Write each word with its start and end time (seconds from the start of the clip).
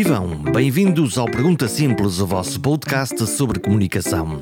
Vivam! 0.00 0.28
Bem-vindos 0.52 1.18
ao 1.18 1.26
Pergunta 1.26 1.66
Simples, 1.66 2.20
o 2.20 2.26
vosso 2.28 2.60
podcast 2.60 3.26
sobre 3.26 3.58
comunicação. 3.58 4.40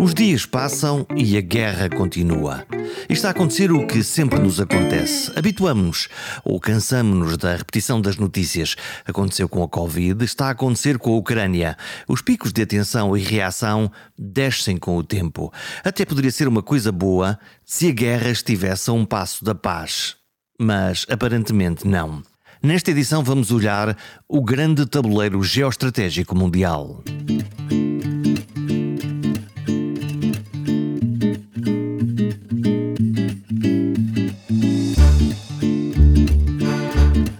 Os 0.00 0.14
dias 0.14 0.46
passam 0.46 1.06
e 1.14 1.36
a 1.36 1.42
guerra 1.42 1.90
continua. 1.90 2.66
Está 3.06 3.28
a 3.28 3.30
acontecer 3.32 3.70
o 3.70 3.86
que 3.86 4.02
sempre 4.02 4.38
nos 4.38 4.62
acontece. 4.62 5.30
Habituamos-nos 5.36 6.08
ou 6.42 6.58
cansamos-nos 6.58 7.36
da 7.36 7.54
repetição 7.54 8.00
das 8.00 8.16
notícias. 8.16 8.76
Aconteceu 9.04 9.46
com 9.46 9.62
a 9.62 9.68
Covid, 9.68 10.24
está 10.24 10.46
a 10.46 10.52
acontecer 10.52 10.96
com 10.96 11.12
a 11.12 11.18
Ucrânia. 11.18 11.76
Os 12.08 12.22
picos 12.22 12.50
de 12.50 12.62
atenção 12.62 13.14
e 13.14 13.20
reação 13.20 13.92
descem 14.18 14.78
com 14.78 14.96
o 14.96 15.04
tempo. 15.04 15.52
Até 15.84 16.06
poderia 16.06 16.32
ser 16.32 16.48
uma 16.48 16.62
coisa 16.62 16.90
boa 16.90 17.38
se 17.62 17.90
a 17.90 17.92
guerra 17.92 18.30
estivesse 18.30 18.88
a 18.88 18.94
um 18.94 19.04
passo 19.04 19.44
da 19.44 19.54
paz. 19.54 20.16
Mas 20.58 21.04
aparentemente 21.10 21.86
não. 21.86 22.22
Nesta 22.64 22.92
edição 22.92 23.22
vamos 23.22 23.50
olhar 23.50 23.94
o 24.26 24.42
grande 24.42 24.86
tabuleiro 24.86 25.42
geoestratégico 25.42 26.34
mundial. 26.34 27.04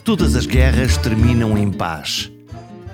Todas 0.05 0.37
as 0.37 0.45
guerras 0.45 0.99
terminam 0.99 1.57
em 1.57 1.73
paz. 1.73 2.31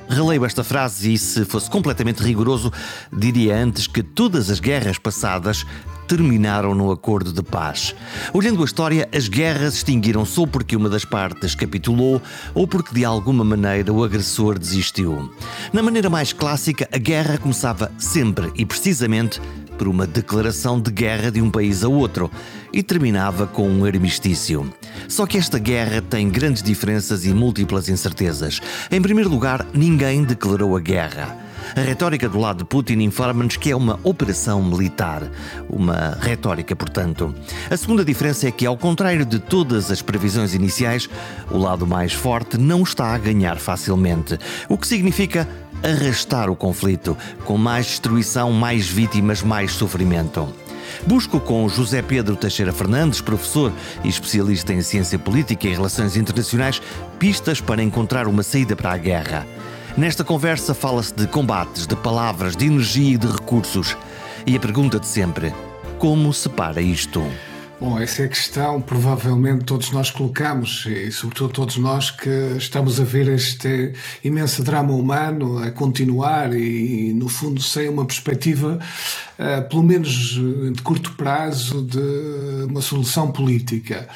Releio 0.09 0.45
esta 0.45 0.63
frase 0.63 1.13
e, 1.13 1.19
se 1.19 1.45
fosse 1.45 1.69
completamente 1.69 2.23
rigoroso, 2.23 2.73
diria 3.13 3.57
antes 3.57 3.89
que 3.89 4.05
todas 4.05 4.51
as 4.51 4.61
guerras 4.61 4.99
passadas 4.99 5.67
terminaram 6.11 6.75
no 6.75 6.91
acordo 6.91 7.33
de 7.33 7.41
paz. 7.41 7.95
Olhando 8.35 8.63
a 8.63 8.65
história, 8.65 9.09
as 9.15 9.29
guerras 9.29 9.75
extinguiram-se 9.75 10.41
ou 10.41 10.45
porque 10.45 10.75
uma 10.75 10.89
das 10.89 11.05
partes 11.05 11.55
capitulou 11.55 12.21
ou 12.53 12.67
porque 12.67 12.93
de 12.93 13.05
alguma 13.05 13.45
maneira 13.45 13.93
o 13.93 14.03
agressor 14.03 14.59
desistiu. 14.59 15.33
Na 15.73 15.85
maneira 15.85 16.11
mais 16.11 16.33
clássica, 16.33 16.89
a 16.93 16.99
guerra 16.99 17.39
começava 17.39 17.93
sempre 17.97 18.51
e 18.57 18.67
precisamente 18.67 19.41
por 19.79 19.87
uma 19.87 20.05
declaração 20.05 20.81
de 20.81 20.91
guerra 20.91 21.31
de 21.31 21.41
um 21.41 21.49
país 21.49 21.85
a 21.85 21.89
outro 21.89 22.29
e 22.73 22.83
terminava 22.83 23.47
com 23.47 23.71
um 23.71 23.85
armistício. 23.85 24.69
Só 25.07 25.27
que 25.27 25.39
esta 25.39 25.61
guerra 25.61 26.03
tem 26.03 26.29
grandes 26.29 26.61
diferenças 26.61 27.25
e 27.25 27.33
múltiplas 27.33 27.89
incertezas. 27.89 28.61
Em 28.91 29.01
primeiro 29.01 29.31
lugar, 29.31 29.65
ninguém 29.73 30.25
declarou 30.25 30.77
a 30.77 30.81
guerra. 30.81 31.50
A 31.77 31.81
retórica 31.81 32.29
do 32.29 32.39
lado 32.39 32.59
de 32.59 32.65
Putin 32.65 33.01
informa-nos 33.01 33.57
que 33.57 33.71
é 33.71 33.77
uma 33.77 33.99
operação 34.03 34.63
militar. 34.63 35.23
Uma 35.69 36.19
retórica, 36.21 36.75
portanto. 36.75 37.35
A 37.71 37.77
segunda 37.77 38.05
diferença 38.05 38.49
é 38.49 38.51
que, 38.51 38.67
ao 38.67 38.77
contrário 38.77 39.25
de 39.25 39.39
todas 39.39 39.91
as 39.91 40.03
previsões 40.03 40.55
iniciais, 40.55 41.09
o 41.51 41.59
lado 41.59 41.87
mais 41.87 42.13
forte 42.13 42.59
não 42.59 42.83
está 42.83 43.15
a 43.15 43.19
ganhar 43.19 43.59
facilmente. 43.59 44.39
O 44.69 44.77
que 44.77 44.87
significa 44.87 45.49
arrastar 45.83 46.51
o 46.51 46.57
conflito, 46.57 47.17
com 47.45 47.57
mais 47.57 47.87
destruição, 47.87 48.53
mais 48.53 48.89
vítimas, 48.89 49.43
mais 49.43 49.73
sofrimento. 49.73 50.49
Busco 51.07 51.41
com 51.41 51.69
José 51.69 52.03
Pedro 52.03 52.37
Teixeira 52.37 52.73
Fernandes, 52.73 53.21
professor 53.21 53.73
e 54.05 54.09
especialista 54.09 54.73
em 54.73 54.83
ciência 54.83 55.19
política 55.19 55.69
e 55.69 55.73
relações 55.73 56.17
internacionais, 56.17 56.83
pistas 57.19 57.61
para 57.61 57.83
encontrar 57.83 58.27
uma 58.27 58.43
saída 58.43 58.77
para 58.77 58.93
a 58.93 58.99
guerra. 58.99 59.47
Nesta 59.97 60.23
conversa 60.23 60.73
fala-se 60.73 61.13
de 61.13 61.27
combates, 61.27 61.87
de 61.87 61.97
palavras, 61.97 62.57
de 62.57 62.67
energia 62.67 63.15
e 63.15 63.19
de 63.19 63.27
recursos. 63.27 63.97
E 64.47 64.57
a 64.57 64.61
pergunta 64.61 65.01
de 65.01 65.07
sempre: 65.07 65.53
como 65.99 66.33
se 66.33 66.49
para 66.49 66.81
isto? 66.81 67.23
Bom, 67.81 67.99
essa 67.99 68.23
é 68.23 68.25
a 68.27 68.29
questão, 68.29 68.81
provavelmente 68.81 69.65
todos 69.65 69.91
nós 69.91 70.11
colocamos, 70.11 70.85
e 70.87 71.11
sobretudo 71.11 71.53
todos 71.53 71.77
nós 71.79 72.11
que 72.11 72.29
estamos 72.57 73.01
a 73.01 73.05
ver 73.05 73.27
este 73.29 73.95
imenso 74.23 74.63
drama 74.63 74.93
humano 74.93 75.59
a 75.59 75.71
continuar 75.71 76.55
e, 76.55 77.13
no 77.15 77.29
fundo, 77.29 77.61
sem 77.61 77.89
uma 77.89 78.05
perspectiva, 78.05 78.79
uh, 79.39 79.69
pelo 79.69 79.83
menos 79.83 80.11
de 80.11 80.83
curto 80.83 81.13
prazo, 81.13 81.83
de 81.83 82.67
uma 82.69 82.83
solução 82.83 83.33
política. 83.33 84.07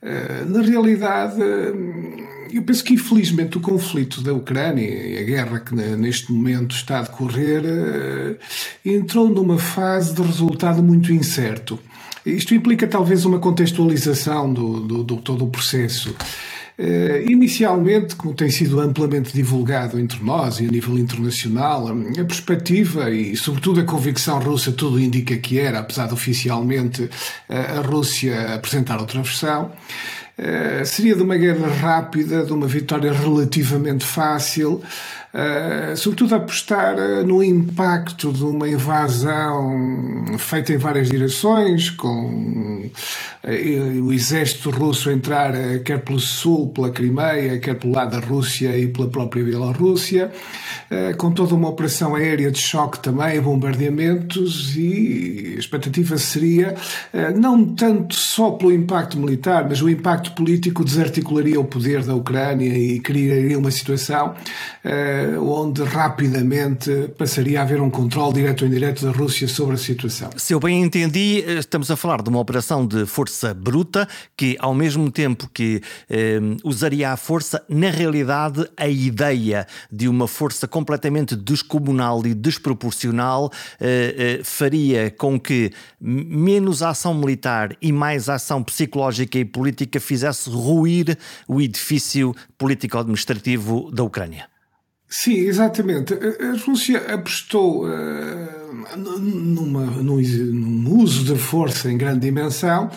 Uh, 0.00 0.48
na 0.48 0.62
realidade, 0.62 1.42
eu 2.56 2.62
penso 2.62 2.84
que, 2.84 2.94
infelizmente, 2.94 3.56
o 3.56 3.60
conflito 3.60 4.20
da 4.20 4.32
Ucrânia 4.32 4.84
e 4.84 5.18
a 5.18 5.22
guerra 5.22 5.60
que 5.60 5.74
neste 5.74 6.32
momento 6.32 6.74
está 6.74 7.00
a 7.00 7.02
decorrer 7.02 7.62
uh, 7.64 8.36
entrou 8.84 9.28
numa 9.28 9.58
fase 9.58 10.14
de 10.14 10.22
resultado 10.22 10.82
muito 10.82 11.12
incerto. 11.12 11.78
Isto 12.24 12.54
implica 12.54 12.86
talvez 12.86 13.24
uma 13.24 13.38
contextualização 13.38 14.52
do, 14.52 14.80
do, 14.80 15.02
do 15.02 15.16
todo 15.16 15.44
o 15.44 15.50
processo. 15.50 16.14
Uh, 16.78 17.30
inicialmente, 17.30 18.16
como 18.16 18.34
tem 18.34 18.50
sido 18.50 18.80
amplamente 18.80 19.32
divulgado 19.32 19.98
entre 19.98 20.22
nós 20.22 20.60
e 20.60 20.66
a 20.66 20.70
nível 20.70 20.98
internacional, 20.98 21.88
a 21.88 22.24
perspectiva 22.24 23.10
e, 23.10 23.36
sobretudo, 23.36 23.80
a 23.80 23.84
convicção 23.84 24.38
russa 24.38 24.70
tudo 24.70 25.00
indica 25.00 25.36
que 25.36 25.58
era, 25.58 25.80
apesar 25.80 26.06
de 26.06 26.14
oficialmente 26.14 27.08
a 27.48 27.80
Rússia 27.80 28.54
apresentar 28.54 29.00
outra 29.00 29.22
versão. 29.22 29.72
Uh, 30.36 30.84
seria 30.84 31.14
de 31.14 31.22
uma 31.22 31.36
guerra 31.36 31.68
rápida, 31.68 32.44
de 32.44 32.52
uma 32.52 32.66
vitória 32.66 33.12
relativamente 33.12 34.04
fácil, 34.04 34.82
uh, 35.34 35.96
sobretudo 35.96 36.36
apostar 36.36 36.94
uh, 36.94 37.26
no 37.26 37.42
impacto 37.42 38.32
de 38.32 38.44
uma 38.44 38.68
invasão 38.68 40.38
feita 40.38 40.72
em 40.72 40.78
várias 40.78 41.10
direções, 41.10 41.90
com 41.90 42.88
o 44.02 44.12
exército 44.12 44.70
russo 44.70 45.10
entrar 45.10 45.52
quer 45.84 46.00
pelo 46.00 46.18
sul, 46.18 46.68
pela 46.68 46.90
Crimeia, 46.90 47.58
quer 47.58 47.74
pelo 47.74 47.92
lado 47.92 48.12
da 48.12 48.26
Rússia 48.26 48.76
e 48.78 48.86
pela 48.88 49.08
própria 49.08 49.44
Bielorrússia, 49.44 50.32
com 51.18 51.30
toda 51.30 51.54
uma 51.54 51.68
operação 51.68 52.14
aérea 52.14 52.50
de 52.50 52.58
choque 52.58 53.00
também, 53.00 53.38
bombardeamentos, 53.40 54.74
e 54.76 55.54
a 55.56 55.58
expectativa 55.58 56.16
seria 56.16 56.74
não 57.36 57.74
tanto 57.74 58.14
só 58.14 58.52
pelo 58.52 58.72
impacto 58.72 59.18
militar, 59.18 59.66
mas 59.68 59.82
o 59.82 59.90
impacto 59.90 60.32
político 60.32 60.82
desarticularia 60.82 61.60
o 61.60 61.64
poder 61.64 62.02
da 62.02 62.14
Ucrânia 62.14 62.74
e 62.76 62.98
criaria 63.00 63.58
uma 63.58 63.70
situação 63.70 64.34
onde 65.38 65.82
rapidamente 65.82 67.08
passaria 67.16 67.60
a 67.60 67.62
haver 67.62 67.80
um 67.80 67.90
controle 67.90 68.34
direto 68.34 68.62
ou 68.62 68.68
indireto 68.68 69.04
da 69.04 69.12
Rússia 69.12 69.48
sobre 69.48 69.74
a 69.74 69.78
situação. 69.78 70.30
Se 70.36 70.52
eu 70.52 70.60
bem 70.60 70.82
entendi, 70.82 71.44
eh, 71.46 71.54
estamos 71.54 71.90
a 71.90 71.96
falar 71.96 72.22
de 72.22 72.28
uma 72.28 72.40
operação 72.40 72.86
de 72.86 73.06
força 73.06 73.54
bruta 73.54 74.08
que, 74.36 74.56
ao 74.58 74.74
mesmo 74.74 75.10
tempo 75.10 75.48
que 75.52 75.80
eh, 76.08 76.40
usaria 76.62 77.12
a 77.12 77.16
força, 77.16 77.62
na 77.68 77.90
realidade, 77.90 78.68
a 78.76 78.88
ideia 78.88 79.66
de 79.90 80.08
uma 80.08 80.26
força 80.28 80.66
completamente 80.66 81.36
descomunal 81.36 82.26
e 82.26 82.34
desproporcional 82.34 83.50
eh, 83.80 84.38
eh, 84.40 84.40
faria 84.44 85.10
com 85.10 85.38
que 85.38 85.70
menos 86.00 86.82
ação 86.82 87.14
militar 87.14 87.76
e 87.80 87.92
mais 87.92 88.28
ação 88.28 88.62
psicológica 88.62 89.38
e 89.38 89.44
política 89.44 90.00
fizesse 90.00 90.50
ruir 90.50 91.16
o 91.48 91.60
edifício 91.60 92.34
político-administrativo 92.58 93.90
da 93.90 94.02
Ucrânia. 94.02 94.53
Sim, 95.16 95.46
exatamente. 95.46 96.12
A 96.12 96.66
Rússia 96.66 96.98
apostou 97.14 97.86
uh, 97.86 98.98
numa, 98.98 99.86
num, 99.86 100.20
num, 100.20 100.98
uso 100.98 101.32
da 101.32 101.38
força 101.38 101.88
em 101.88 101.96
grande 101.96 102.18
dimensão, 102.18 102.90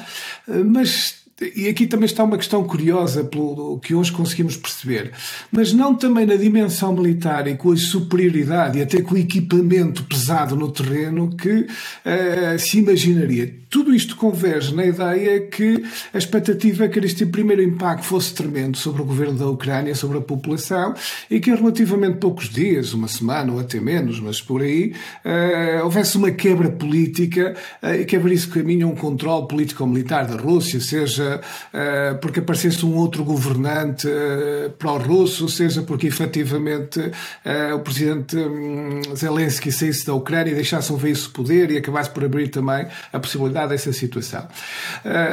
uh, 0.48 0.66
mas 0.66 1.17
e 1.40 1.68
aqui 1.68 1.86
também 1.86 2.06
está 2.06 2.24
uma 2.24 2.38
questão 2.38 2.64
curiosa 2.64 3.24
pelo 3.24 3.80
que 3.80 3.94
hoje 3.94 4.12
conseguimos 4.12 4.58
perceber, 4.58 5.12
mas 5.52 5.72
não 5.72 5.94
também 5.94 6.26
na 6.26 6.36
dimensão 6.36 6.92
militar 6.96 7.48
e 7.48 7.56
com 7.56 7.72
a 7.72 7.78
superioridade 7.78 8.80
e 8.80 8.82
até 8.82 9.04
com 9.04 9.14
o 9.14 9.18
equipamento 9.18 10.04
pesado 10.04 10.56
no 10.56 10.72
terreno 10.72 11.36
que 11.36 11.60
uh, 11.60 12.58
se 12.58 12.80
imaginaria. 12.80 13.56
Tudo 13.70 13.94
isto 13.94 14.16
converge 14.16 14.74
na 14.74 14.86
ideia 14.86 15.42
que 15.42 15.84
a 16.14 16.18
expectativa 16.18 16.86
é 16.86 16.88
que 16.88 17.00
este 17.00 17.26
primeiro 17.26 17.62
impacto 17.62 18.06
fosse 18.06 18.34
tremendo 18.34 18.78
sobre 18.78 19.02
o 19.02 19.06
governo 19.06 19.38
da 19.38 19.48
Ucrânia, 19.48 19.94
sobre 19.94 20.18
a 20.18 20.22
população, 20.22 20.96
e 21.30 21.40
que 21.40 21.52
em 21.52 21.56
relativamente 21.56 22.18
poucos 22.18 22.50
dias, 22.50 22.94
uma 22.94 23.10
semana 23.10 23.52
ou 23.52 23.60
até 23.60 23.80
menos, 23.80 24.20
mas 24.20 24.42
por 24.42 24.62
aí, 24.62 24.94
uh, 25.24 25.84
houvesse 25.84 26.18
uma 26.18 26.32
quebra 26.32 26.70
política 26.72 27.56
uh, 27.84 27.94
e 27.94 28.06
que 28.06 28.16
abrisse 28.16 28.48
caminho 28.48 28.88
a 28.88 28.92
um 28.92 28.96
controle 28.96 29.48
político-militar 29.48 30.26
da 30.26 30.38
Rússia, 30.38 30.80
seja 30.80 31.27
porque 32.22 32.40
aparecesse 32.40 32.86
um 32.86 32.96
outro 32.96 33.24
governante 33.24 34.08
uh, 34.08 34.70
pró-russo, 34.78 35.48
seja 35.50 35.82
porque 35.82 36.08
efetivamente 36.08 37.00
uh, 37.00 37.76
o 37.76 37.80
presidente 37.80 38.38
um, 38.38 39.02
Zelensky 39.16 39.72
saísse 39.72 40.06
da 40.06 40.14
Ucrânia 40.14 40.52
e 40.52 40.56
deixasse 40.56 40.92
um 40.92 40.98
veio 40.98 41.18
poder 41.30 41.72
e 41.72 41.78
acabasse 41.78 42.10
por 42.10 42.24
abrir 42.24 42.50
também 42.50 42.88
a 43.12 43.20
possibilidade 43.20 43.70
dessa 43.70 43.92
situação. 43.92 44.48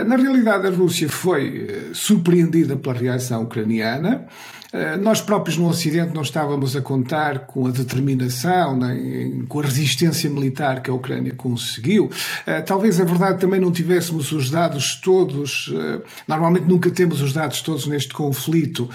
na 0.06 0.16
realidade, 0.16 0.66
a 0.66 0.70
Rússia 0.70 1.08
foi 1.08 1.90
surpreendida 1.92 2.76
pela 2.76 2.94
reação 2.94 3.42
ucraniana. 3.42 4.26
Uh, 4.74 5.00
nós 5.00 5.20
próprios 5.20 5.56
no 5.56 5.68
Ocidente 5.68 6.12
não 6.12 6.22
estávamos 6.22 6.74
a 6.74 6.80
contar 6.80 7.46
com 7.46 7.68
a 7.68 7.70
determinação, 7.70 8.76
nem 8.76 9.44
com 9.46 9.60
a 9.60 9.62
resistência 9.62 10.28
militar 10.28 10.82
que 10.82 10.90
a 10.90 10.94
Ucrânia 10.94 11.32
conseguiu. 11.32 12.06
Uh, 12.06 12.64
talvez 12.66 12.98
a 12.98 13.04
verdade 13.04 13.38
também 13.38 13.60
não 13.60 13.70
tivéssemos 13.70 14.32
os 14.32 14.50
dados 14.50 14.96
todos, 14.96 15.68
uh, 15.68 16.02
normalmente 16.26 16.66
nunca 16.66 16.90
temos 16.90 17.22
os 17.22 17.32
dados 17.32 17.60
todos 17.62 17.86
neste 17.86 18.12
conflito, 18.12 18.88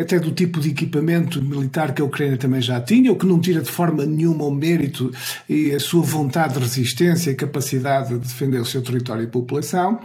até 0.00 0.18
do 0.18 0.30
tipo 0.30 0.60
de 0.60 0.70
equipamento 0.70 1.42
militar 1.42 1.92
que 1.92 2.02
a 2.02 2.04
Ucrânia 2.04 2.36
também 2.36 2.60
já 2.60 2.80
tinha, 2.80 3.12
o 3.12 3.16
que 3.16 3.26
não 3.26 3.40
tira 3.40 3.60
de 3.60 3.70
forma 3.70 4.04
nenhuma 4.04 4.44
o 4.44 4.50
mérito 4.50 5.12
e 5.48 5.72
a 5.72 5.80
sua 5.80 6.02
vontade 6.02 6.54
de 6.54 6.60
resistência 6.60 7.30
e 7.30 7.34
capacidade 7.34 8.08
de 8.10 8.18
defender 8.18 8.60
o 8.60 8.64
seu 8.64 8.82
território 8.82 9.24
e 9.24 9.26
população. 9.26 10.00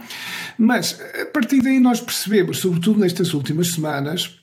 Mas 0.58 1.00
a 1.20 1.26
partir 1.26 1.62
daí 1.62 1.80
nós 1.80 2.00
percebemos, 2.00 2.58
sobretudo 2.58 3.00
nestas 3.00 3.34
últimas 3.34 3.72
semanas, 3.72 4.36
eh, 4.36 4.42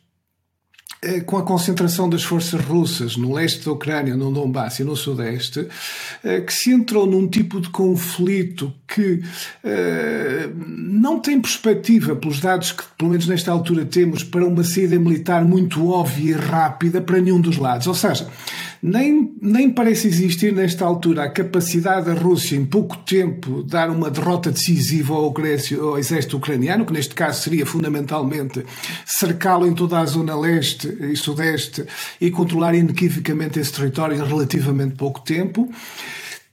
com 1.26 1.38
a 1.38 1.44
concentração 1.44 2.10
das 2.10 2.24
forças 2.24 2.60
russas 2.60 3.16
no 3.16 3.34
leste 3.34 3.64
da 3.64 3.72
Ucrânia, 3.72 4.16
no 4.18 4.32
Donbass 4.32 4.80
e 4.80 4.84
no 4.84 4.98
sudeste, 4.98 5.66
eh, 6.24 6.42
que 6.42 6.54
se 6.54 6.72
entrou 6.74 7.08
num 7.08 7.26
tipo 7.26 7.62
de 7.62 7.70
conflito 7.70 8.74
que 8.86 9.24
eh, 9.64 10.50
não 10.58 11.20
tem 11.20 11.40
perspectiva, 11.40 12.18
pelos 12.18 12.42
dados 12.42 12.74
que, 12.74 12.84
pelo 12.98 13.12
menos 13.12 13.28
nesta 13.28 13.50
altura, 13.50 13.86
temos, 13.86 14.24
para 14.24 14.46
uma 14.46 14.64
saída 14.64 15.00
militar 15.00 15.46
muito 15.46 15.90
óbvia 15.90 16.32
e 16.32 16.34
rápida 16.34 17.00
para 17.00 17.22
nenhum 17.22 17.40
dos 17.40 17.58
lados. 17.58 17.88
Ou 17.88 17.96
seja, 17.96 18.28
nem, 18.82 19.36
nem 19.42 19.70
parece 19.70 20.08
existir 20.08 20.54
nesta 20.54 20.86
altura 20.86 21.24
a 21.24 21.30
capacidade 21.30 22.06
da 22.06 22.14
Rússia, 22.14 22.56
em 22.56 22.66
pouco 22.66 22.98
tempo, 22.98 23.62
dar 23.64 23.90
uma 23.90 24.10
derrota 24.10 24.52
decisiva 24.52 25.14
ao, 25.14 25.34
ao 25.82 25.98
exército 26.00 26.38
ucraniano, 26.38 26.86
que 26.86 26.94
neste 26.94 27.14
caso 27.14 27.42
seria 27.42 27.66
fundamentalmente 27.66 28.66
cercá-lo 29.06 29.68
em 29.68 29.74
toda 29.74 30.00
a 30.00 30.06
zona 30.06 30.36
leste 30.40 30.88
e 31.02 31.16
sudeste 31.16 31.86
e 32.22 32.32
controlar 32.32 32.74
inequivocamente 32.74 33.60
esse 33.60 33.74
território 33.74 34.16
em 34.16 34.26
relativamente 34.26 34.96
pouco 34.96 35.20
tempo. 35.22 35.70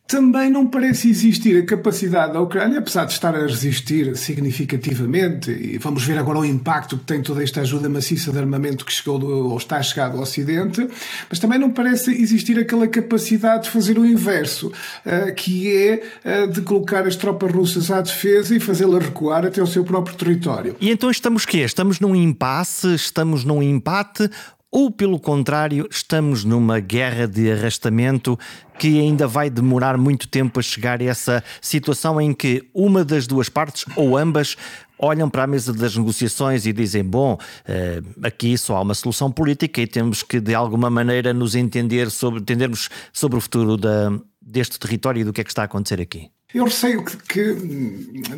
Também 0.06 0.48
não 0.50 0.68
parece 0.68 1.10
existir 1.10 1.58
a 1.60 1.66
capacidade 1.66 2.32
da 2.32 2.40
Ucrânia, 2.40 2.78
apesar 2.78 3.06
de 3.06 3.12
estar 3.12 3.34
a 3.34 3.40
resistir 3.40 4.16
significativamente, 4.16 5.50
e 5.50 5.78
vamos 5.78 6.04
ver 6.04 6.16
agora 6.16 6.38
o 6.38 6.44
impacto 6.44 6.96
que 6.96 7.04
tem 7.04 7.20
toda 7.20 7.42
esta 7.42 7.62
ajuda 7.62 7.88
maciça 7.88 8.30
de 8.30 8.38
armamento 8.38 8.84
que 8.84 8.92
chegou 8.92 9.18
do, 9.18 9.50
ou 9.50 9.56
está 9.56 9.82
chegado 9.82 10.16
ao 10.16 10.22
Ocidente, 10.22 10.86
mas 11.28 11.40
também 11.40 11.58
não 11.58 11.70
parece 11.70 12.12
existir 12.12 12.56
aquela 12.56 12.86
capacidade 12.86 13.64
de 13.64 13.70
fazer 13.70 13.98
o 13.98 14.06
inverso, 14.06 14.68
uh, 14.68 15.34
que 15.34 15.74
é 15.74 16.02
uh, 16.24 16.52
de 16.52 16.60
colocar 16.60 17.04
as 17.04 17.16
tropas 17.16 17.52
russas 17.52 17.90
à 17.90 18.00
defesa 18.00 18.54
e 18.54 18.60
fazê-las 18.60 19.04
recuar 19.04 19.44
até 19.44 19.60
o 19.60 19.66
seu 19.66 19.82
próprio 19.82 20.16
território. 20.16 20.76
E 20.80 20.88
então 20.88 21.10
estamos 21.10 21.44
quê? 21.44 21.58
Estamos 21.58 21.98
num 21.98 22.14
impasse? 22.14 22.94
Estamos 22.94 23.44
num 23.44 23.60
empate? 23.60 24.30
Ou, 24.78 24.90
pelo 24.90 25.18
contrário, 25.18 25.88
estamos 25.90 26.44
numa 26.44 26.80
guerra 26.80 27.26
de 27.26 27.50
arrastamento 27.50 28.38
que 28.78 29.00
ainda 29.00 29.26
vai 29.26 29.50
demorar 29.50 29.96
muito 29.96 30.28
tempo 30.28 30.60
a 30.60 30.62
chegar 30.62 31.00
a 31.00 31.04
essa 31.04 31.44
situação 31.60 32.20
em 32.20 32.32
que 32.32 32.68
uma 32.74 33.04
das 33.04 33.26
duas 33.26 33.48
partes, 33.48 33.84
ou 33.96 34.16
ambas, 34.16 34.56
olham 34.98 35.28
para 35.28 35.44
a 35.44 35.46
mesa 35.46 35.72
das 35.72 35.96
negociações 35.96 36.66
e 36.66 36.72
dizem: 36.72 37.04
Bom, 37.04 37.38
eh, 37.66 38.02
aqui 38.22 38.56
só 38.56 38.76
há 38.76 38.80
uma 38.80 38.94
solução 38.94 39.30
política 39.30 39.80
e 39.80 39.86
temos 39.86 40.22
que 40.22 40.40
de 40.40 40.54
alguma 40.54 40.90
maneira 40.90 41.32
nos 41.32 41.54
entender 41.54 42.10
sobre, 42.10 42.40
entendermos 42.40 42.88
sobre 43.12 43.38
o 43.38 43.40
futuro 43.40 43.76
da, 43.76 44.12
deste 44.40 44.78
território 44.78 45.20
e 45.20 45.24
do 45.24 45.32
que 45.32 45.40
é 45.40 45.44
que 45.44 45.50
está 45.50 45.62
a 45.62 45.66
acontecer 45.66 46.00
aqui. 46.00 46.30
Eu 46.54 46.64
receio 46.64 47.04
que, 47.04 47.16
que 47.16 47.56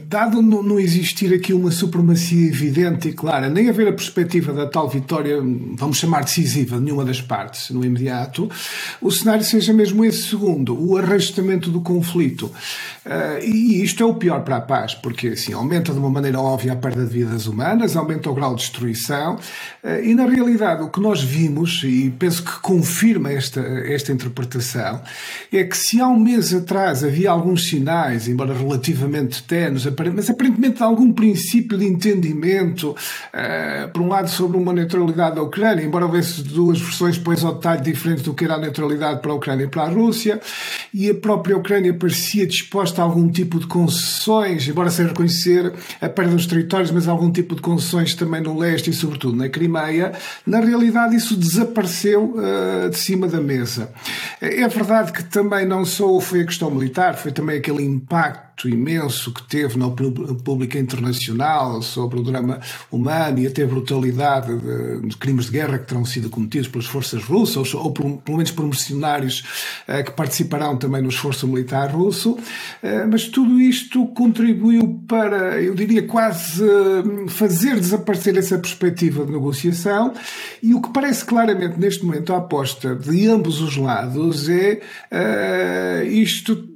dado 0.07 0.41
não, 0.41 0.63
não, 0.63 0.81
existir 0.81 1.33
aqui 1.35 1.53
uma 1.53 1.71
supremacia 1.71 2.49
evidente 2.49 3.11
e 3.11 3.13
clara, 3.13 3.51
nem 3.51 3.69
haver 3.69 3.87
a 3.87 3.93
perspectiva 3.93 4.51
da 4.51 4.67
tal 4.67 4.89
vitória, 4.89 5.37
vamos 5.77 5.99
chamar 5.99 6.25
decisiva, 6.25 6.79
de 6.79 6.85
nenhuma 6.85 7.05
das 7.05 7.21
partes 7.21 7.69
no 7.69 7.85
imediato, 7.85 8.51
o 9.03 9.11
cenário 9.13 9.45
seja 9.45 9.75
mesmo 9.75 10.07
esse 10.07 10.23
segundo, 10.23 10.75
o 10.75 10.97
arrastamento 10.97 11.71
do 11.71 11.83
conflito. 11.83 12.47
Uh, 13.05 13.45
e 13.45 13.83
isto 13.83 14.03
é 14.03 14.07
o 14.07 14.15
pior 14.15 14.43
para 14.43 14.57
a 14.57 14.61
paz, 14.63 14.95
porque 14.95 15.29
assim, 15.29 15.53
aumenta 15.53 15.93
de 15.93 15.99
uma 15.99 16.11
maneira 16.11 16.41
óbvia 16.41 16.73
a 16.73 16.77
perda 16.77 17.05
de 17.05 17.13
vidas 17.13 17.47
humanas, 17.47 17.95
aumenta 17.95 18.31
o 18.31 18.35
grau 18.35 18.55
de 18.55 18.63
destruição, 18.63 19.37
uh, 19.37 20.03
e 20.03 20.15
na 20.15 20.25
realidade 20.25 20.83
o 20.83 20.89
que 20.89 21.01
nós 21.01 21.23
vimos, 21.23 21.83
e 21.85 22.11
penso 22.19 22.43
que 22.43 22.59
confirma 22.61 23.31
esta, 23.31 23.61
esta 23.61 24.13
interpretação, 24.13 25.03
é 25.53 25.63
que 25.63 25.77
se 25.77 26.01
há 26.01 26.09
um 26.09 26.19
mês 26.19 26.55
atrás 26.55 27.05
havia 27.05 27.31
alguns 27.31 27.69
sinais 27.69 27.98
embora 28.29 28.55
relativamente 28.55 29.43
tenos, 29.43 29.87
mas 30.15 30.31
aparentemente 30.31 30.83
algum 30.83 31.13
princípio 31.13 31.77
de 31.77 31.85
entendimento, 31.85 32.91
uh, 32.91 33.89
por 33.93 34.03
um 34.03 34.09
lado, 34.09 34.29
sobre 34.29 34.57
uma 34.57 34.73
neutralidade 34.73 35.37
da 35.37 35.43
Ucrânia, 35.43 35.85
embora 35.85 36.07
houvesse 36.07 36.43
duas 36.43 36.81
versões, 36.81 37.19
pois 37.19 37.45
ao 37.45 37.55
detalhe 37.55 37.83
diferente 37.83 38.23
do 38.23 38.35
que 38.35 38.45
era 38.45 38.55
a 38.55 38.59
neutralidade 38.59 39.21
para 39.21 39.33
a 39.33 39.35
Ucrânia 39.35 39.65
e 39.65 39.69
para 39.69 39.83
a 39.83 39.89
Rússia, 39.89 40.41
e 40.93 41.11
a 41.11 41.15
própria 41.15 41.57
Ucrânia 41.57 41.93
parecia 41.95 42.47
disposta 42.47 43.03
a 43.03 43.05
algum 43.05 43.29
tipo 43.29 43.59
de 43.59 43.67
concessões, 43.67 44.67
embora 44.69 44.91
sem 44.91 45.07
reconhecer 45.07 45.73
a 46.01 46.09
perda 46.09 46.35
dos 46.35 46.47
territórios, 46.47 46.91
mas 46.91 47.09
algum 47.09 47.31
tipo 47.31 47.55
de 47.55 47.63
concessões 47.63 48.15
também 48.15 48.41
no 48.41 48.57
leste 48.57 48.91
e, 48.91 48.93
sobretudo, 48.93 49.37
na 49.37 49.49
Crimeia. 49.49 50.13
Na 50.47 50.61
realidade, 50.61 51.17
isso 51.17 51.37
desapareceu 51.37 52.35
uh, 52.37 52.91
de 52.91 52.99
cima 52.99 53.27
da 53.27 53.41
mesa. 53.41 53.91
É 54.41 54.67
verdade 54.69 55.13
que 55.13 55.23
também 55.25 55.67
não 55.67 55.85
só 55.85 56.19
foi 56.21 56.43
a 56.43 56.45
questão 56.45 56.71
militar, 56.71 57.17
foi 57.17 57.33
também 57.33 57.59
aquele 57.59 57.85
impacto 57.89 58.69
imenso 58.69 59.33
que 59.33 59.43
teve 59.43 59.79
na 59.79 59.87
opinião 59.87 60.35
pública 60.37 60.79
internacional 60.79 61.81
sobre 61.83 62.19
o 62.19 62.23
drama 62.23 62.61
humano 62.91 63.39
e 63.39 63.47
até 63.47 63.63
a 63.63 63.67
brutalidade 63.67 64.57
de, 64.57 65.09
de 65.09 65.17
crimes 65.17 65.47
de 65.47 65.53
guerra 65.53 65.79
que 65.79 65.87
terão 65.87 66.05
sido 66.05 66.31
cometidos 66.31 66.67
pelas 66.67 66.87
forças 66.87 67.23
russas, 67.23 67.75
ou, 67.75 67.85
ou 67.85 67.93
por, 67.93 68.05
pelo 68.19 68.39
menos 68.39 68.51
por 68.51 68.65
mercenários 68.65 69.45
uh, 69.87 70.03
que 70.05 70.11
participarão 70.13 70.77
também 70.77 71.03
no 71.03 71.09
esforço 71.09 71.47
militar 71.47 71.91
russo. 71.91 72.33
Uh, 72.33 73.09
mas 73.11 73.27
tudo 73.29 73.61
isto 73.61 74.07
contribuiu 74.09 75.05
para, 75.07 75.61
eu 75.61 75.75
diria, 75.75 76.03
quase 76.03 76.63
uh, 76.63 77.29
fazer 77.29 77.77
desaparecer 77.77 78.37
essa 78.37 78.59
perspectiva 78.59 79.25
de 79.25 79.33
negociação. 79.33 80.15
E 80.63 80.75
o 80.75 80.81
que 80.81 80.93
parece 80.93 81.25
claramente 81.25 81.79
neste 81.79 82.05
momento 82.05 82.33
a 82.33 82.39
aposta 82.39 82.95
de 82.95 83.29
ambos 83.29 83.61
os 83.61 83.77
lados 83.77 84.49
é 84.49 84.81
isto 86.09 86.68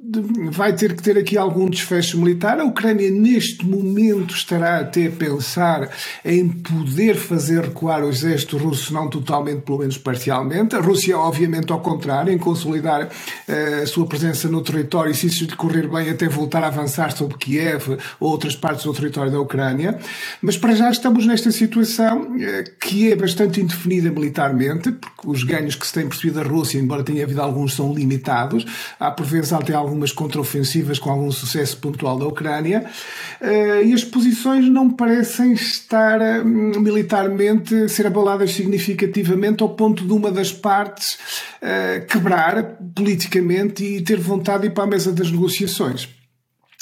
vai 0.50 0.73
ter 0.73 0.94
que 0.94 1.03
ter 1.03 1.17
aqui 1.19 1.37
algum 1.37 1.69
desfecho 1.69 2.19
militar. 2.19 2.59
A 2.61 2.64
Ucrânia, 2.64 3.11
neste 3.11 3.67
momento, 3.67 4.35
estará 4.35 4.81
até 4.81 5.06
a 5.06 5.11
pensar 5.11 5.91
em 6.25 6.49
poder 6.49 7.17
fazer 7.17 7.62
recuar 7.64 8.05
o 8.05 8.09
exército 8.09 8.56
russo, 8.56 8.93
não 8.93 9.09
totalmente, 9.09 9.62
pelo 9.62 9.79
menos 9.79 9.99
parcialmente. 9.99 10.76
A 10.76 10.81
Rússia, 10.81 11.19
obviamente, 11.19 11.73
ao 11.73 11.81
contrário, 11.81 12.32
em 12.32 12.38
consolidar 12.38 13.05
uh, 13.05 13.82
a 13.82 13.87
sua 13.87 14.07
presença 14.07 14.49
no 14.49 14.62
território 14.62 15.11
e, 15.11 15.14
se 15.14 15.26
isso 15.26 15.45
lhe 15.45 15.57
correr 15.57 15.88
bem, 15.88 16.11
até 16.11 16.28
voltar 16.28 16.62
a 16.64 16.69
avançar 16.69 17.12
sobre 17.12 17.38
Kiev 17.38 17.99
ou 18.21 18.31
outras 18.31 18.57
partes 18.57 18.85
do 18.85 18.92
território 18.92 19.31
da 19.31 19.40
Ucrânia. 19.40 19.99
Mas 20.40 20.57
para 20.57 20.75
já 20.75 20.90
estamos 20.90 21.26
nesta 21.26 21.50
situação 21.50 22.23
uh, 22.23 22.78
que 22.81 23.12
é 23.12 23.16
bastante 23.16 23.61
indefinida 23.61 24.11
militarmente, 24.11 24.92
porque 24.92 25.28
os 25.28 25.42
ganhos 25.45 25.75
que 25.75 25.87
se 25.87 25.92
tem 25.92 26.07
percebido 26.07 26.42
da 26.42 26.49
Rússia, 26.49 26.78
embora 26.78 27.02
tenha 27.02 27.25
havido 27.25 27.40
alguns, 27.40 27.75
são 27.75 27.92
limitados. 27.95 28.64
Há, 28.99 29.11
por 29.11 29.26
vezes, 29.26 29.52
até 29.52 29.75
algumas 29.75 30.01
algumas 30.02 30.12
contraofensivas 30.12 30.99
com 30.99 31.11
algum 31.11 31.30
sucesso 31.30 31.76
pontual 31.76 32.18
da 32.18 32.26
Ucrânia, 32.26 32.85
eh, 33.40 33.85
e 33.85 33.94
as 33.94 34.04
posições 34.04 34.68
não 34.68 34.90
parecem 34.90 35.52
estar 35.52 36.44
militarmente 36.44 37.88
ser 37.88 38.06
abaladas 38.06 38.52
significativamente 38.52 39.62
ao 39.62 39.71
ponto 39.71 40.04
de 40.04 40.12
uma 40.12 40.30
das 40.30 40.52
partes 40.52 41.18
eh, 41.61 42.00
quebrar 42.09 42.76
politicamente 42.94 43.85
e 43.85 44.02
ter 44.02 44.18
vontade 44.18 44.62
de 44.62 44.66
ir 44.68 44.71
para 44.71 44.85
a 44.85 44.88
mesa 44.88 45.12
das 45.12 45.30
negociações. 45.30 46.09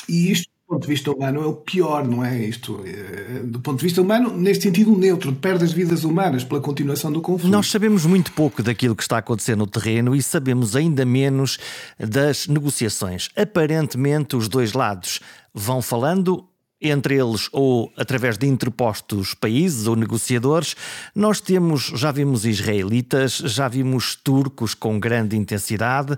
E 0.09 0.33
isto 0.33 0.50
ponto 0.71 0.83
de 0.83 0.89
vista 0.89 1.11
humano 1.11 1.43
é 1.43 1.47
o 1.47 1.55
pior, 1.55 2.07
não 2.07 2.25
é? 2.25 2.45
Isto, 2.45 2.81
eh, 2.87 3.43
do 3.43 3.59
ponto 3.59 3.79
de 3.79 3.85
vista 3.85 4.01
humano, 4.01 4.31
neste 4.37 4.63
sentido 4.63 4.97
neutro, 4.97 5.33
de 5.33 5.39
perdas 5.39 5.71
de 5.71 5.75
vidas 5.75 6.05
humanas 6.05 6.45
pela 6.45 6.61
continuação 6.61 7.11
do 7.11 7.21
conflito. 7.21 7.51
Nós 7.51 7.67
sabemos 7.67 8.07
muito 8.07 8.31
pouco 8.31 8.63
daquilo 8.63 8.95
que 8.95 9.03
está 9.03 9.17
a 9.17 9.19
acontecer 9.19 9.57
no 9.57 9.67
terreno 9.67 10.15
e 10.15 10.23
sabemos 10.23 10.77
ainda 10.77 11.05
menos 11.05 11.59
das 11.99 12.47
negociações. 12.47 13.31
Aparentemente, 13.37 14.37
os 14.37 14.47
dois 14.47 14.73
lados 14.73 15.19
vão 15.53 15.83
falando 15.83 16.47
entre 16.81 17.17
eles 17.17 17.49
ou 17.51 17.93
através 17.97 18.39
de 18.39 18.47
interpostos 18.47 19.35
países 19.35 19.89
ou 19.89 19.97
negociadores, 19.97 20.77
nós 21.15 21.41
temos, 21.41 21.93
já 21.97 22.13
vimos 22.13 22.47
israelitas, 22.47 23.39
já 23.39 23.67
vimos 23.67 24.15
turcos 24.15 24.73
com 24.73 25.01
grande 25.01 25.37
intensidade, 25.37 26.17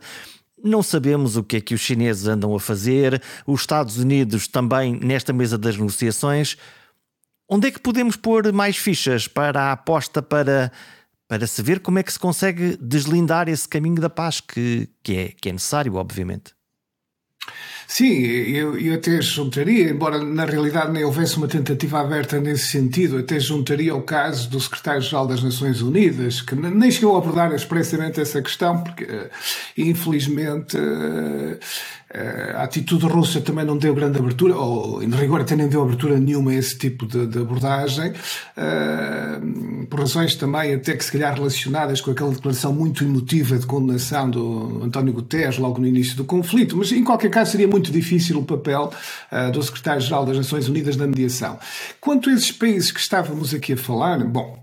não 0.62 0.82
sabemos 0.82 1.36
o 1.36 1.42
que 1.42 1.56
é 1.56 1.60
que 1.60 1.74
os 1.74 1.80
chineses 1.80 2.26
andam 2.26 2.54
a 2.54 2.60
fazer, 2.60 3.22
os 3.46 3.60
Estados 3.60 3.98
Unidos 3.98 4.46
também 4.46 4.98
nesta 5.00 5.32
mesa 5.32 5.58
das 5.58 5.76
negociações. 5.76 6.56
Onde 7.48 7.68
é 7.68 7.70
que 7.70 7.80
podemos 7.80 8.16
pôr 8.16 8.52
mais 8.52 8.76
fichas 8.76 9.28
para 9.28 9.64
a 9.64 9.72
aposta 9.72 10.22
para, 10.22 10.72
para 11.28 11.46
se 11.46 11.62
ver 11.62 11.80
como 11.80 11.98
é 11.98 12.02
que 12.02 12.12
se 12.12 12.18
consegue 12.18 12.76
deslindar 12.80 13.48
esse 13.48 13.68
caminho 13.68 14.00
da 14.00 14.08
paz 14.08 14.40
que, 14.40 14.88
que, 15.02 15.16
é, 15.16 15.28
que 15.28 15.48
é 15.48 15.52
necessário, 15.52 15.94
obviamente? 15.96 16.54
Sim, 17.86 18.22
eu, 18.22 18.78
eu 18.78 18.94
até 18.94 19.20
juntaria, 19.20 19.90
embora 19.90 20.18
na 20.18 20.46
realidade 20.46 20.90
nem 20.90 21.04
houvesse 21.04 21.36
uma 21.36 21.46
tentativa 21.46 22.00
aberta 22.00 22.40
nesse 22.40 22.68
sentido, 22.68 23.18
até 23.18 23.38
juntaria 23.38 23.94
o 23.94 24.00
caso 24.00 24.48
do 24.48 24.58
secretário-geral 24.58 25.26
das 25.26 25.42
Nações 25.42 25.82
Unidas, 25.82 26.40
que 26.40 26.54
nem 26.54 26.90
chegou 26.90 27.14
a 27.14 27.18
abordar 27.18 27.52
expressamente 27.52 28.18
essa 28.18 28.40
questão, 28.40 28.82
porque 28.82 29.04
eh, 29.04 29.30
infelizmente 29.76 30.74
eh, 30.74 31.58
a 32.54 32.62
atitude 32.64 33.06
russa 33.06 33.40
também 33.40 33.64
não 33.64 33.76
deu 33.76 33.94
grande 33.94 34.18
abertura, 34.18 34.54
ou 34.56 35.02
em 35.02 35.10
rigor 35.10 35.40
até 35.40 35.56
nem 35.56 35.68
deu 35.68 35.82
abertura 35.82 36.18
nenhuma 36.18 36.50
a 36.50 36.54
esse 36.54 36.76
tipo 36.76 37.06
de, 37.06 37.26
de 37.26 37.38
abordagem, 37.38 38.12
por 39.88 40.00
razões 40.00 40.34
também 40.34 40.74
até 40.74 40.94
que 40.94 41.04
se 41.04 41.12
calhar 41.12 41.34
relacionadas 41.34 42.00
com 42.00 42.10
aquela 42.10 42.30
declaração 42.30 42.72
muito 42.72 43.04
emotiva 43.04 43.58
de 43.58 43.66
condenação 43.66 44.28
do 44.30 44.82
António 44.84 45.12
Guterres 45.12 45.58
logo 45.58 45.80
no 45.80 45.86
início 45.86 46.16
do 46.16 46.24
conflito, 46.24 46.76
mas 46.76 46.92
em 46.92 47.04
qualquer 47.04 47.30
caso 47.30 47.52
seria 47.52 47.68
muito 47.68 47.90
difícil 47.90 48.38
o 48.38 48.44
papel 48.44 48.92
uh, 49.30 49.50
do 49.50 49.62
secretário-geral 49.62 50.26
das 50.26 50.36
Nações 50.36 50.68
Unidas 50.68 50.96
na 50.96 51.06
mediação. 51.06 51.58
Quanto 52.00 52.30
a 52.30 52.32
esses 52.32 52.52
países 52.52 52.90
que 52.90 53.00
estávamos 53.00 53.54
aqui 53.54 53.72
a 53.72 53.76
falar, 53.76 54.22
bom, 54.24 54.62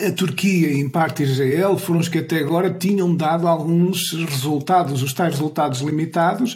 a 0.00 0.10
Turquia 0.10 0.68
e, 0.68 0.80
em 0.80 0.88
parte, 0.88 1.22
Israel 1.22 1.78
foram 1.78 2.00
os 2.00 2.08
que 2.08 2.18
até 2.18 2.38
agora 2.38 2.70
tinham 2.70 3.14
dado 3.14 3.46
alguns 3.46 4.12
resultados. 4.12 5.02
Os 5.02 5.12
tais 5.12 5.34
resultados 5.34 5.80
limitados 5.80 6.54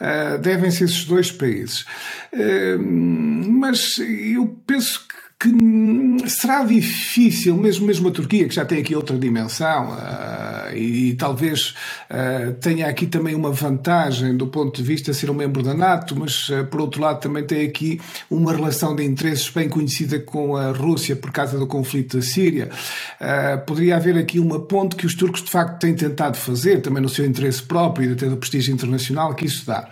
uh, 0.00 0.38
devem 0.38 0.70
ser 0.70 0.84
esses 0.84 1.04
dois 1.04 1.32
países. 1.32 1.86
Uh, 2.32 2.78
mas 2.80 3.98
eu 3.98 4.56
penso 4.66 5.06
que 5.08 5.23
que 5.38 6.28
será 6.28 6.64
difícil, 6.64 7.56
mesmo, 7.56 7.86
mesmo 7.86 8.08
a 8.08 8.10
Turquia, 8.10 8.48
que 8.48 8.54
já 8.54 8.64
tem 8.64 8.78
aqui 8.78 8.94
outra 8.94 9.18
dimensão, 9.18 9.92
uh, 9.92 10.74
e, 10.74 11.10
e, 11.10 11.14
talvez 11.14 11.74
uh, 12.10 12.54
tenha 12.54 12.86
aqui 12.86 13.06
também 13.06 13.34
uma 13.34 13.50
vantagem 13.50 14.36
do 14.36 14.46
ponto 14.46 14.80
de 14.80 14.82
vista 14.82 15.12
de 15.12 15.16
ser 15.18 15.30
um 15.30 15.34
membro 15.34 15.62
da 15.62 15.74
NATO, 15.74 16.16
mas 16.18 16.48
uh, 16.48 16.64
por 16.64 16.80
outro 16.80 17.02
lado 17.02 17.20
também 17.20 17.44
tem 17.44 17.66
aqui 17.66 18.00
uma 18.30 18.52
relação 18.52 18.96
de 18.96 19.04
interesses 19.04 19.50
bem 19.50 19.68
conhecida 19.68 20.18
com 20.18 20.56
a 20.56 20.70
Rússia 20.70 21.14
por 21.14 21.30
causa 21.30 21.58
do 21.58 21.66
conflito 21.66 22.16
da 22.16 22.22
Síria. 22.22 22.70
poderia 23.66 23.96
haver 23.96 24.16
aqui 24.16 24.38
uma 24.38 24.60
ponte 24.60 24.96
que 24.96 25.06
os 25.06 25.14
turcos 25.14 25.42
de 25.42 25.50
facto 25.50 25.78
têm 25.80 25.94
tentado 25.94 26.36
fazer, 26.36 26.80
também 26.80 27.02
no 27.02 27.08
seu 27.08 27.26
interesse 27.26 27.62
próprio 27.62 28.10
e 28.10 28.12
até 28.12 28.26
do 28.26 28.36
prestígio 28.36 28.72
internacional 28.72 29.34
que 29.34 29.46
isso 29.46 29.66
dá. 29.66 29.88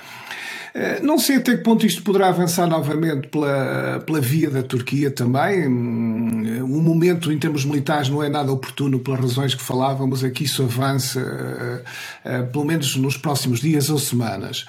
Eh, 0.74 1.00
não 1.02 1.18
sei 1.18 1.36
até 1.36 1.56
que 1.56 1.62
ponto 1.62 1.84
isto 1.84 2.02
poderá 2.02 2.28
avançar 2.28 2.66
novamente 2.66 3.28
pela, 3.28 4.02
pela 4.06 4.20
via 4.20 4.50
da 4.50 4.62
Turquia 4.62 5.10
também. 5.10 5.68
Hum, 5.68 6.64
o 6.64 6.80
momento 6.80 7.30
em 7.30 7.38
termos 7.38 7.64
militares 7.64 8.08
não 8.08 8.22
é 8.22 8.28
nada 8.28 8.50
oportuno 8.50 8.98
pelas 8.98 9.20
razões 9.20 9.54
que 9.54 9.62
falávamos, 9.62 10.24
é 10.24 10.30
que 10.30 10.44
isso 10.44 10.62
avança 10.62 11.20
eh, 11.20 11.82
eh, 12.24 12.42
pelo 12.42 12.64
menos 12.64 12.96
nos 12.96 13.16
próximos 13.16 13.60
dias 13.60 13.90
ou 13.90 13.98
semanas. 13.98 14.64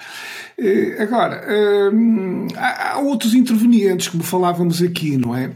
Agora, 1.00 1.44
hum, 1.94 2.48
há 2.56 3.00
outros 3.00 3.34
intervenientes, 3.34 4.08
como 4.08 4.24
falávamos 4.24 4.82
aqui, 4.82 5.18
não 5.18 5.36
é? 5.36 5.52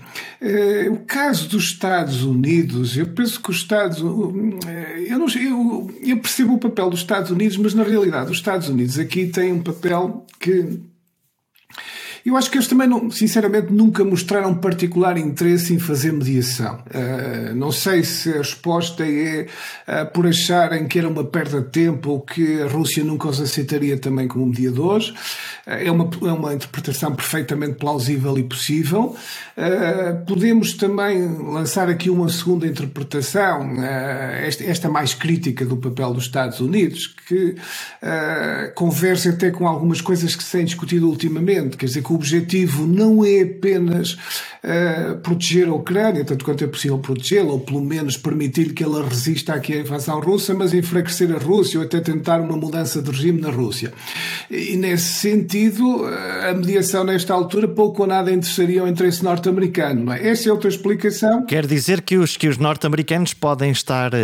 O 0.91 0.97
caso 1.05 1.47
dos 1.49 1.65
Estados 1.65 2.23
Unidos, 2.23 2.97
eu 2.97 3.07
penso 3.07 3.41
que 3.41 3.49
os 3.49 3.57
Estados 3.57 3.99
eu, 3.99 5.19
não, 5.19 5.27
eu, 5.27 5.91
eu 6.01 6.17
percebo 6.17 6.55
o 6.55 6.59
papel 6.59 6.89
dos 6.89 6.99
Estados 6.99 7.31
Unidos, 7.31 7.57
mas 7.57 7.73
na 7.73 7.83
realidade 7.83 8.31
os 8.31 8.37
Estados 8.37 8.69
Unidos 8.69 8.99
aqui 8.99 9.27
têm 9.27 9.53
um 9.53 9.63
papel 9.63 10.25
que 10.39 10.79
eu 12.27 12.35
acho 12.35 12.51
que 12.51 12.57
eles 12.57 12.67
também, 12.67 12.89
não, 12.89 13.09
sinceramente, 13.09 13.71
nunca 13.71 14.03
mostraram 14.03 14.53
particular 14.53 15.17
interesse 15.17 15.73
em 15.73 15.79
fazer 15.79 16.11
mediação. 16.11 16.83
Uh, 16.93 17.55
não 17.55 17.71
sei 17.71 18.03
se 18.03 18.33
a 18.33 18.39
resposta 18.39 19.05
é 19.07 19.47
uh, 19.87 20.11
por 20.11 20.27
acharem 20.27 20.89
que 20.89 20.99
era 20.99 21.07
uma 21.07 21.23
perda 21.23 21.61
de 21.61 21.69
tempo 21.69 22.09
ou 22.09 22.19
que 22.19 22.61
a 22.61 22.67
Rússia 22.67 23.01
nunca 23.01 23.29
os 23.29 23.39
aceitaria 23.39 23.97
também 23.97 24.27
como 24.27 24.45
mediadores. 24.45 25.07
Uh, 25.07 25.15
é, 25.67 25.89
uma, 25.89 26.09
é 26.21 26.31
uma 26.33 26.53
interpretação 26.53 27.15
perfeitamente 27.15 27.75
plausível 27.75 28.37
e 28.37 28.43
possível. 28.43 29.15
podemos 30.27 30.73
também 30.73 31.25
lançar 31.27 31.89
aqui 31.89 32.09
uma 32.09 32.27
segunda 32.27 32.67
interpretação, 32.67 33.81
esta, 34.41 34.63
esta, 34.65 34.89
mais 34.89 35.13
crítica 35.13 35.65
do 35.65 35.77
papel 35.77 36.13
dos 36.13 36.25
Estados 36.25 36.59
Unidos, 36.59 37.07
que 37.27 37.55
conversa 38.75 39.29
até 39.29 39.49
com 39.51 39.67
algumas 39.67 40.01
coisas 40.01 40.35
que 40.35 40.43
se 40.43 40.51
têm 40.51 40.65
discutido 40.65 41.07
ultimamente. 41.07 41.77
Quer 41.77 41.85
dizer, 41.85 42.01
que 42.01 42.16
objetivo 42.17 42.85
não 42.85 43.23
é 43.23 43.41
apenas 43.41 44.17
uh, 44.63 45.17
proteger 45.19 45.67
a 45.67 45.73
Ucrânia, 45.73 46.25
tanto 46.25 46.43
quanto 46.43 46.63
é 46.63 46.67
possível 46.67 46.97
protegê-la, 46.97 47.51
ou 47.51 47.59
pelo 47.59 47.81
menos 47.81 48.17
permitir 48.17 48.73
que 48.73 48.83
ela 48.83 49.07
resista 49.07 49.53
aqui 49.53 49.73
à 49.73 49.79
invasão 49.79 50.19
russa, 50.19 50.53
mas 50.53 50.73
enfraquecer 50.73 51.33
a 51.33 51.37
Rússia 51.37 51.79
ou 51.79 51.85
até 51.85 51.99
tentar 51.99 52.41
uma 52.41 52.57
mudança 52.57 53.01
de 53.01 53.11
regime 53.11 53.39
na 53.39 53.49
Rússia. 53.49 53.93
E 54.49 54.75
nesse 54.75 55.19
sentido, 55.19 56.07
eh, 56.07 56.49
a 56.49 56.53
mediação 56.53 57.03
nesta 57.03 57.33
altura 57.33 57.67
pouco 57.67 58.01
ou 58.01 58.07
nada 58.07 58.31
interessaria 58.31 58.81
ao 58.81 58.87
interesse 58.87 59.23
norte-americano, 59.23 60.11
é? 60.11 60.29
Essa 60.29 60.49
é 60.49 60.51
outra 60.51 60.69
explicação. 60.69 61.45
Quer 61.45 61.65
dizer 61.65 62.01
que 62.01 62.17
os, 62.17 62.35
que 62.35 62.47
os 62.47 62.57
norte-americanos 62.57 63.33
podem 63.33 63.71
estar, 63.71 64.11
uh, 64.13 64.17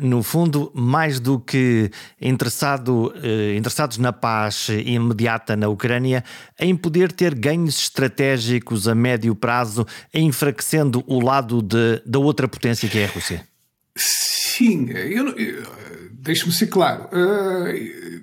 no 0.00 0.22
fundo, 0.22 0.70
mais 0.74 1.18
do 1.18 1.38
que 1.38 1.90
interessado, 2.20 3.12
uh, 3.14 3.56
interessados 3.56 3.98
na 3.98 4.12
paz 4.12 4.68
imediata 4.68 5.56
na 5.56 5.68
Ucrânia, 5.68 6.22
em 6.58 6.76
poder 6.82 7.12
ter 7.12 7.34
ganhos 7.34 7.78
estratégicos 7.78 8.88
a 8.88 8.94
médio 8.94 9.34
prazo, 9.34 9.86
enfraquecendo 10.12 11.02
o 11.06 11.20
lado 11.20 11.62
de, 11.62 12.02
da 12.04 12.18
outra 12.18 12.48
potência 12.48 12.88
que 12.88 12.98
é 12.98 13.04
a 13.04 13.08
Rússia? 13.08 13.46
Sim, 13.96 14.90
eu, 14.90 15.28
eu 15.30 15.62
deixe-me 16.12 16.52
ser 16.52 16.66
claro. 16.66 17.04
Uh, 17.12 18.22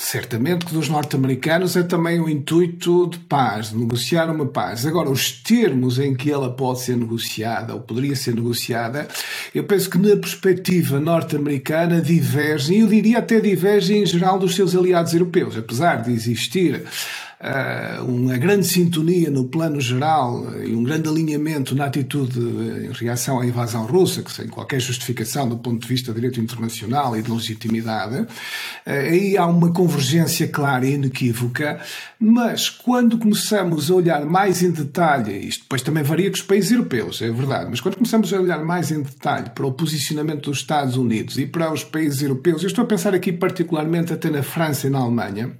certamente 0.00 0.64
que 0.64 0.72
dos 0.72 0.88
norte-americanos 0.88 1.76
é 1.76 1.82
também 1.82 2.18
o 2.18 2.28
intuito 2.28 3.06
de 3.08 3.18
paz, 3.18 3.68
de 3.68 3.76
negociar 3.76 4.30
uma 4.30 4.46
paz. 4.46 4.86
Agora, 4.86 5.10
os 5.10 5.30
termos 5.30 5.98
em 5.98 6.14
que 6.14 6.30
ela 6.30 6.50
pode 6.50 6.80
ser 6.80 6.96
negociada 6.96 7.74
ou 7.74 7.80
poderia 7.80 8.16
ser 8.16 8.34
negociada, 8.34 9.06
eu 9.54 9.64
penso 9.64 9.90
que 9.90 9.98
na 9.98 10.16
perspectiva 10.16 10.98
norte-americana 10.98 12.00
divergem, 12.00 12.80
eu 12.80 12.86
diria 12.86 13.18
até 13.18 13.38
divergem 13.40 14.02
em 14.02 14.06
geral 14.06 14.38
dos 14.38 14.54
seus 14.54 14.74
aliados 14.74 15.12
europeus, 15.12 15.56
apesar 15.56 15.96
de 15.96 16.12
existir 16.12 16.82
uh, 17.40 18.04
uma 18.04 18.36
grande 18.36 18.66
sintonia 18.66 19.30
no 19.30 19.44
plano 19.44 19.80
geral 19.80 20.44
e 20.62 20.74
um 20.74 20.82
grande 20.82 21.08
alinhamento 21.08 21.74
na 21.74 21.86
atitude 21.86 22.38
em 22.38 22.92
reação 22.92 23.40
à 23.40 23.46
invasão 23.46 23.86
russa, 23.86 24.22
que 24.22 24.30
sem 24.30 24.46
qualquer 24.48 24.80
justificação 24.80 25.48
do 25.48 25.56
ponto 25.56 25.80
de 25.80 25.88
vista 25.88 26.12
do 26.12 26.16
direito 26.16 26.40
internacional 26.40 27.16
e 27.16 27.22
de 27.22 27.30
legitimidade, 27.30 28.20
uh, 28.20 28.28
aí 28.86 29.36
há 29.36 29.46
uma 29.46 29.72
convergência 29.72 30.46
clara 30.48 30.86
e 30.86 30.94
inequívoca, 30.94 31.80
mas 32.18 32.68
quando 32.68 33.18
começamos 33.18 33.90
a 33.90 33.94
olhar 33.94 34.24
mais 34.26 34.62
em 34.62 34.70
detalhe, 34.70 35.32
isto 35.46 35.62
depois 35.62 35.82
também 35.82 36.02
varia 36.02 36.28
com 36.28 36.36
os 36.36 36.42
países 36.42 36.70
europeus, 36.70 37.22
é 37.22 37.30
verdade, 37.30 37.66
mas 37.70 37.80
quando 37.80 37.96
começamos 37.96 38.32
a 38.32 38.40
olhar 38.40 38.62
mais 38.64 38.90
em 38.90 39.02
detalhe 39.02 39.50
para 39.50 39.66
o 39.66 39.72
posicionamento 39.72 40.50
dos 40.50 40.58
Estados 40.58 40.96
Unidos 40.96 41.38
e 41.38 41.46
para 41.46 41.72
os 41.72 41.82
países 41.82 42.22
europeus, 42.22 42.62
eu 42.62 42.68
estou 42.68 42.84
a 42.84 42.86
pensar 42.86 43.14
aqui 43.14 43.32
particularmente 43.32 44.12
até 44.12 44.28
na 44.28 44.42
França 44.42 44.86
e 44.86 44.90
na 44.90 44.98
Alemanha, 44.98 45.52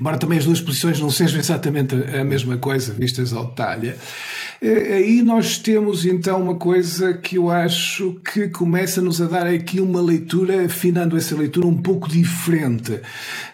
embora 0.00 0.18
também 0.18 0.38
as 0.38 0.44
duas 0.44 0.60
posições 0.60 1.00
não 1.00 1.10
sejam 1.10 1.38
exatamente 1.38 1.94
a 1.94 2.24
mesma 2.24 2.56
coisa, 2.56 2.92
vistas 2.92 3.32
ao 3.32 3.46
detalhe, 3.46 3.94
eh, 4.60 4.94
aí 4.94 5.22
nós 5.22 5.58
temos 5.58 6.04
então 6.04 6.42
uma 6.42 6.54
coisa 6.54 7.14
que 7.14 7.36
eu 7.36 7.50
acho 7.50 8.20
que 8.32 8.48
começa-nos 8.48 9.20
a 9.20 9.26
dar 9.26 9.46
aqui 9.46 9.80
uma 9.80 10.00
leitura, 10.00 10.64
afinando 10.64 11.16
essa 11.16 11.36
leitura 11.36 11.66
um 11.66 11.76
pouco 11.76 12.08
diferente, 12.08 13.00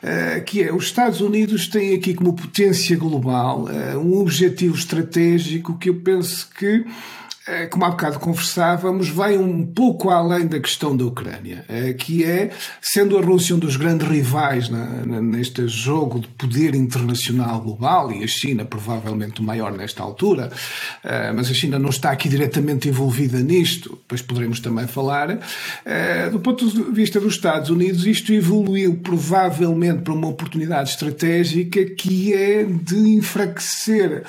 eh, 0.03 0.41
que 0.41 0.63
é 0.63 0.73
os 0.73 0.85
Estados 0.85 1.21
Unidos 1.21 1.67
têm 1.69 1.95
aqui 1.95 2.15
como 2.15 2.33
potência 2.35 2.97
global 2.97 3.69
eh, 3.69 3.97
um 3.97 4.19
objetivo 4.19 4.77
estratégico 4.77 5.79
que 5.79 5.89
eu 5.89 5.95
penso 5.95 6.49
que 6.59 6.85
como 7.71 7.85
há 7.85 7.91
bocado 7.91 8.21
conversávamos, 8.21 9.09
vai 9.09 9.37
um 9.37 9.67
pouco 9.67 10.11
além 10.11 10.47
da 10.47 10.61
questão 10.61 10.97
da 10.97 11.05
Ucrânia, 11.05 11.65
é, 11.69 11.93
que 11.93 12.25
é, 12.25 12.51
sendo 12.81 13.19
a 13.19 13.21
Rússia 13.21 13.57
um 13.57 13.59
dos 13.59 13.77
grandes 13.77 14.07
rivais 14.07 14.71
neste 14.71 15.67
jogo 15.67 16.21
de 16.21 16.29
poder 16.29 16.75
internacional 16.75 17.61
global, 17.61 18.13
e 18.13 18.23
a 18.23 18.27
China 18.29 18.65
provavelmente 18.65 19.41
o 19.41 19.45
maior 19.45 19.73
nesta 19.73 20.03
altura, 20.03 20.53
é, 21.03 21.33
mas 21.33 21.51
a 21.51 21.55
China 21.55 21.79
não 21.79 21.91
está 21.91 22.13
aqui 22.13 22.29
diretamente 22.29 22.89
envolvida 22.89 23.41
nisto, 23.41 23.91
depois 23.91 24.23
poderemos 24.23 24.61
também 24.61 24.87
falar. 24.87 25.39
Do 26.31 26.41
ponto 26.41 26.69
de 26.69 26.93
vista 26.93 27.21
dos 27.21 27.35
Estados 27.35 27.71
Unidos, 27.71 28.07
isto 28.07 28.33
evoluiu 28.33 28.97
provavelmente 29.03 30.03
para 30.03 30.13
uma 30.13 30.29
oportunidade 30.29 30.91
estratégica 30.91 31.85
que 31.85 32.33
é 32.35 32.65
de 32.65 32.97
enfraquecer 33.15 34.25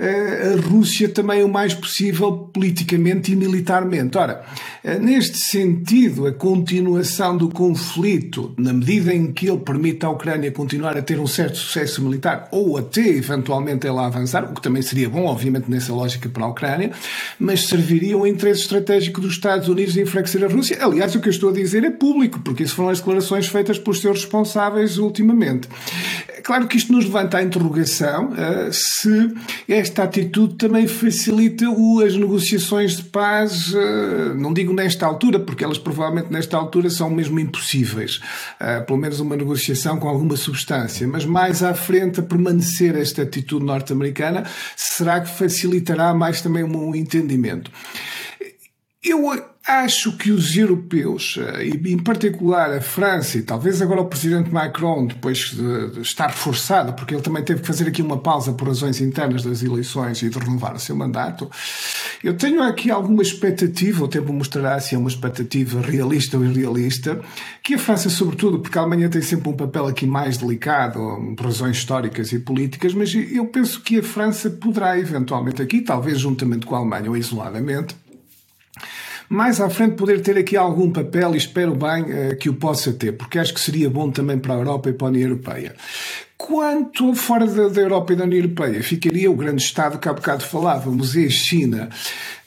a 0.00 0.60
Rússia 0.68 1.08
também 1.08 1.42
o 1.44 1.48
mais 1.48 1.74
possível 1.74 2.32
politicamente 2.52 3.32
e 3.32 3.36
militarmente. 3.36 4.16
Ora, 4.16 4.42
eh, 4.82 4.98
neste 4.98 5.38
sentido, 5.38 6.26
a 6.26 6.32
continuação 6.32 7.36
do 7.36 7.50
conflito, 7.50 8.54
na 8.56 8.72
medida 8.72 9.12
em 9.14 9.30
que 9.32 9.48
ele 9.48 9.58
permite 9.58 10.06
à 10.06 10.10
Ucrânia 10.10 10.50
continuar 10.50 10.96
a 10.96 11.02
ter 11.02 11.20
um 11.20 11.26
certo 11.26 11.58
sucesso 11.58 12.02
militar, 12.02 12.48
ou 12.50 12.78
até 12.78 13.06
eventualmente 13.06 13.86
ela 13.86 14.06
avançar, 14.06 14.44
o 14.44 14.54
que 14.54 14.62
também 14.62 14.80
seria 14.80 15.08
bom, 15.08 15.26
obviamente, 15.26 15.70
nessa 15.70 15.92
lógica 15.92 16.28
para 16.28 16.44
a 16.44 16.48
Ucrânia, 16.48 16.92
mas 17.38 17.66
serviria 17.68 18.16
o 18.16 18.26
interesse 18.26 18.62
estratégico 18.62 19.20
dos 19.20 19.32
Estados 19.32 19.68
Unidos 19.68 19.96
em 19.96 20.02
enfraquecer 20.02 20.42
a 20.44 20.48
Rússia. 20.48 20.78
Aliás, 20.80 21.14
o 21.14 21.20
que 21.20 21.28
eu 21.28 21.32
estou 21.32 21.50
a 21.50 21.52
dizer 21.52 21.84
é 21.84 21.90
público, 21.90 22.40
porque 22.40 22.62
isso 22.62 22.74
foram 22.74 22.88
as 22.88 22.98
declarações 22.98 23.48
feitas 23.48 23.78
por 23.78 23.94
seus 23.94 24.22
responsáveis 24.22 24.96
ultimamente. 24.96 25.68
É 26.28 26.40
claro 26.40 26.66
que 26.66 26.76
isto 26.78 26.90
nos 26.90 27.04
levanta 27.04 27.36
a 27.36 27.42
interrogação 27.42 28.30
uh, 28.30 28.72
se 28.72 29.34
esta 29.68 29.89
atitude 29.98 30.54
também 30.54 30.86
facilita 30.86 31.66
as 32.04 32.14
negociações 32.16 32.96
de 32.96 33.04
paz, 33.04 33.72
uh, 33.74 34.34
não 34.36 34.52
digo 34.52 34.72
nesta 34.72 35.06
altura, 35.06 35.38
porque 35.38 35.64
elas 35.64 35.78
provavelmente 35.78 36.32
nesta 36.32 36.56
altura 36.56 36.88
são 36.90 37.10
mesmo 37.10 37.38
impossíveis, 37.40 38.20
uh, 38.60 38.84
pelo 38.86 38.98
menos 38.98 39.20
uma 39.20 39.36
negociação 39.36 39.98
com 39.98 40.08
alguma 40.08 40.36
substância, 40.36 41.06
mas 41.06 41.24
mais 41.24 41.62
à 41.62 41.74
frente 41.74 42.20
a 42.20 42.22
permanecer 42.22 42.94
esta 42.96 43.22
atitude 43.22 43.64
norte-americana, 43.64 44.44
será 44.76 45.20
que 45.20 45.30
facilitará 45.30 46.14
mais 46.14 46.40
também 46.40 46.64
um 46.64 46.94
entendimento? 46.94 47.70
Eu 49.02 49.49
Acho 49.66 50.16
que 50.16 50.32
os 50.32 50.56
europeus, 50.56 51.38
eh, 51.38 51.66
e 51.66 51.92
em 51.92 51.98
particular 51.98 52.72
a 52.72 52.80
França, 52.80 53.36
e 53.36 53.42
talvez 53.42 53.82
agora 53.82 54.00
o 54.00 54.06
presidente 54.06 54.50
Macron, 54.50 55.06
depois 55.06 55.50
de 55.50 56.00
estar 56.00 56.30
forçado, 56.30 56.94
porque 56.94 57.14
ele 57.14 57.22
também 57.22 57.44
teve 57.44 57.60
que 57.60 57.66
fazer 57.66 57.86
aqui 57.86 58.00
uma 58.00 58.16
pausa 58.16 58.54
por 58.54 58.68
razões 58.68 59.02
internas 59.02 59.42
das 59.42 59.62
eleições 59.62 60.22
e 60.22 60.30
de 60.30 60.38
renovar 60.38 60.74
o 60.74 60.78
seu 60.78 60.96
mandato, 60.96 61.50
eu 62.24 62.34
tenho 62.34 62.62
aqui 62.62 62.90
alguma 62.90 63.22
expectativa, 63.22 64.02
o 64.02 64.08
tempo 64.08 64.32
mostrará 64.32 64.80
se 64.80 64.94
é 64.94 64.98
uma 64.98 65.10
expectativa 65.10 65.80
realista 65.80 66.38
ou 66.38 66.44
irrealista, 66.44 67.20
que 67.62 67.74
a 67.74 67.78
França, 67.78 68.08
sobretudo, 68.08 68.60
porque 68.60 68.78
a 68.78 68.80
Alemanha 68.80 69.10
tem 69.10 69.20
sempre 69.20 69.50
um 69.50 69.56
papel 69.56 69.86
aqui 69.86 70.06
mais 70.06 70.38
delicado, 70.38 71.00
por 71.36 71.46
razões 71.46 71.76
históricas 71.76 72.32
e 72.32 72.38
políticas, 72.38 72.94
mas 72.94 73.14
eu 73.14 73.44
penso 73.46 73.82
que 73.82 73.98
a 73.98 74.02
França 74.02 74.48
poderá 74.48 74.98
eventualmente 74.98 75.60
aqui, 75.60 75.82
talvez 75.82 76.18
juntamente 76.18 76.64
com 76.64 76.74
a 76.74 76.78
Alemanha 76.78 77.10
ou 77.10 77.16
isoladamente, 77.16 77.94
mais 79.30 79.60
à 79.60 79.70
frente 79.70 79.94
poder 79.94 80.20
ter 80.22 80.36
aqui 80.36 80.56
algum 80.56 80.90
papel 80.90 81.34
e 81.34 81.38
espero 81.38 81.72
bem 81.76 82.02
uh, 82.02 82.36
que 82.36 82.50
o 82.50 82.54
possa 82.54 82.92
ter, 82.92 83.12
porque 83.12 83.38
acho 83.38 83.54
que 83.54 83.60
seria 83.60 83.88
bom 83.88 84.10
também 84.10 84.36
para 84.36 84.54
a 84.54 84.56
Europa 84.56 84.90
e 84.90 84.92
para 84.92 85.06
a 85.06 85.10
União 85.10 85.30
Europeia. 85.30 85.76
Quanto 86.46 87.14
fora 87.14 87.46
da, 87.46 87.68
da 87.68 87.80
Europa 87.82 88.14
e 88.14 88.16
da 88.16 88.24
União 88.24 88.38
Europeia, 88.38 88.82
ficaria 88.82 89.30
o 89.30 89.36
grande 89.36 89.62
Estado 89.62 89.98
que 89.98 90.08
há 90.08 90.12
bocado 90.12 90.42
falávamos, 90.42 91.14
e 91.14 91.26
a 91.26 91.30
China. 91.30 91.90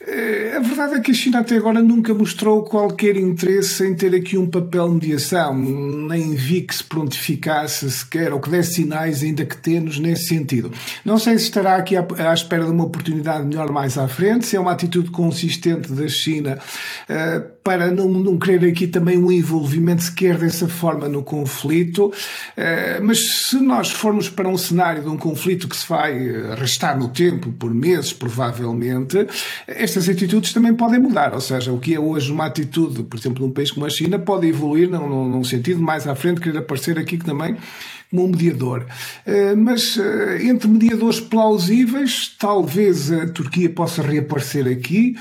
Eh, 0.06 0.54
a 0.56 0.60
verdade 0.60 0.94
é 0.94 1.00
que 1.00 1.10
a 1.10 1.14
China 1.14 1.38
até 1.38 1.56
agora 1.56 1.80
nunca 1.80 2.12
mostrou 2.12 2.62
qualquer 2.62 3.16
interesse 3.16 3.86
em 3.86 3.94
ter 3.94 4.14
aqui 4.14 4.36
um 4.36 4.46
papel 4.46 4.88
de 4.88 4.94
mediação, 4.94 5.54
nem 5.56 6.34
vi 6.34 6.60
que 6.60 6.74
se 6.74 6.84
prontificasse 6.84 7.90
sequer 7.90 8.32
ou 8.32 8.38
que 8.38 8.50
desse 8.50 8.74
sinais, 8.74 9.22
ainda 9.22 9.46
que 9.46 9.56
tenos, 9.56 9.98
nesse 9.98 10.26
sentido. 10.26 10.70
Não 11.04 11.18
sei 11.18 11.38
se 11.38 11.44
estará 11.44 11.76
aqui 11.76 11.96
à, 11.96 12.06
à 12.18 12.34
espera 12.34 12.64
de 12.64 12.70
uma 12.70 12.84
oportunidade 12.84 13.46
melhor 13.46 13.70
mais 13.70 13.96
à 13.96 14.06
frente, 14.06 14.46
se 14.46 14.56
é 14.56 14.60
uma 14.60 14.72
atitude 14.72 15.10
consistente 15.10 15.90
da 15.92 16.06
China 16.06 16.58
uh, 17.08 17.54
para 17.62 17.90
não, 17.90 18.08
não 18.08 18.38
querer 18.38 18.68
aqui 18.68 18.86
também 18.86 19.16
um 19.16 19.32
envolvimento 19.32 20.02
sequer 20.02 20.36
dessa 20.36 20.68
forma 20.68 21.08
no 21.08 21.22
conflito. 21.22 22.06
Uh, 22.08 23.02
mas 23.02 23.48
se 23.48 23.56
nós 23.56 23.83
formos 23.90 24.28
para 24.28 24.48
um 24.48 24.56
cenário 24.56 25.02
de 25.02 25.08
um 25.08 25.16
conflito 25.16 25.68
que 25.68 25.76
se 25.76 25.88
vai 25.88 26.28
arrastar 26.52 26.98
no 26.98 27.08
tempo, 27.08 27.52
por 27.52 27.72
meses, 27.72 28.12
provavelmente, 28.12 29.26
estas 29.66 30.08
atitudes 30.08 30.52
também 30.52 30.74
podem 30.74 30.98
mudar. 30.98 31.34
Ou 31.34 31.40
seja, 31.40 31.72
o 31.72 31.78
que 31.78 31.94
é 31.94 32.00
hoje 32.00 32.32
uma 32.32 32.46
atitude, 32.46 33.02
por 33.04 33.18
exemplo, 33.18 33.46
num 33.46 33.52
país 33.52 33.70
como 33.70 33.86
a 33.86 33.90
China, 33.90 34.18
pode 34.18 34.46
evoluir 34.46 34.88
num, 34.88 35.28
num 35.28 35.44
sentido 35.44 35.80
mais 35.80 36.06
à 36.06 36.14
frente, 36.14 36.40
querer 36.40 36.58
aparecer 36.58 36.98
aqui 36.98 37.18
que 37.18 37.24
também 37.24 37.56
um 38.22 38.28
mediador. 38.28 38.86
Eh, 39.26 39.54
mas 39.54 39.98
eh, 39.98 40.44
entre 40.44 40.68
mediadores 40.68 41.20
plausíveis, 41.20 42.34
talvez 42.38 43.10
a 43.10 43.26
Turquia 43.26 43.70
possa 43.70 44.02
reaparecer 44.02 44.66
aqui, 44.66 45.16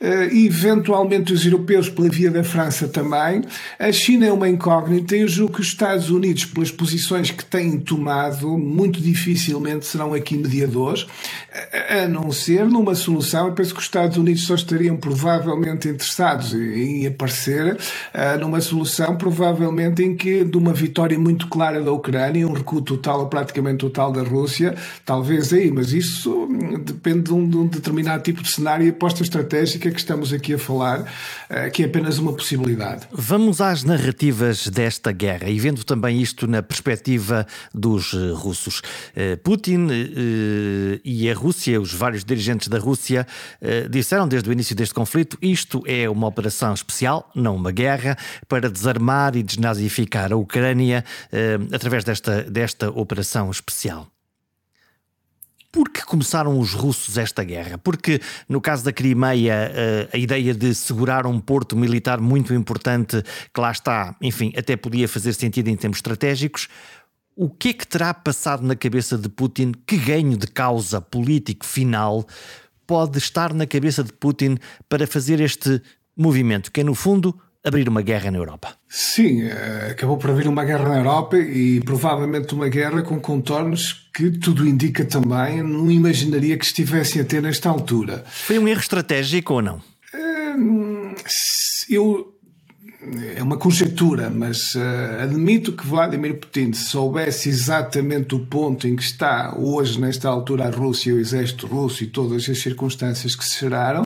eh, 0.00 0.28
eventualmente 0.32 1.32
os 1.32 1.44
europeus 1.44 1.88
pela 1.88 2.08
via 2.08 2.30
da 2.30 2.44
França 2.44 2.88
também. 2.88 3.42
A 3.78 3.90
China 3.92 4.26
é 4.26 4.32
uma 4.32 4.48
incógnita 4.48 5.16
e 5.16 5.20
eu 5.20 5.28
julgo 5.28 5.54
que 5.54 5.60
os 5.60 5.68
Estados 5.68 6.10
Unidos, 6.10 6.44
pelas 6.44 6.70
posições 6.70 7.30
que 7.30 7.44
têm 7.44 7.78
tomado, 7.78 8.56
muito 8.56 9.00
dificilmente 9.00 9.86
serão 9.86 10.14
aqui 10.14 10.36
mediadores, 10.36 11.06
a 11.90 12.06
não 12.08 12.30
ser 12.30 12.66
numa 12.66 12.94
solução. 12.94 13.48
Eu 13.48 13.52
penso 13.52 13.72
que 13.72 13.80
os 13.80 13.86
Estados 13.86 14.16
Unidos 14.16 14.44
só 14.44 14.54
estariam 14.54 14.96
provavelmente 14.96 15.88
interessados 15.88 16.54
em 16.54 17.06
aparecer 17.06 17.76
numa 18.40 18.60
solução, 18.60 19.16
provavelmente 19.16 20.02
em 20.02 20.14
que 20.14 20.44
de 20.44 20.56
uma 20.56 20.72
vitória 20.72 21.18
muito 21.18 21.48
clara 21.48 21.82
da 21.82 21.92
Ucrânia 21.92 22.37
Um 22.44 22.52
recuo 22.52 22.80
total 22.80 23.20
ou 23.20 23.26
praticamente 23.26 23.78
total 23.78 24.12
da 24.12 24.22
Rússia, 24.22 24.76
talvez 25.04 25.52
aí, 25.52 25.70
mas 25.70 25.92
isso 25.92 26.44
hum, 26.44 26.78
depende 26.78 27.24
de 27.24 27.32
um, 27.32 27.48
de 27.48 27.56
um 27.56 27.66
determinado 27.66 28.22
tipo 28.22 28.42
de 28.42 28.50
cenário 28.50 28.86
e 28.86 28.90
aposta 28.90 29.22
estratégica 29.22 29.90
que 29.90 29.98
estamos 29.98 30.32
aqui 30.32 30.54
a 30.54 30.58
falar, 30.58 31.00
uh, 31.00 31.70
que 31.72 31.82
é 31.82 31.86
apenas 31.86 32.18
uma 32.18 32.32
possibilidade. 32.32 33.06
Vamos 33.12 33.60
às 33.60 33.84
narrativas 33.84 34.68
desta 34.68 35.12
guerra 35.12 35.48
e 35.48 35.58
vendo 35.58 35.84
também 35.84 36.20
isto 36.20 36.46
na 36.46 36.62
perspectiva 36.62 37.46
dos 37.74 38.12
uh, 38.12 38.34
russos. 38.34 38.80
Uh, 39.16 39.36
Putin 39.42 39.88
e 41.04 41.30
a 41.30 41.34
Rússia, 41.34 41.80
os 41.80 41.92
vários 41.92 42.24
dirigentes 42.24 42.68
da 42.68 42.78
Rússia, 42.78 43.26
disseram 43.90 44.28
desde 44.28 44.48
o 44.48 44.52
início 44.52 44.74
deste 44.74 44.94
conflito 44.94 45.38
isto 45.40 45.82
é 45.86 46.08
uma 46.08 46.26
operação 46.26 46.74
especial, 46.74 47.30
não 47.34 47.56
uma 47.56 47.70
guerra, 47.70 48.16
para 48.48 48.70
desarmar 48.70 49.36
e 49.36 49.42
desnazificar 49.42 50.32
a 50.32 50.36
Ucrânia 50.36 51.04
através 51.72 52.04
desta 52.04 52.27
desta, 52.28 52.42
desta 52.42 52.90
operação 52.90 53.50
especial? 53.50 54.06
Por 55.70 55.90
que 55.90 56.02
começaram 56.02 56.58
os 56.58 56.72
russos 56.72 57.18
esta 57.18 57.44
guerra? 57.44 57.76
Porque, 57.78 58.20
no 58.48 58.60
caso 58.60 58.84
da 58.84 58.92
Crimeia, 58.92 59.70
eh, 59.74 60.08
a 60.12 60.16
ideia 60.16 60.54
de 60.54 60.74
segurar 60.74 61.26
um 61.26 61.38
porto 61.38 61.76
militar 61.76 62.20
muito 62.20 62.54
importante, 62.54 63.22
que 63.52 63.60
lá 63.60 63.70
está, 63.70 64.16
enfim, 64.20 64.52
até 64.56 64.76
podia 64.76 65.06
fazer 65.06 65.34
sentido 65.34 65.68
em 65.68 65.76
termos 65.76 65.98
estratégicos. 65.98 66.68
O 67.36 67.50
que 67.50 67.68
é 67.68 67.72
que 67.74 67.86
terá 67.86 68.14
passado 68.14 68.66
na 68.66 68.74
cabeça 68.74 69.18
de 69.18 69.28
Putin? 69.28 69.72
Que 69.86 69.98
ganho 69.98 70.36
de 70.38 70.46
causa 70.46 71.00
político 71.00 71.66
final 71.66 72.26
pode 72.86 73.18
estar 73.18 73.52
na 73.52 73.66
cabeça 73.66 74.02
de 74.02 74.12
Putin 74.14 74.56
para 74.88 75.06
fazer 75.06 75.38
este 75.38 75.82
movimento, 76.16 76.72
que 76.72 76.80
é, 76.80 76.84
no 76.84 76.94
fundo, 76.94 77.38
abrir 77.64 77.88
uma 77.88 78.02
guerra 78.02 78.30
na 78.30 78.38
Europa. 78.38 78.74
Sim, 78.88 79.42
eh, 79.42 79.88
acabou 79.90 80.16
por 80.16 80.30
abrir 80.30 80.48
uma 80.48 80.64
guerra 80.64 80.88
na 80.88 80.98
Europa 80.98 81.36
e 81.36 81.80
provavelmente 81.80 82.54
uma 82.54 82.68
guerra 82.68 83.02
com 83.02 83.20
contornos 83.20 84.08
que 84.14 84.30
tudo 84.30 84.66
indica 84.66 85.04
também 85.04 85.62
não 85.62 85.90
imaginaria 85.90 86.56
que 86.56 86.64
estivessem 86.64 87.20
a 87.20 87.24
ter 87.24 87.42
nesta 87.42 87.68
altura. 87.68 88.24
Foi 88.26 88.58
um 88.58 88.66
erro 88.66 88.80
estratégico 88.80 89.54
ou 89.54 89.62
não? 89.62 89.82
Hum, 90.14 91.14
eu 91.90 92.38
é 93.36 93.42
uma 93.42 93.56
conjectura, 93.56 94.28
mas 94.28 94.74
uh, 94.74 95.22
admito 95.22 95.72
que 95.72 95.86
Vladimir 95.86 96.34
Putin 96.34 96.72
soubesse 96.72 97.48
exatamente 97.48 98.34
o 98.34 98.40
ponto 98.40 98.88
em 98.88 98.96
que 98.96 99.02
está 99.02 99.54
hoje, 99.56 100.00
nesta 100.00 100.28
altura, 100.28 100.66
a 100.66 100.70
Rússia, 100.70 101.14
o 101.14 101.18
exército 101.18 101.66
russo 101.66 102.02
e 102.02 102.08
todas 102.08 102.48
as 102.48 102.58
circunstâncias 102.58 103.36
que 103.36 103.44
se 103.44 103.60
geraram. 103.60 104.04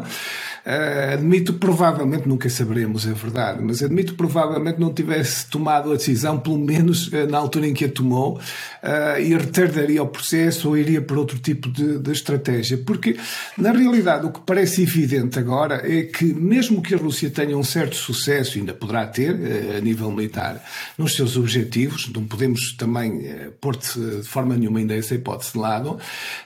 Uh, 0.64 1.14
admito 1.14 1.54
provavelmente, 1.54 2.28
nunca 2.28 2.48
saberemos, 2.48 3.06
é 3.06 3.12
verdade, 3.12 3.60
mas 3.62 3.82
admito 3.82 4.14
provavelmente 4.14 4.78
não 4.78 4.94
tivesse 4.94 5.46
tomado 5.46 5.90
a 5.90 5.96
decisão, 5.96 6.38
pelo 6.38 6.58
menos 6.58 7.08
uh, 7.08 7.26
na 7.28 7.38
altura 7.38 7.66
em 7.66 7.74
que 7.74 7.84
a 7.84 7.88
tomou, 7.88 8.40
e 9.20 9.36
retardaria 9.36 10.02
o 10.02 10.08
processo 10.08 10.68
ou 10.68 10.76
iria 10.76 11.00
por 11.00 11.16
outro 11.16 11.38
tipo 11.38 11.68
de, 11.70 11.98
de 11.98 12.10
estratégia. 12.10 12.78
Porque, 12.78 13.16
na 13.56 13.70
realidade, 13.70 14.26
o 14.26 14.30
que 14.30 14.40
parece 14.40 14.82
evidente 14.82 15.38
agora 15.38 15.82
é 15.84 16.02
que, 16.02 16.24
mesmo 16.24 16.82
que 16.82 16.94
a 16.94 16.98
Rússia 16.98 17.30
tenha 17.30 17.56
um 17.56 17.62
certo 17.62 17.94
sucesso, 17.94 18.58
ainda 18.58 18.74
poderá 18.74 19.06
ter 19.06 19.36
a 19.76 19.80
nível 19.80 20.10
militar 20.10 20.60
nos 20.98 21.14
seus 21.14 21.36
objetivos, 21.36 22.10
não 22.12 22.24
podemos 22.24 22.72
também 22.76 23.22
pôr 23.60 23.76
de 23.76 24.22
forma 24.24 24.56
nenhuma 24.56 24.80
ainda 24.80 24.96
essa 24.96 25.14
hipótese 25.14 25.52
de 25.52 25.58
lado, 25.58 25.98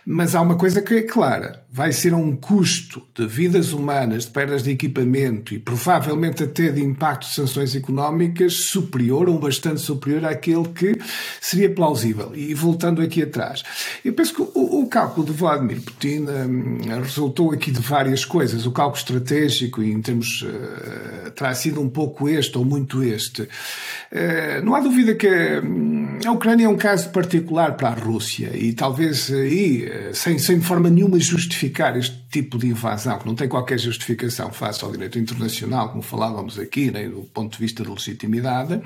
mas 0.04 0.34
há 0.34 0.40
uma 0.40 0.56
coisa 0.56 0.82
que 0.82 0.94
é 0.94 1.02
clara, 1.02 1.64
vai 1.72 1.92
ser 1.92 2.12
a 2.12 2.16
um 2.16 2.36
custo 2.36 3.02
de 3.14 3.26
vidas 3.26 3.72
humanas, 3.72 4.05
de 4.14 4.30
perdas 4.30 4.62
de 4.62 4.70
equipamento 4.70 5.54
e 5.54 5.58
provavelmente 5.58 6.42
até 6.42 6.70
de 6.70 6.82
impacto 6.82 7.28
de 7.28 7.34
sanções 7.34 7.74
económicas 7.74 8.54
superior 8.66 9.28
ou 9.28 9.38
bastante 9.38 9.80
superior 9.80 10.24
àquele 10.24 10.68
que 10.68 10.98
seria 11.40 11.70
plausível. 11.70 12.32
E 12.34 12.54
voltando 12.54 13.02
aqui 13.02 13.22
atrás, 13.22 13.62
eu 14.04 14.12
penso 14.12 14.34
que 14.34 14.42
o, 14.42 14.82
o 14.82 14.86
cálculo 14.88 15.26
de 15.26 15.32
Vladimir 15.32 15.80
Putin 15.80 16.26
hum, 16.28 16.78
resultou 17.02 17.52
aqui 17.52 17.70
de 17.70 17.80
várias 17.80 18.24
coisas. 18.24 18.66
O 18.66 18.72
cálculo 18.72 18.98
estratégico, 18.98 19.82
em 19.82 20.00
termos, 20.00 20.42
uh, 20.42 21.30
terá 21.32 21.54
sido 21.54 21.80
um 21.80 21.88
pouco 21.88 22.28
este 22.28 22.56
ou 22.56 22.64
muito 22.64 23.02
este. 23.02 23.42
Uh, 23.42 24.64
não 24.64 24.74
há 24.74 24.80
dúvida 24.80 25.14
que 25.14 25.28
hum, 25.28 26.18
a 26.24 26.30
Ucrânia 26.32 26.66
é 26.66 26.68
um 26.68 26.76
caso 26.76 27.10
particular 27.10 27.76
para 27.76 27.88
a 27.88 27.94
Rússia 27.94 28.50
e 28.54 28.72
talvez 28.72 29.30
aí, 29.32 29.88
sem, 30.12 30.38
sem 30.38 30.58
de 30.58 30.64
forma 30.64 30.88
nenhuma 30.88 31.18
justificar 31.18 31.96
este 31.96 32.16
tipo 32.30 32.58
de 32.58 32.68
invasão, 32.68 33.18
que 33.18 33.26
não 33.26 33.34
tem 33.34 33.48
qualquer 33.48 33.78
justificação 33.78 33.95
face 34.52 34.84
ao 34.84 34.92
direito 34.92 35.18
internacional, 35.18 35.90
como 35.90 36.02
falávamos 36.02 36.58
aqui, 36.58 36.90
nem 36.90 37.08
do 37.08 37.22
ponto 37.22 37.52
de 37.52 37.58
vista 37.58 37.82
de 37.82 37.90
legitimidade, 37.90 38.80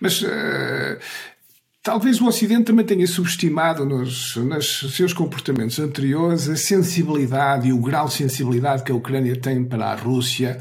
mas 0.00 0.22
uh, 0.22 0.98
Talvez 1.84 2.18
o 2.18 2.26
Ocidente 2.26 2.64
também 2.64 2.86
tenha 2.86 3.06
subestimado 3.06 3.84
nos, 3.84 4.36
nos, 4.36 4.96
seus 4.96 5.12
comportamentos 5.12 5.78
anteriores 5.78 6.48
a 6.48 6.56
sensibilidade 6.56 7.68
e 7.68 7.74
o 7.74 7.78
grau 7.78 8.06
de 8.06 8.14
sensibilidade 8.14 8.82
que 8.82 8.90
a 8.90 8.94
Ucrânia 8.94 9.38
tem 9.38 9.62
para 9.62 9.88
a 9.88 9.94
Rússia. 9.94 10.58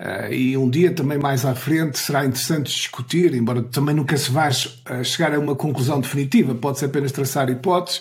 Uh, 0.00 0.32
e 0.32 0.56
um 0.56 0.70
dia 0.70 0.90
também 0.92 1.18
mais 1.18 1.44
à 1.44 1.54
frente 1.54 1.98
será 1.98 2.24
interessante 2.24 2.74
discutir, 2.74 3.34
embora 3.34 3.62
também 3.62 3.94
nunca 3.94 4.16
se 4.16 4.30
vá 4.30 4.50
chegar 4.50 5.34
a 5.34 5.38
uma 5.38 5.54
conclusão 5.54 6.00
definitiva, 6.00 6.54
pode-se 6.54 6.86
apenas 6.86 7.12
traçar 7.12 7.50
hipóteses, 7.50 8.00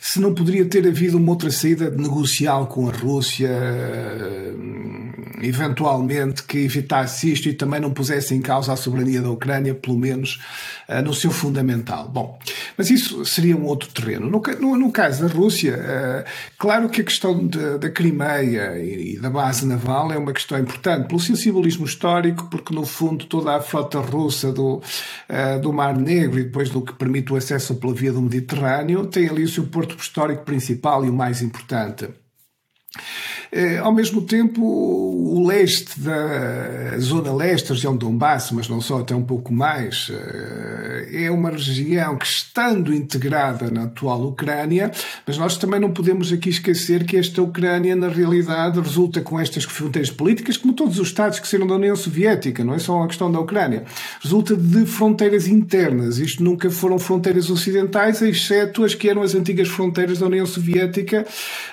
se 0.00 0.18
não 0.18 0.32
poderia 0.32 0.64
ter 0.64 0.88
havido 0.88 1.18
uma 1.18 1.32
outra 1.32 1.50
saída 1.50 1.90
negocial 1.90 2.66
com 2.66 2.88
a 2.88 2.92
Rússia, 2.92 3.50
uh, 3.50 5.44
eventualmente, 5.44 6.44
que 6.44 6.60
evitasse 6.60 7.30
isto 7.30 7.46
e 7.46 7.52
também 7.52 7.78
não 7.78 7.90
pusesse 7.90 8.34
em 8.34 8.40
causa 8.40 8.72
a 8.72 8.76
soberania 8.76 9.20
da 9.20 9.28
Ucrânia, 9.28 9.74
pelo 9.74 9.98
menos 9.98 10.40
uh, 10.88 11.02
no 11.02 11.12
seu 11.12 11.30
fundamental. 11.30 12.08
Bom, 12.08 12.38
mas 12.78 12.88
isso 12.88 13.22
seria 13.26 13.54
um 13.54 13.66
outro 13.66 13.90
terreno. 13.90 14.30
No, 14.30 14.40
no, 14.60 14.78
no 14.78 14.90
caso 14.90 15.28
da 15.28 15.34
Rússia, 15.34 16.24
claro 16.58 16.88
que 16.88 17.02
a 17.02 17.04
questão 17.04 17.46
de, 17.46 17.76
da 17.76 17.90
Crimeia 17.90 18.78
e, 18.78 19.16
e 19.16 19.18
da 19.18 19.28
base 19.28 19.66
naval 19.66 20.10
é 20.10 20.16
uma 20.16 20.32
questão 20.32 20.58
importante, 20.58 21.06
pelo 21.06 21.20
sensibilismo 21.36 21.84
histórico, 21.84 22.48
porque 22.50 22.74
no 22.74 22.84
fundo 22.84 23.26
toda 23.26 23.56
a 23.56 23.60
frota 23.60 24.00
russa 24.00 24.52
do, 24.52 24.76
uh, 24.76 25.60
do 25.60 25.72
Mar 25.72 25.96
Negro 25.96 26.38
e 26.38 26.44
depois 26.44 26.70
do 26.70 26.82
que 26.82 26.94
permite 26.94 27.32
o 27.32 27.36
acesso 27.36 27.74
pela 27.76 27.94
via 27.94 28.12
do 28.12 28.22
Mediterrâneo 28.22 29.06
tem 29.06 29.28
ali 29.28 29.44
o 29.44 29.48
seu 29.48 29.64
porto 29.64 29.96
histórico 29.98 30.44
principal 30.44 31.04
e 31.04 31.10
o 31.10 31.12
mais 31.12 31.42
importante. 31.42 32.08
Eh, 33.52 33.78
ao 33.78 33.92
mesmo 33.92 34.22
tempo, 34.22 34.62
o 34.62 35.46
leste 35.46 36.00
da 36.00 36.98
zona 36.98 37.32
leste, 37.32 37.70
a 37.70 37.74
região 37.74 37.92
de 37.92 38.00
Donbass, 38.00 38.50
mas 38.50 38.68
não 38.68 38.80
só, 38.80 39.00
até 39.00 39.14
um 39.14 39.22
pouco 39.22 39.52
mais, 39.52 40.10
eh, 40.10 41.24
é 41.24 41.30
uma 41.30 41.50
região 41.50 42.16
que, 42.16 42.26
estando 42.26 42.92
integrada 42.92 43.70
na 43.70 43.84
atual 43.84 44.22
Ucrânia, 44.22 44.90
mas 45.26 45.38
nós 45.38 45.56
também 45.56 45.78
não 45.78 45.92
podemos 45.92 46.32
aqui 46.32 46.48
esquecer 46.48 47.04
que 47.04 47.16
esta 47.16 47.42
Ucrânia, 47.42 47.94
na 47.94 48.08
realidade, 48.08 48.80
resulta 48.80 49.20
com 49.20 49.38
estas 49.38 49.64
fronteiras 49.64 50.10
políticas, 50.10 50.56
como 50.56 50.72
todos 50.72 50.98
os 50.98 51.08
Estados 51.08 51.38
que 51.38 51.46
saíram 51.46 51.66
da 51.66 51.74
União 51.74 51.94
Soviética, 51.94 52.64
não 52.64 52.74
é 52.74 52.78
só 52.78 53.02
a 53.02 53.06
questão 53.06 53.30
da 53.30 53.38
Ucrânia, 53.38 53.84
resulta 54.20 54.56
de 54.56 54.86
fronteiras 54.86 55.46
internas. 55.46 56.18
Isto 56.18 56.42
nunca 56.42 56.70
foram 56.70 56.98
fronteiras 56.98 57.50
ocidentais, 57.50 58.20
exceto 58.20 58.84
as 58.84 58.94
que 58.94 59.08
eram 59.08 59.22
as 59.22 59.34
antigas 59.34 59.68
fronteiras 59.68 60.18
da 60.18 60.26
União 60.26 60.46
Soviética, 60.46 61.24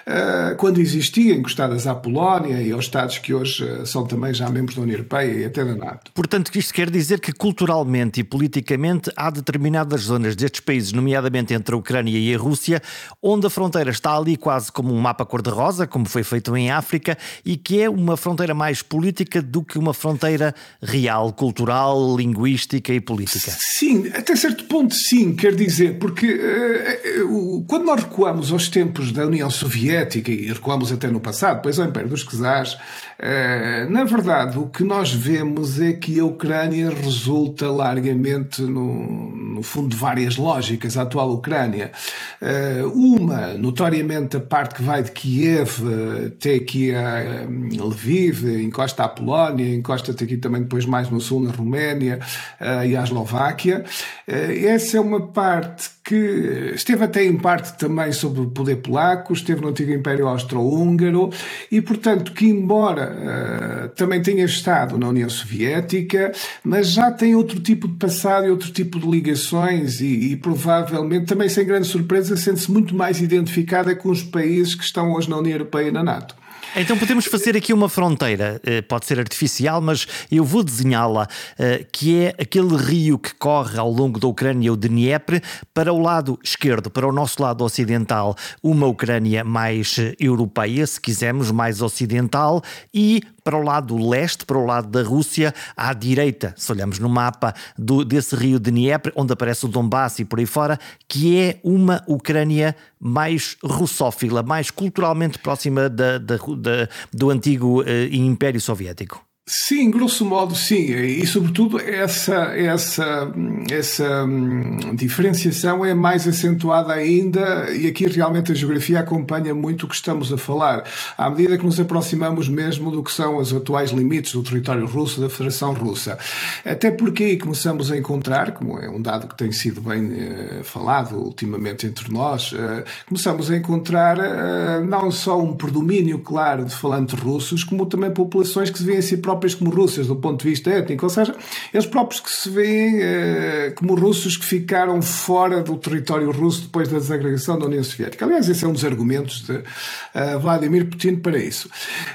eh, 0.05 0.55
quando 0.57 0.79
existia, 0.79 1.10
encostado 1.19 1.71
ligadas 1.71 1.87
à 1.87 1.95
Polónia 1.95 2.61
e 2.61 2.71
aos 2.71 2.85
Estados 2.85 3.17
que 3.17 3.33
hoje 3.33 3.67
eh, 3.67 3.85
são 3.85 4.05
também 4.05 4.33
já 4.33 4.49
membros 4.49 4.75
da 4.75 4.81
União 4.81 4.95
Europeia 4.95 5.31
e 5.31 5.45
até 5.45 5.63
da 5.63 5.75
NATO. 5.75 6.11
Portanto, 6.13 6.51
isto 6.55 6.73
quer 6.73 6.89
dizer 6.89 7.19
que 7.19 7.31
culturalmente 7.31 8.19
e 8.19 8.23
politicamente 8.23 9.11
há 9.15 9.29
determinadas 9.29 10.01
zonas 10.01 10.35
destes 10.35 10.61
países, 10.61 10.91
nomeadamente 10.91 11.53
entre 11.53 11.73
a 11.73 11.77
Ucrânia 11.77 12.17
e 12.17 12.33
a 12.33 12.37
Rússia, 12.37 12.81
onde 13.21 13.47
a 13.47 13.49
fronteira 13.49 13.89
está 13.89 14.15
ali 14.15 14.35
quase 14.35 14.71
como 14.71 14.93
um 14.93 14.99
mapa 14.99 15.25
cor-de-rosa, 15.25 15.87
como 15.87 16.05
foi 16.05 16.23
feito 16.23 16.55
em 16.55 16.71
África, 16.71 17.17
e 17.45 17.55
que 17.55 17.81
é 17.81 17.89
uma 17.89 18.17
fronteira 18.17 18.53
mais 18.53 18.81
política 18.81 19.41
do 19.41 19.63
que 19.63 19.77
uma 19.77 19.93
fronteira 19.93 20.53
real, 20.81 21.31
cultural, 21.31 22.15
linguística 22.15 22.93
e 22.93 22.99
política. 22.99 23.51
Sim, 23.57 24.07
até 24.13 24.35
certo 24.35 24.65
ponto 24.65 24.93
sim, 24.93 25.33
quer 25.35 25.55
dizer, 25.55 25.97
porque 25.99 26.27
uh, 26.27 27.57
uh, 27.57 27.65
quando 27.67 27.85
nós 27.85 28.03
recuamos 28.03 28.51
aos 28.51 28.67
tempos 28.67 29.11
da 29.11 29.25
União 29.25 29.49
Soviética 29.49 30.31
e 30.31 30.47
recuamos 30.47 30.91
até 31.01 31.07
no 31.07 31.19
passado, 31.19 31.55
depois 31.55 31.79
ao 31.79 31.87
Império 31.87 32.09
dos 32.09 32.23
Czares, 32.23 32.77
eh, 33.17 33.87
na 33.89 34.03
verdade, 34.03 34.57
o 34.59 34.67
que 34.67 34.83
nós 34.83 35.11
vemos 35.11 35.79
é 35.81 35.93
que 35.93 36.19
a 36.19 36.25
Ucrânia 36.25 36.89
resulta 36.89 37.69
largamente 37.71 38.61
no, 38.61 39.35
no 39.35 39.63
fundo 39.63 39.89
de 39.89 39.95
várias 39.95 40.37
lógicas, 40.37 40.95
a 40.97 41.01
atual 41.01 41.31
Ucrânia. 41.31 41.91
Eh, 42.39 42.83
uma, 42.93 43.53
notoriamente, 43.53 44.37
a 44.37 44.39
parte 44.39 44.75
que 44.75 44.83
vai 44.83 45.01
de 45.01 45.11
Kiev 45.11 45.81
até 46.27 46.55
aqui 46.55 46.93
a 46.93 47.45
Lviv, 47.83 48.45
encosta 48.63 49.03
à 49.03 49.07
Polónia, 49.07 49.73
encosta 49.73 50.11
até 50.11 50.25
aqui 50.25 50.37
também 50.37 50.61
depois 50.61 50.85
mais 50.85 51.09
no 51.09 51.19
sul, 51.19 51.41
na 51.41 51.51
Roménia 51.51 52.19
eh, 52.59 52.87
e 52.87 52.95
à 52.95 53.03
Eslováquia. 53.03 53.83
Essa 54.27 54.97
é 54.97 55.01
uma 55.01 55.27
parte 55.27 56.00
que 56.11 56.73
esteve 56.75 57.05
até 57.05 57.23
em 57.23 57.37
parte 57.37 57.77
também 57.77 58.11
sobre 58.11 58.41
o 58.41 58.49
poder 58.49 58.75
polaco, 58.81 59.31
esteve 59.31 59.61
no 59.61 59.69
antigo 59.69 59.93
Império 59.93 60.27
Austro-Húngaro 60.27 61.29
e, 61.71 61.79
portanto, 61.79 62.33
que 62.33 62.47
embora 62.47 63.15
uh, 63.15 63.89
também 63.95 64.21
tenha 64.21 64.43
estado 64.43 64.97
na 64.97 65.07
União 65.07 65.29
Soviética, 65.29 66.33
mas 66.65 66.89
já 66.89 67.09
tem 67.11 67.33
outro 67.33 67.61
tipo 67.61 67.87
de 67.87 67.93
passado 67.93 68.45
e 68.45 68.49
outro 68.49 68.73
tipo 68.73 68.99
de 68.99 69.09
ligações 69.09 70.01
e, 70.01 70.33
e 70.33 70.35
provavelmente, 70.35 71.27
também 71.27 71.47
sem 71.47 71.65
grande 71.65 71.87
surpresa, 71.87 72.35
sente-se 72.35 72.69
muito 72.69 72.93
mais 72.93 73.21
identificada 73.21 73.95
com 73.95 74.09
os 74.09 74.21
países 74.21 74.75
que 74.75 74.83
estão 74.83 75.13
hoje 75.13 75.29
na 75.29 75.37
União 75.37 75.53
Europeia 75.53 75.87
e 75.87 75.91
na 75.91 76.03
NATO. 76.03 76.40
Então 76.73 76.97
podemos 76.97 77.25
fazer 77.25 77.57
aqui 77.57 77.73
uma 77.73 77.89
fronteira, 77.89 78.61
eh, 78.63 78.81
pode 78.81 79.05
ser 79.05 79.19
artificial, 79.19 79.81
mas 79.81 80.07
eu 80.31 80.45
vou 80.45 80.63
desenhá-la, 80.63 81.27
eh, 81.59 81.85
que 81.91 82.17
é 82.17 82.35
aquele 82.41 82.77
rio 82.77 83.19
que 83.19 83.35
corre 83.35 83.77
ao 83.77 83.91
longo 83.91 84.17
da 84.17 84.25
Ucrânia, 84.27 84.71
o 84.71 84.77
Dnieper, 84.77 85.43
para 85.73 85.91
o 85.91 85.99
lado 85.99 86.39
esquerdo, 86.41 86.89
para 86.89 87.05
o 87.05 87.11
nosso 87.11 87.41
lado 87.41 87.61
ocidental, 87.65 88.37
uma 88.63 88.87
Ucrânia 88.87 89.43
mais 89.43 89.97
eh, 89.99 90.15
europeia, 90.17 90.87
se 90.87 91.01
quisermos, 91.01 91.51
mais 91.51 91.81
ocidental, 91.81 92.63
e 92.93 93.21
para 93.43 93.57
o 93.57 93.63
lado 93.63 93.97
leste, 93.97 94.45
para 94.45 94.57
o 94.57 94.65
lado 94.65 94.87
da 94.87 95.03
Rússia, 95.03 95.53
à 95.75 95.93
direita, 95.93 96.53
se 96.57 96.71
olhamos 96.71 96.99
no 96.99 97.09
mapa 97.09 97.53
do, 97.77 98.05
desse 98.05 98.35
rio 98.35 98.59
Dnieper, 98.59 99.11
onde 99.15 99.33
aparece 99.33 99.65
o 99.65 99.67
Donbass 99.67 100.19
e 100.19 100.25
por 100.25 100.39
aí 100.39 100.45
fora, 100.45 100.79
que 101.07 101.37
é 101.37 101.59
uma 101.63 102.03
Ucrânia 102.07 102.75
mais 102.99 103.57
russófila, 103.63 104.43
mais 104.43 104.69
culturalmente 104.69 105.39
próxima 105.39 105.89
da, 105.89 106.19
da, 106.19 106.37
da 106.61 106.87
do 107.11 107.29
antigo 107.29 107.81
uh, 107.81 107.85
Império 108.11 108.61
Soviético. 108.61 109.30
Sim, 109.47 109.89
grosso 109.89 110.23
modo, 110.23 110.55
sim. 110.55 110.93
E, 110.93 111.25
sobretudo, 111.25 111.79
essa, 111.79 112.55
essa, 112.55 113.33
essa 113.71 114.23
hum, 114.23 114.95
diferenciação 114.95 115.83
é 115.83 115.95
mais 115.95 116.27
acentuada 116.27 116.93
ainda, 116.93 117.69
e 117.75 117.87
aqui 117.87 118.05
realmente 118.05 118.51
a 118.51 118.55
geografia 118.55 118.99
acompanha 118.99 119.53
muito 119.53 119.85
o 119.85 119.89
que 119.89 119.95
estamos 119.95 120.31
a 120.31 120.37
falar, 120.37 120.83
à 121.17 121.29
medida 121.29 121.57
que 121.57 121.65
nos 121.65 121.79
aproximamos 121.79 122.47
mesmo 122.47 122.91
do 122.91 123.03
que 123.03 123.11
são 123.11 123.37
os 123.37 123.51
atuais 123.51 123.89
limites 123.89 124.33
do 124.33 124.43
território 124.43 124.85
russo, 124.85 125.19
da 125.19 125.27
Federação 125.27 125.73
Russa. 125.73 126.19
Até 126.63 126.91
porque 126.91 127.23
aí 127.23 127.37
começamos 127.37 127.91
a 127.91 127.97
encontrar, 127.97 128.51
como 128.51 128.77
é 128.77 128.87
um 128.87 129.01
dado 129.01 129.27
que 129.27 129.35
tem 129.35 129.51
sido 129.51 129.81
bem 129.81 130.05
uh, 130.05 130.63
falado 130.63 131.17
ultimamente 131.17 131.87
entre 131.87 132.13
nós, 132.13 132.51
uh, 132.51 132.83
começamos 133.07 133.49
a 133.49 133.57
encontrar 133.57 134.19
uh, 134.19 134.85
não 134.85 135.09
só 135.09 135.41
um 135.41 135.55
predomínio 135.55 136.19
claro 136.19 136.63
de 136.63 136.75
falantes 136.75 137.19
russos, 137.19 137.63
como 137.63 137.87
também 137.87 138.11
populações 138.11 138.69
que 138.69 138.77
se 138.77 138.83
veem 138.83 138.99
a 138.99 139.01
si 139.01 139.17
próprias 139.17 139.40
próprias 139.41 139.55
como 139.55 139.71
russas 139.71 140.07
do 140.07 140.15
ponto 140.15 140.43
de 140.43 140.49
vista 140.49 140.69
étnico, 140.69 141.05
ou 141.05 141.09
seja, 141.09 141.35
eles 141.73 141.87
próprios 141.87 142.21
que 142.21 142.29
se 142.29 142.49
veem 142.49 142.99
eh, 143.01 143.73
como 143.75 143.95
russos 143.95 144.37
que 144.37 144.45
ficaram 144.45 145.01
fora 145.01 145.63
do 145.63 145.75
território 145.77 146.29
russo 146.31 146.63
depois 146.63 146.87
da 146.87 146.99
desagregação 146.99 147.57
da 147.57 147.65
União 147.65 147.83
Soviética. 147.83 148.25
Aliás, 148.25 148.47
esse 148.47 148.63
é 148.63 148.67
um 148.67 148.73
dos 148.73 148.85
argumentos 148.85 149.43
de 149.43 149.53
uh, 149.53 150.39
Vladimir 150.39 150.85
Putin 150.85 151.15
para 151.15 151.39
isso. 151.39 151.67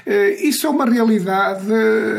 Uh, 0.05 0.45
isso 0.47 0.65
é 0.65 0.69
uma 0.69 0.85
realidade 0.85 1.67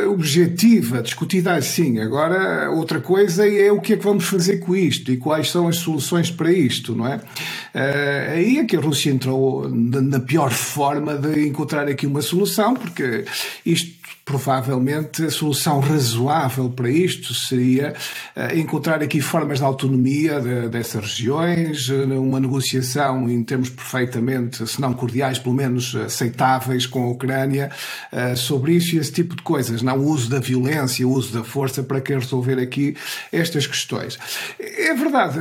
objetiva, 0.09 1.01
discutida 1.01 1.55
assim. 1.55 1.99
Agora, 2.01 2.71
outra 2.71 3.01
coisa 3.01 3.49
é 3.49 3.73
o 3.73 3.81
que 3.81 3.95
é 3.95 3.97
que 3.97 4.05
vamos 4.05 4.25
fazer 4.25 4.59
com 4.59 4.77
isto 4.77 5.11
e 5.11 5.17
quais 5.17 5.51
são 5.51 5.69
as 5.69 5.77
soluções 5.77 6.31
para 6.31 6.53
isto, 6.53 6.95
não 6.95 7.07
é? 7.07 7.17
Uh, 7.17 8.33
aí 8.33 8.59
é 8.59 8.65
que 8.65 8.77
a 8.77 8.81
Rússia 8.81 9.11
entrou 9.11 9.69
na 9.71 10.21
pior 10.21 10.51
forma 10.51 11.17
de 11.17 11.47
encontrar 11.47 11.89
aqui 11.89 12.07
uma 12.07 12.21
solução, 12.21 12.75
porque 12.75 13.25
isto 13.65 13.98
provavelmente 14.29 15.25
a 15.25 15.31
solução 15.31 15.81
razoável 15.81 16.69
para 16.69 16.91
isto 16.91 17.33
seria 17.33 17.95
uh, 18.37 18.59
encontrar 18.59 19.03
aqui 19.03 19.23
formas 19.23 19.61
de 19.61 19.65
autonomia 19.65 20.39
de, 20.39 20.69
dessas 20.69 21.03
regiões, 21.03 21.89
uh, 21.89 22.05
uma 22.21 22.39
negociação 22.39 23.27
em 23.31 23.43
termos 23.43 23.71
perfeitamente, 23.71 24.67
se 24.67 24.83
não 24.83 24.93
cordiais, 24.93 25.39
pelo 25.39 25.55
menos 25.55 25.97
aceitáveis 25.97 26.85
com 26.85 27.05
a 27.05 27.09
Ucrânia 27.09 27.71
uh, 28.13 28.37
sobre 28.37 28.75
isso 28.75 28.97
e 28.97 28.99
esse 28.99 29.13
tipo 29.13 29.35
de 29.35 29.41
coisas, 29.41 29.81
não 29.81 29.97
o 29.97 30.05
uso 30.07 30.29
da 30.29 30.41
violência, 30.41 31.09
o 31.09 31.11
uso 31.11 31.33
da 31.33 31.43
força 31.43 31.83
para 31.83 31.99
querer 31.99 32.21
resolver 32.21 32.61
aqui 32.61 32.95
estas 33.33 33.67
questões. 33.67 34.19
É 34.61 34.93
verdade, 34.93 35.39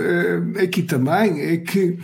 aqui 0.63 0.81
também 0.81 1.41
é 1.41 1.57
que, 1.57 1.97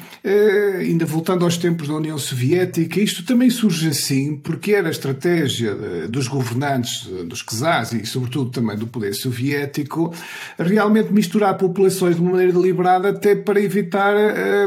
ainda 0.80 1.06
voltando 1.06 1.46
aos 1.46 1.56
tempos 1.58 1.88
da 1.88 1.94
União 1.94 2.18
Soviética, 2.18 3.00
isto 3.00 3.24
também 3.24 3.50
surge 3.50 3.88
assim 3.88 4.36
porque 4.36 4.74
era 4.74 4.90
a 4.90 4.92
estratégia 4.92 5.74
dos 6.10 6.28
governantes 6.28 6.73
dos 6.80 7.44
czars 7.44 7.94
e, 7.94 8.06
sobretudo, 8.06 8.50
também 8.50 8.78
do 8.78 8.88
poder 8.88 9.14
soviético, 9.14 10.14
realmente 10.58 11.12
misturar 11.12 11.58
populações 11.58 12.16
de 12.16 12.22
uma 12.22 12.32
maneira 12.32 12.54
deliberada 12.54 13.10
até 13.10 13.36
para 13.36 13.62
evitar, 13.62 14.16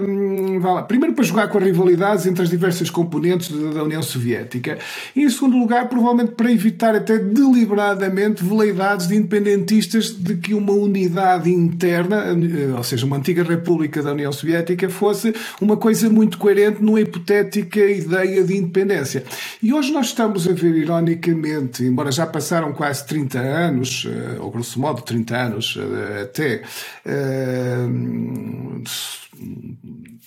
hum, 0.03 0.61
primeiro 0.87 1.15
para 1.15 1.25
jogar 1.25 1.49
com 1.49 1.59
as 1.59 1.65
rivalidades 1.65 2.27
entre 2.27 2.43
as 2.43 2.51
diversas 2.51 2.91
componentes 2.91 3.51
da 3.51 3.83
União 3.83 4.03
Soviética 4.03 4.79
e, 5.15 5.23
em 5.23 5.31
segundo 5.31 5.57
lugar, 5.57 5.89
provavelmente 5.89 6.33
para 6.33 6.51
evitar 6.51 6.95
até 6.95 7.19
deliberadamente 7.19 8.45
veleidades 8.45 9.07
de 9.09 9.17
independentistas 9.17 10.11
de 10.11 10.37
que 10.37 10.55
uma 10.55 10.73
unidade 10.73 11.51
interna, 11.51 12.25
eh, 12.27 12.75
ou 12.77 12.83
seja, 12.83 13.07
uma 13.07 13.17
antiga 13.17 13.43
república 13.43 14.03
da 14.03 14.13
União 14.13 14.33
Soviética, 14.33 14.89
fosse 14.89 15.35
uma 15.61 15.77
coisa 15.77 16.09
muito 16.09 16.39
coerente 16.39 16.83
numa 16.83 17.01
hipotética 17.01 17.81
ideia 17.81 18.45
de 18.45 18.57
independência. 18.57 19.25
E 19.63 19.73
hoje 19.73 19.93
nós 19.93 20.07
estamos 20.07 20.47
a 20.49 20.53
ver, 20.53 20.75
ironicamente, 20.75 21.85
embora 21.97 22.13
já 22.13 22.27
passaram 22.27 22.75
quase 22.75 23.07
30 23.07 23.39
anos, 23.39 24.07
eh, 24.07 24.39
ou 24.39 24.51
grosso 24.51 24.79
modo 24.79 25.01
30 25.01 25.35
anos 25.35 25.79
eh, 25.79 26.23
até, 26.25 26.63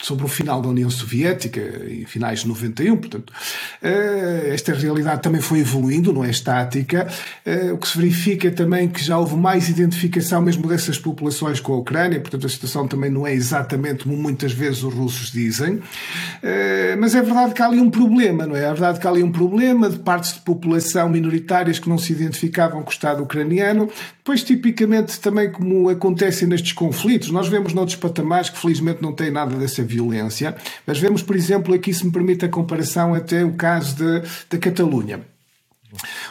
sobre 0.02 0.26
o 0.26 0.28
final 0.28 0.62
da 0.62 0.70
União 0.70 0.90
Soviética, 0.90 1.60
em 1.90 2.06
finais 2.06 2.40
de 2.40 2.48
91, 2.48 2.98
portanto, 2.98 3.34
eh, 3.82 4.50
esta 4.54 4.74
realidade 4.74 5.22
também 5.22 5.42
foi 5.42 5.60
evoluindo, 5.60 6.14
não 6.14 6.24
é 6.24 6.30
estática, 6.30 7.08
eh, 7.46 7.72
o 7.74 7.78
que 7.78 7.88
se 7.88 7.98
verifica 7.98 8.50
também 8.50 8.88
que 8.88 9.04
já 9.04 9.18
houve 9.18 9.36
mais 9.36 9.68
identificação 9.68 10.42
mesmo 10.42 10.68
dessas 10.68 10.98
populações 10.98 11.60
com 11.60 11.74
a 11.74 11.78
Ucrânia, 11.78 12.20
portanto 12.20 12.46
a 12.46 12.50
situação 12.50 12.88
também 12.88 13.10
não 13.10 13.28
é 13.28 13.34
exatamente 13.34 14.06
como 14.06 14.16
muitas 14.16 14.54
vezes 14.54 14.84
os 14.84 14.94
russos 14.94 15.32
dizem, 15.32 15.82
eh, 16.42 16.96
mas 16.98 17.14
é 17.14 17.22
verdade 17.22 17.54
que 17.54 17.62
há 17.62 17.66
ali 17.66 17.80
um 17.80 17.90
problema, 17.90 18.48
não 18.48 18.56
é? 18.56 18.64
É 18.64 18.68
verdade 18.68 19.00
que 19.00 19.08
há 19.08 19.10
ali 19.10 19.22
um 19.22 19.32
problema 19.32 19.90
de 19.90 20.00
partes 20.00 20.34
de 20.34 20.40
população 20.40 21.10
minoritárias 21.10 21.78
que 21.78 21.90
não 21.90 21.98
se 21.98 22.14
identificavam 22.14 22.82
com 22.84 22.90
o 22.90 22.94
Estado 22.94 23.22
ucraniano, 23.22 23.90
depois 24.30 24.44
tipicamente 24.44 25.20
também 25.20 25.52
como 25.52 25.90
acontece 25.90 26.46
nestes 26.46 26.72
conflitos, 26.72 27.32
nós 27.32 27.48
vemos 27.48 27.74
noutros 27.74 27.96
patamares 27.98 28.48
que 28.48 28.60
felizmente 28.60 29.02
não 29.02 29.12
têm 29.12 29.32
nada 29.32 29.56
dessa 29.56 29.82
violência, 29.82 30.56
mas 30.86 31.00
vemos, 31.00 31.24
por 31.24 31.36
exemplo, 31.36 31.74
aqui 31.74 31.92
se 31.92 32.06
me 32.06 32.12
permite 32.12 32.46
a 32.46 32.48
comparação 32.48 33.16
até 33.16 33.44
o 33.44 33.54
caso 33.54 33.96
da 34.48 34.58
Catalunha 34.60 35.22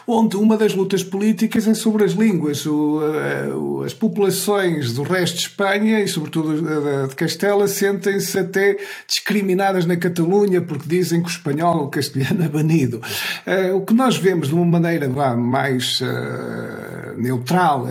onde 0.07 0.37
uma 0.37 0.57
das 0.57 0.75
lutas 0.75 1.03
políticas 1.03 1.67
é 1.67 1.75
sobre 1.75 2.05
as 2.05 2.13
línguas. 2.13 2.65
O, 2.67 3.01
uh, 3.01 3.83
as 3.83 3.93
populações 3.93 4.93
do 4.93 5.03
resto 5.03 5.37
de 5.37 5.43
Espanha 5.43 6.01
e, 6.01 6.09
sobretudo, 6.09 7.09
de 7.09 7.15
Castela, 7.15 7.67
sentem-se 7.69 8.39
até 8.39 8.77
discriminadas 9.07 9.85
na 9.87 9.97
Catalunha 9.97 10.61
porque 10.61 10.85
dizem 10.87 11.21
que 11.21 11.29
o 11.29 11.31
espanhol 11.31 11.79
ou 11.79 11.85
o 11.85 11.89
castelhano 11.89 12.45
é 12.45 12.49
banido. 12.49 13.01
Uh, 13.47 13.77
o 13.77 13.85
que 13.85 13.95
nós 13.95 14.17
vemos 14.17 14.49
de 14.49 14.55
uma 14.55 14.65
maneira 14.65 15.09
vá, 15.09 15.37
mais 15.37 16.01
uh, 16.01 17.21
neutral, 17.21 17.87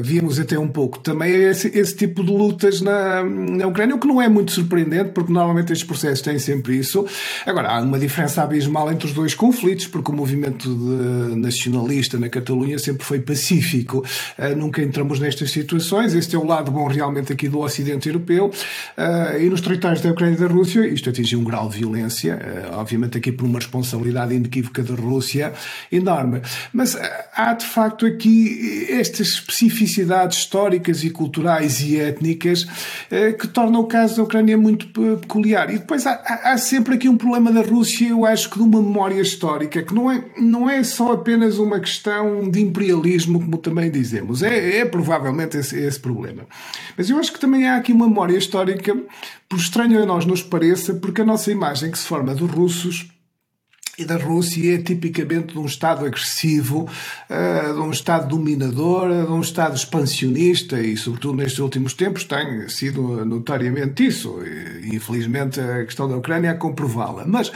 vimos 0.00 0.38
até 0.38 0.58
um 0.58 0.68
pouco 0.68 0.98
também 0.98 1.32
esse, 1.32 1.68
esse 1.68 1.94
tipo 1.94 2.24
de 2.24 2.30
lutas 2.30 2.80
na, 2.80 3.22
na 3.22 3.66
Ucrânia, 3.66 3.94
o 3.94 3.98
que 3.98 4.06
não 4.06 4.20
é 4.20 4.28
muito 4.28 4.52
surpreendente 4.52 5.10
porque 5.10 5.32
normalmente 5.32 5.72
estes 5.72 5.86
processos 5.86 6.20
têm 6.20 6.38
sempre 6.38 6.76
isso. 6.78 7.06
Agora, 7.46 7.68
há 7.70 7.80
uma 7.80 7.98
diferença 7.98 8.42
abismal 8.42 8.90
entre 8.90 9.06
os 9.06 9.12
dois 9.12 9.34
conflitos, 9.34 9.86
porque 9.86 10.10
o 10.10 10.14
movimento 10.14 10.68
de, 10.68 11.11
nacionalista 11.36 12.18
na 12.18 12.28
Catalunha 12.28 12.78
sempre 12.78 13.04
foi 13.04 13.20
pacífico. 13.20 14.04
Uh, 14.38 14.56
nunca 14.56 14.82
entramos 14.82 15.20
nestas 15.20 15.50
situações. 15.50 16.14
Este 16.14 16.36
é 16.36 16.38
o 16.38 16.44
lado 16.44 16.70
bom 16.70 16.86
realmente 16.86 17.32
aqui 17.32 17.48
do 17.48 17.60
Ocidente 17.60 18.08
Europeu. 18.08 18.46
Uh, 18.46 19.40
e 19.40 19.48
nos 19.48 19.60
territórios 19.60 20.00
da 20.00 20.10
Ucrânia 20.10 20.34
e 20.34 20.40
da 20.40 20.46
Rússia, 20.46 20.86
isto 20.86 21.10
atingiu 21.10 21.40
um 21.40 21.44
grau 21.44 21.68
de 21.68 21.78
violência, 21.78 22.38
uh, 22.72 22.78
obviamente 22.78 23.18
aqui 23.18 23.32
por 23.32 23.44
uma 23.44 23.58
responsabilidade 23.58 24.34
inequívoca 24.34 24.82
da 24.82 24.94
Rússia 24.94 25.52
enorme. 25.90 26.40
Mas 26.72 26.96
há 27.34 27.52
de 27.54 27.66
facto 27.66 28.06
aqui 28.06 28.86
estas 28.90 29.28
especificidades 29.28 30.38
históricas 30.38 31.04
e 31.04 31.10
culturais 31.10 31.80
e 31.80 31.98
étnicas 31.98 32.66
que 33.38 33.46
tornam 33.48 33.80
o 33.80 33.86
caso 33.86 34.16
da 34.16 34.22
Ucrânia 34.22 34.56
muito 34.56 34.86
peculiar. 35.18 35.70
E 35.70 35.78
depois 35.78 36.06
há, 36.06 36.12
há 36.44 36.56
sempre 36.56 36.94
aqui 36.94 37.08
um 37.08 37.16
problema 37.16 37.52
da 37.52 37.60
Rússia, 37.60 38.08
eu 38.08 38.24
acho 38.24 38.50
que 38.50 38.56
de 38.56 38.62
uma 38.62 38.80
memória 38.80 39.20
histórica, 39.20 39.82
que 39.82 39.94
não 39.94 40.10
é, 40.10 40.24
não 40.38 40.68
é 40.68 40.82
só 40.82 41.01
apenas 41.10 41.42
apenas 41.52 41.58
uma 41.58 41.80
questão 41.80 42.48
de 42.48 42.60
imperialismo, 42.60 43.40
como 43.40 43.56
também 43.58 43.90
dizemos. 43.90 44.42
É, 44.42 44.78
é 44.78 44.84
provavelmente 44.84 45.56
esse, 45.56 45.78
esse, 45.78 45.98
problema. 45.98 46.46
Mas 46.96 47.10
eu 47.10 47.18
acho 47.18 47.32
que 47.32 47.40
também 47.40 47.68
há 47.68 47.76
aqui 47.76 47.92
uma 47.92 48.06
memória 48.06 48.36
histórica, 48.36 48.96
por 49.48 49.58
estranho 49.58 50.02
a 50.02 50.06
nós 50.06 50.24
nos 50.24 50.42
pareça, 50.42 50.94
porque 50.94 51.22
a 51.22 51.24
nossa 51.24 51.50
imagem 51.50 51.90
que 51.90 51.98
se 51.98 52.06
forma 52.06 52.34
dos 52.34 52.50
russos 52.50 53.08
e 54.02 54.04
da 54.04 54.16
Rússia 54.16 54.74
é 54.74 54.78
tipicamente 54.78 55.54
de 55.54 55.58
um 55.58 55.66
Estado 55.66 56.04
agressivo, 56.04 56.88
eh, 57.28 57.72
de 57.72 57.80
um 57.80 57.90
Estado 57.90 58.28
dominador, 58.28 59.08
de 59.08 59.32
um 59.32 59.40
Estado 59.40 59.74
expansionista 59.74 60.80
e, 60.80 60.96
sobretudo 60.96 61.36
nestes 61.36 61.58
últimos 61.58 61.94
tempos, 61.94 62.24
tem 62.24 62.68
sido 62.68 63.24
notoriamente 63.24 64.06
isso. 64.06 64.40
E, 64.44 64.94
infelizmente, 64.94 65.60
a 65.60 65.84
questão 65.84 66.08
da 66.08 66.16
Ucrânia 66.16 66.50
é 66.50 66.54
comprová-la. 66.54 67.24
Mas. 67.26 67.50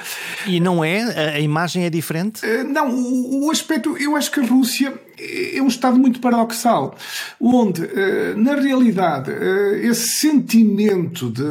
E 0.46 0.60
não 0.60 0.84
é? 0.84 1.34
A 1.34 1.40
imagem 1.40 1.84
é 1.84 1.90
diferente? 1.90 2.44
Eh, 2.44 2.62
não, 2.64 2.90
o, 2.90 3.46
o 3.46 3.50
aspecto. 3.50 3.96
Eu 3.98 4.16
acho 4.16 4.30
que 4.30 4.40
a 4.40 4.46
Rússia 4.46 4.94
é 5.18 5.62
um 5.62 5.66
estado 5.66 5.98
muito 5.98 6.20
paradoxal, 6.20 6.96
onde, 7.40 7.82
eh, 7.84 8.34
na 8.36 8.54
realidade, 8.54 9.30
eh, 9.30 9.86
esse 9.86 10.20
sentimento 10.20 11.30
de, 11.30 11.42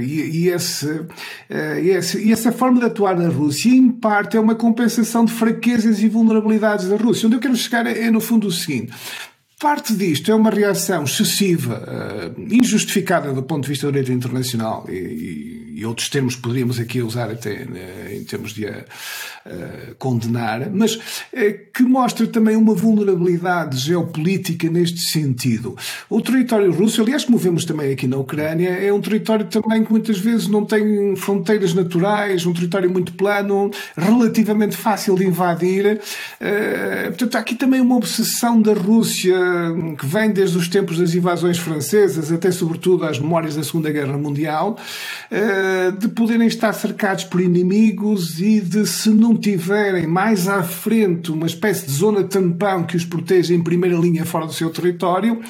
e, 0.00 0.48
eh, 0.48 1.80
e, 1.82 1.90
esse, 1.90 2.18
e 2.18 2.32
essa 2.32 2.50
forma 2.50 2.80
de 2.80 2.86
atuar 2.86 3.16
na 3.16 3.28
Rússia, 3.28 3.70
em 3.70 3.90
parte, 3.90 4.36
é 4.36 4.40
uma 4.40 4.54
compensação 4.54 5.24
de 5.24 5.32
fraquezas 5.32 6.00
e 6.00 6.08
vulnerabilidades 6.08 6.88
da 6.88 6.96
Rússia. 6.96 7.26
Onde 7.26 7.36
eu 7.36 7.40
quero 7.40 7.56
chegar 7.56 7.86
é, 7.86 8.10
no 8.10 8.20
fundo, 8.20 8.46
o 8.46 8.52
seguinte: 8.52 8.92
Parte 9.60 9.94
disto 9.94 10.30
é 10.30 10.34
uma 10.34 10.48
reação 10.48 11.04
excessiva, 11.04 12.32
injustificada 12.38 13.30
do 13.30 13.42
ponto 13.42 13.64
de 13.64 13.68
vista 13.68 13.86
do 13.86 13.92
direito 13.92 14.10
internacional 14.10 14.86
e, 14.88 15.69
e 15.80 15.86
outros 15.86 16.10
termos 16.10 16.36
poderíamos 16.36 16.78
aqui 16.78 17.00
usar 17.00 17.30
até 17.30 17.64
né, 17.64 18.14
em 18.14 18.22
termos 18.22 18.52
de 18.52 18.66
uh, 18.66 18.84
condenar, 19.98 20.68
mas 20.70 20.98
que 21.72 21.82
mostra 21.82 22.26
também 22.26 22.54
uma 22.54 22.74
vulnerabilidade 22.74 23.78
geopolítica 23.78 24.68
neste 24.68 25.00
sentido. 25.00 25.74
O 26.10 26.20
território 26.20 26.70
russo, 26.70 27.00
aliás, 27.00 27.24
como 27.24 27.38
vemos 27.38 27.64
também 27.64 27.92
aqui 27.92 28.06
na 28.06 28.18
Ucrânia, 28.18 28.68
é 28.68 28.92
um 28.92 29.00
território 29.00 29.46
também 29.46 29.82
que 29.82 29.90
muitas 29.90 30.18
vezes 30.18 30.48
não 30.48 30.66
tem 30.66 31.16
fronteiras 31.16 31.72
naturais, 31.72 32.44
um 32.44 32.52
território 32.52 32.90
muito 32.90 33.14
plano, 33.14 33.70
relativamente 33.96 34.76
fácil 34.76 35.14
de 35.14 35.24
invadir. 35.24 35.98
Portanto, 37.06 37.36
há 37.36 37.38
aqui 37.38 37.54
também 37.54 37.80
uma 37.80 37.96
obsessão 37.96 38.60
da 38.60 38.74
Rússia 38.74 39.34
que 39.98 40.04
vem 40.04 40.30
desde 40.30 40.58
os 40.58 40.68
tempos 40.68 40.98
das 40.98 41.14
invasões 41.14 41.56
francesas 41.56 42.30
até, 42.30 42.50
sobretudo, 42.50 43.06
às 43.06 43.18
memórias 43.18 43.56
da 43.56 43.62
Segunda 43.62 43.90
Guerra 43.90 44.18
Mundial. 44.18 44.76
Uh, 45.70 45.92
de 45.92 46.08
poderem 46.08 46.46
estar 46.46 46.72
cercados 46.72 47.24
por 47.24 47.40
inimigos 47.40 48.40
e 48.40 48.60
de, 48.60 48.86
se 48.86 49.10
não 49.10 49.36
tiverem 49.36 50.06
mais 50.06 50.48
à 50.48 50.62
frente 50.62 51.30
uma 51.30 51.46
espécie 51.46 51.86
de 51.86 51.92
zona 51.92 52.24
tampão 52.24 52.84
que 52.84 52.96
os 52.96 53.04
proteja 53.04 53.54
em 53.54 53.62
primeira 53.62 53.96
linha 53.96 54.24
fora 54.24 54.46
do 54.46 54.52
seu 54.52 54.70
território, 54.70 55.40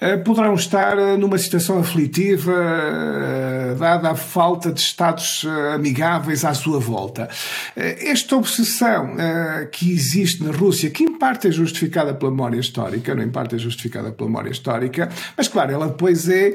eh, 0.00 0.16
poderão 0.18 0.54
estar 0.54 0.98
eh, 0.98 1.16
numa 1.16 1.38
situação 1.38 1.78
aflitiva, 1.78 2.52
eh, 2.52 3.76
dada 3.78 4.10
a 4.10 4.14
falta 4.14 4.72
de 4.72 4.80
Estados 4.80 5.44
amigáveis 5.74 6.44
à 6.44 6.54
sua 6.54 6.78
volta. 6.78 7.28
Esta 7.74 8.36
obsessão 8.36 9.16
que 9.72 9.92
existe 9.92 10.42
na 10.42 10.50
Rússia, 10.50 10.90
que 10.90 11.04
em 11.04 11.18
parte 11.18 11.48
é 11.48 11.50
justificada 11.50 12.14
pela 12.14 12.30
memória 12.30 12.58
histórica, 12.58 13.14
não 13.14 13.22
em 13.22 13.30
parte 13.30 13.56
é 13.56 13.58
justificada 13.58 14.10
pela 14.12 14.28
memória 14.28 14.50
histórica, 14.50 15.08
mas 15.36 15.48
claro, 15.48 15.72
ela 15.72 15.88
depois 15.88 16.28
é 16.28 16.54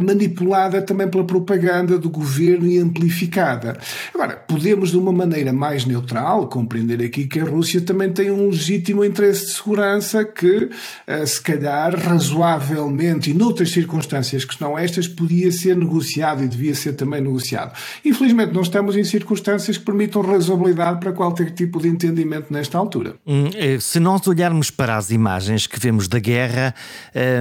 manipulada 0.00 0.82
também 0.82 1.08
pela 1.08 1.24
propaganda 1.24 1.98
do 1.98 2.10
governo 2.18 2.66
e 2.66 2.78
amplificada. 2.78 3.78
Agora, 4.12 4.36
podemos 4.36 4.90
de 4.90 4.96
uma 4.96 5.12
maneira 5.12 5.52
mais 5.52 5.84
neutral 5.84 6.48
compreender 6.48 7.02
aqui 7.02 7.26
que 7.26 7.40
a 7.40 7.44
Rússia 7.44 7.80
também 7.80 8.12
tem 8.12 8.30
um 8.30 8.48
legítimo 8.48 9.04
interesse 9.04 9.46
de 9.46 9.52
segurança 9.52 10.24
que, 10.24 10.68
eh, 11.06 11.26
se 11.26 11.40
calhar, 11.40 11.94
razoavelmente 11.96 13.30
e 13.30 13.34
noutras 13.34 13.70
circunstâncias 13.70 14.44
que 14.44 14.60
não 14.60 14.78
estas, 14.78 15.06
podia 15.06 15.52
ser 15.52 15.76
negociado 15.76 16.42
e 16.42 16.48
devia 16.48 16.74
ser 16.74 16.94
também 16.94 17.20
negociado. 17.20 17.72
Infelizmente, 18.04 18.52
não 18.52 18.62
estamos 18.62 18.96
em 18.96 19.04
circunstâncias 19.04 19.78
que 19.78 19.84
permitam 19.84 20.22
razoabilidade 20.22 21.00
para 21.00 21.12
qualquer 21.12 21.52
tipo 21.52 21.80
de 21.80 21.88
entendimento 21.88 22.52
nesta 22.52 22.76
altura. 22.78 23.14
Hum, 23.26 23.50
eh, 23.54 23.78
se 23.80 24.00
nós 24.00 24.26
olharmos 24.26 24.70
para 24.70 24.96
as 24.96 25.10
imagens 25.10 25.66
que 25.66 25.78
vemos 25.78 26.08
da 26.08 26.18
guerra, 26.18 26.74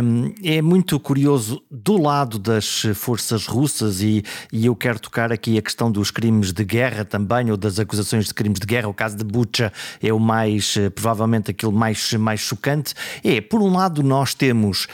hum, 0.03 0.33
é 0.43 0.61
muito 0.61 0.99
curioso 0.99 1.61
do 1.71 1.99
lado 2.01 2.37
das 2.37 2.83
forças 2.95 3.45
russas 3.45 4.01
e, 4.01 4.23
e 4.57 4.65
eu 4.65 4.75
quero 4.75 4.99
tocar 4.99 5.31
aqui 5.31 5.55
a 5.55 5.61
questão 5.61 5.91
dos 5.91 6.09
crimes 6.09 6.51
de 6.51 6.63
guerra 6.63 7.05
também, 7.05 7.51
ou 7.51 7.57
das 7.57 7.77
acusações 7.77 8.25
de 8.25 8.33
crimes 8.33 8.59
de 8.59 8.65
guerra. 8.65 8.87
O 8.87 8.93
caso 8.93 9.15
de 9.15 9.23
Bucha 9.23 9.71
é 10.01 10.11
o 10.11 10.19
mais, 10.19 10.75
eh, 10.75 10.89
provavelmente, 10.89 11.51
aquele 11.51 11.71
mais, 11.71 12.11
mais 12.13 12.39
chocante. 12.39 12.95
É, 13.23 13.39
por 13.39 13.61
um 13.61 13.71
lado, 13.71 14.01
nós 14.01 14.33
temos. 14.33 14.87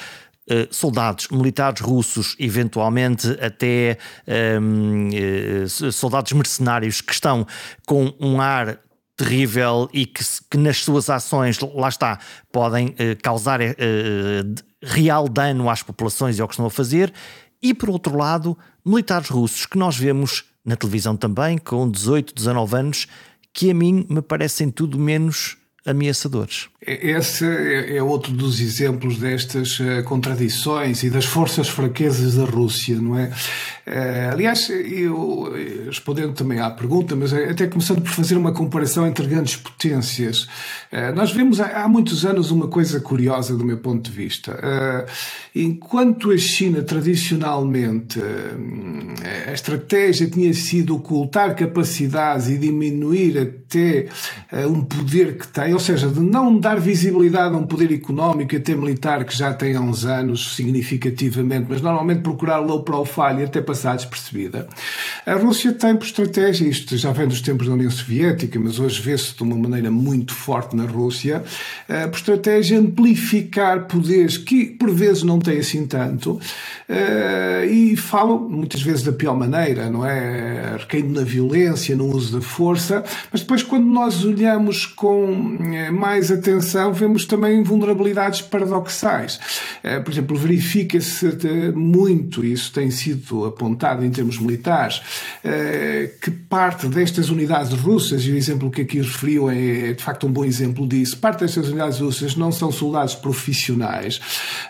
Uh, 0.46 0.68
soldados 0.76 1.30
militares 1.30 1.80
russos, 1.80 2.36
eventualmente 2.38 3.30
até 3.42 3.98
um, 4.60 5.08
ehm, 5.08 5.64
uh, 5.64 5.88
eh, 5.88 5.92
soldados 5.94 6.34
mercenários 6.34 7.00
que 7.00 7.14
estão 7.14 7.48
com 7.88 8.14
um 8.20 8.42
ar 8.42 8.78
terrível 9.16 9.90
e 9.94 10.06
que, 10.06 10.22
que 10.52 10.58
nas 10.58 10.84
suas 10.84 11.10
ações, 11.10 11.58
lá 11.74 11.88
está, 11.88 12.20
podem 12.52 12.94
eh, 12.98 13.16
causar 13.16 13.62
real 14.82 15.30
dano 15.30 15.70
às 15.70 15.82
populações 15.82 16.38
e 16.38 16.42
ao 16.42 16.48
que 16.50 16.56
estão 16.56 16.66
a 16.66 16.70
fazer, 16.70 17.14
e 17.64 17.74
por 17.74 17.90
outro 17.90 18.18
lado, 18.18 18.58
militares 18.86 19.30
russos 19.30 19.66
que 19.66 19.78
nós 19.78 19.98
vemos 19.98 20.46
na 20.66 20.76
televisão 20.76 21.16
também, 21.16 21.58
com 21.58 21.90
18, 21.90 22.34
19 22.34 22.76
anos, 22.76 23.08
que 23.54 23.70
a 23.70 23.74
mim 23.74 24.06
me 24.10 24.22
parecem 24.22 24.72
tudo 24.72 24.98
menos 24.98 25.58
ameaçadores. 25.86 26.70
Esse 26.86 27.46
é, 27.46 27.98
é 27.98 28.04
outro 28.04 28.34
dos 28.34 28.60
exemplos 28.60 29.18
destas 29.18 29.80
eh, 29.80 30.02
contradições 30.02 31.04
e 31.04 31.10
das 31.10 31.24
forças 31.24 31.70
fraquezas 31.70 32.36
da 32.36 32.44
Rússia, 32.44 33.00
não 33.00 33.18
é? 33.18 33.32
Eh, 33.86 34.30
aliás, 34.32 34.70
eu 34.70 35.54
respondendo 35.86 36.34
também 36.34 36.60
à 36.60 36.70
pergunta, 36.70 37.16
mas 37.16 37.34
até 37.34 37.68
começando 37.68 38.02
por 38.02 38.12
fazer 38.12 38.36
uma 38.36 38.52
comparação 38.52 39.08
entre 39.08 39.26
grandes 39.28 39.56
potências, 39.56 40.48
eh, 40.92 41.14
nós 41.14 41.32
vemos 41.32 41.62
há 41.62 41.88
muitos 41.88 42.26
anos 42.26 42.52
uma 42.52 42.68
coisa 42.68 43.00
curiosa 43.00 43.56
do 43.56 43.64
meu 43.64 43.78
ponto 43.78 44.10
de 44.10 44.16
vista. 44.16 44.54
Enquanto 45.56 46.32
a 46.32 46.38
China 46.38 46.82
tradicionalmente 46.82 48.20
a 49.48 49.54
estratégia 49.54 50.30
tinha 50.30 50.54
sido 50.54 50.96
ocultar 50.96 51.56
capacidades 51.56 52.48
e 52.48 52.58
diminuir 52.58 53.38
até 53.38 54.08
um 54.68 54.84
poder 54.84 55.38
que 55.38 55.48
tem, 55.48 55.74
ou 55.74 55.80
seja, 55.80 56.08
de 56.08 56.20
não 56.20 56.58
dar 56.60 56.73
visibilidade 56.80 57.56
a 57.56 57.58
um 57.58 57.66
poder 57.66 57.92
económico 57.94 58.54
e 58.54 58.58
até 58.58 58.76
militar 58.76 59.24
que 59.26 59.36
já 59.36 59.54
tem 59.54 59.76
há 59.76 59.82
uns 59.82 60.06
anos 60.06 60.56
significativamente, 60.56 61.68
mas 61.70 61.82
normalmente 61.82 62.22
procurar 62.22 62.60
low 62.60 62.84
profile 62.84 63.42
e 63.42 63.44
até 63.44 63.62
passar 63.62 63.96
despercebida. 63.96 64.68
A 65.26 65.36
Rússia 65.36 65.74
tem 65.74 65.96
por 65.96 66.06
estratégia, 66.06 66.68
isto 66.68 66.98
já 66.98 67.12
vem 67.12 67.28
dos 67.28 67.42
tempos 67.42 67.68
da 67.68 67.74
União 67.74 67.92
Soviética, 67.92 68.60
mas 68.60 68.80
hoje 68.80 69.02
vê-se 69.02 69.36
de 69.36 69.44
uma 69.44 69.56
maneira 69.56 69.92
muito 69.92 70.34
forte 70.34 70.76
na 70.76 70.86
Rússia, 70.86 71.44
eh, 71.88 72.08
por 72.08 72.18
estratégia 72.18 72.80
amplificar 72.80 73.88
poderes 73.88 74.38
que 74.38 74.66
por 74.66 74.92
vezes 74.92 75.24
não 75.24 75.40
têm 75.40 75.60
assim 75.60 75.86
tanto 75.86 76.40
eh, 76.90 77.68
e 77.70 77.96
falam 77.96 78.40
muitas 78.50 78.82
vezes 78.82 79.04
da 79.04 79.12
pior 79.12 79.36
maneira, 79.36 79.90
não 79.90 80.06
é? 80.06 80.76
Recaindo 80.78 81.20
na 81.20 81.26
violência, 81.26 81.96
no 81.96 82.08
uso 82.08 82.38
da 82.38 82.42
força, 82.42 83.04
mas 83.32 83.42
depois 83.42 83.64
quando 83.64 83.86
nós 83.86 84.24
olhamos 84.24 84.86
com 84.86 85.58
eh, 85.74 85.92
mais 85.92 86.32
atenção, 86.32 86.63
vemos 86.94 87.26
também 87.26 87.62
vulnerabilidades 87.64 88.42
paradoxais. 88.42 89.40
Por 90.04 90.12
exemplo, 90.12 90.38
verifica-se 90.38 91.28
muito, 91.76 92.44
isso 92.46 92.72
tem 92.72 92.90
sido 92.90 93.46
apontado 93.46 93.84
apontado 93.84 94.06
em 94.06 94.12
termos 94.12 94.40
militares, 94.40 95.02
eh, 95.44 96.12
que 96.22 96.32
parte 96.32 96.88
destas 96.88 97.30
unidades 97.30 97.74
russas, 97.74 98.24
e 98.24 98.32
o 98.32 98.36
exemplo 98.36 98.70
que 98.70 98.82
aqui 98.82 99.00
referiu 99.00 99.50
é, 99.50 99.90
é 99.90 99.94
de 99.94 100.04
facto 100.04 100.28
um 100.28 100.32
bom 100.32 100.46
exemplo 100.46 100.88
disso, 100.88 101.18
parte 101.18 101.42
destas 101.42 101.68
unidades 101.68 102.00
russas 102.00 102.36
não 102.36 102.52
são 102.52 102.72
soldados 102.72 103.16
profissionais, 103.16 104.22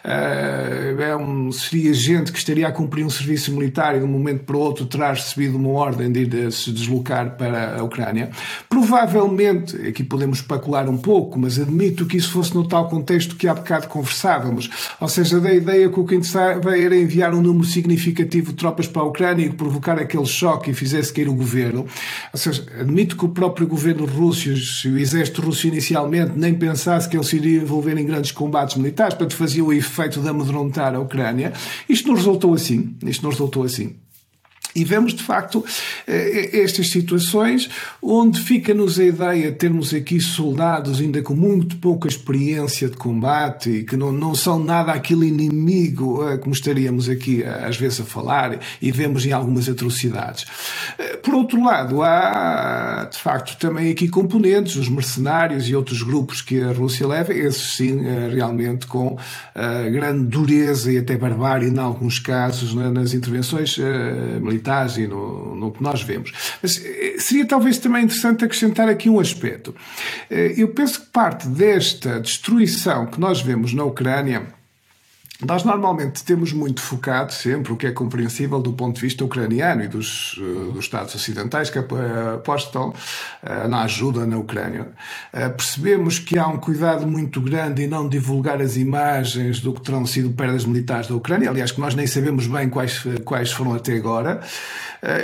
eh, 0.03 0.95
é 0.99 1.15
um, 1.15 1.51
seria 1.51 1.93
gente 1.93 2.31
que 2.31 2.37
estaria 2.37 2.67
a 2.67 2.71
cumprir 2.71 3.05
um 3.05 3.09
serviço 3.09 3.51
militar 3.51 3.95
e 3.95 3.99
de 3.99 4.05
um 4.05 4.07
momento 4.07 4.43
para 4.43 4.55
o 4.55 4.59
outro 4.59 4.85
terá 4.85 5.11
recebido 5.11 5.57
uma 5.57 5.69
ordem 5.69 6.11
de 6.11 6.21
ir 6.21 6.51
se 6.51 6.71
deslocar 6.71 7.37
para 7.37 7.77
a 7.79 7.83
Ucrânia. 7.83 8.29
Provavelmente, 8.69 9.75
aqui 9.87 10.03
podemos 10.03 10.39
especular 10.39 10.89
um 10.89 10.97
pouco, 10.97 11.37
mas 11.39 11.59
admito 11.59 11.82
que 11.91 12.17
isso 12.17 12.31
fosse 12.31 12.53
no 12.55 12.67
tal 12.67 12.87
contexto 12.87 13.35
que 13.35 13.47
há 13.47 13.53
bocado 13.53 13.87
conversávamos, 13.87 14.69
ou 14.99 15.07
seja, 15.07 15.39
da 15.39 15.53
ideia 15.53 15.89
que 15.89 15.99
o 15.99 16.05
que 16.05 16.15
interessava 16.15 16.77
era 16.77 16.95
enviar 16.95 17.33
um 17.33 17.41
número 17.41 17.65
significativo 17.65 18.51
de 18.51 18.57
tropas 18.57 18.87
para 18.87 19.01
a 19.01 19.05
Ucrânia 19.05 19.45
e 19.45 19.49
provocar 19.49 19.99
aquele 19.99 20.25
choque 20.25 20.71
e 20.71 20.73
fizesse 20.73 21.13
cair 21.13 21.27
o 21.27 21.33
governo. 21.33 21.85
Ou 22.31 22.39
seja, 22.39 22.65
admito 22.79 23.17
que 23.17 23.25
o 23.25 23.29
próprio 23.29 23.67
governo 23.67 24.05
russo 24.05 24.49
o 24.85 24.97
exército 24.97 25.41
russo 25.41 25.67
inicialmente 25.67 26.33
nem 26.35 26.53
pensasse 26.53 27.07
que 27.07 27.17
ele 27.17 27.23
se 27.23 27.35
iria 27.37 27.61
envolver 27.61 27.97
em 27.97 28.05
grandes 28.05 28.31
combates 28.31 28.75
militares, 28.75 29.15
portanto 29.15 29.35
fazia 29.35 29.63
o 29.63 29.73
efeito 29.73 30.21
de 30.21 30.27
amedrontar 30.27 30.95
a 30.95 30.99
Ucrânia. 30.99 31.53
Isto 31.87 32.09
não 32.09 32.15
resultou 32.15 32.53
assim. 32.53 32.95
Isto 33.05 33.23
não 33.23 33.31
resultou 33.31 33.63
assim. 33.63 33.95
E 34.75 34.83
vemos, 34.83 35.13
de 35.13 35.21
facto, 35.21 35.63
eh, 36.07 36.49
estas 36.61 36.89
situações 36.89 37.69
onde 38.01 38.39
fica-nos 38.39 38.99
a 38.99 39.03
ideia 39.03 39.51
de 39.51 39.57
termos 39.57 39.93
aqui 39.93 40.19
soldados 40.19 40.99
ainda 40.99 41.21
com 41.21 41.35
muito 41.35 41.77
pouca 41.77 42.07
experiência 42.07 42.89
de 42.89 42.97
combate 42.97 43.69
e 43.69 43.83
que 43.83 43.95
não, 43.95 44.11
não 44.11 44.33
são 44.33 44.57
nada 44.57 44.91
aquele 44.91 45.27
inimigo 45.27 46.27
eh, 46.27 46.37
como 46.37 46.55
estaríamos 46.55 47.07
aqui 47.07 47.43
eh, 47.43 47.65
às 47.67 47.77
vezes 47.77 48.01
a 48.01 48.03
falar 48.03 48.59
e 48.81 48.91
vemos 48.91 49.25
em 49.25 49.31
algumas 49.31 49.69
atrocidades. 49.69 50.45
Por 51.21 51.35
outro 51.35 51.63
lado, 51.63 52.01
há 52.01 53.07
de 53.11 53.17
facto 53.17 53.57
também 53.57 53.91
aqui 53.91 54.07
componentes, 54.07 54.75
os 54.75 54.89
mercenários 54.89 55.67
e 55.69 55.75
outros 55.75 56.01
grupos 56.01 56.41
que 56.41 56.61
a 56.61 56.71
Rússia 56.71 57.07
leva, 57.07 57.33
esses 57.33 57.75
sim, 57.75 58.01
realmente 58.31 58.87
com 58.87 59.17
grande 59.91 60.25
dureza 60.25 60.91
e 60.91 60.97
até 60.97 61.17
barbárie 61.17 61.69
em 61.69 61.79
alguns 61.79 62.19
casos 62.19 62.73
nas 62.73 63.13
intervenções 63.13 63.77
militares 64.41 64.62
e 64.97 65.07
no, 65.07 65.55
no 65.55 65.71
que 65.71 65.81
nós 65.83 66.01
vemos. 66.01 66.31
Mas 66.61 66.83
eh, 66.83 67.15
seria 67.19 67.45
talvez 67.45 67.77
também 67.77 68.03
interessante 68.03 68.45
acrescentar 68.45 68.87
aqui 68.87 69.09
um 69.09 69.19
aspecto. 69.19 69.75
Eh, 70.29 70.53
eu 70.57 70.69
penso 70.69 71.01
que 71.01 71.07
parte 71.07 71.47
desta 71.47 72.19
destruição 72.19 73.05
que 73.05 73.19
nós 73.19 73.41
vemos 73.41 73.73
na 73.73 73.83
Ucrânia 73.83 74.47
nós 75.45 75.63
normalmente 75.63 76.23
temos 76.23 76.53
muito 76.53 76.81
focado 76.81 77.33
sempre 77.33 77.73
o 77.73 77.75
que 77.75 77.87
é 77.87 77.91
compreensível 77.91 78.61
do 78.61 78.73
ponto 78.73 78.95
de 78.95 79.01
vista 79.01 79.23
ucraniano 79.23 79.83
e 79.83 79.87
dos, 79.87 80.37
uh, 80.37 80.71
dos 80.71 80.85
Estados 80.85 81.13
ocidentais 81.15 81.69
que 81.69 81.79
apostam 81.79 82.89
uh, 82.89 83.67
na 83.67 83.83
ajuda 83.83 84.25
na 84.25 84.37
Ucrânia. 84.37 84.87
Percebemos 85.31 86.19
que 86.19 86.37
há 86.37 86.47
um 86.47 86.57
cuidado 86.57 87.07
muito 87.07 87.41
grande 87.41 87.83
em 87.83 87.87
não 87.87 88.07
divulgar 88.07 88.61
as 88.61 88.77
imagens 88.77 89.59
do 89.59 89.73
que 89.73 89.81
terão 89.81 90.05
sido 90.05 90.31
perdas 90.31 90.65
militares 90.65 91.07
da 91.07 91.15
Ucrânia, 91.15 91.49
aliás, 91.49 91.71
que 91.71 91.81
nós 91.81 91.95
nem 91.95 92.05
sabemos 92.07 92.47
bem 92.47 92.69
quais, 92.69 93.03
quais 93.25 93.51
foram 93.51 93.73
até 93.73 93.95
agora. 93.95 94.41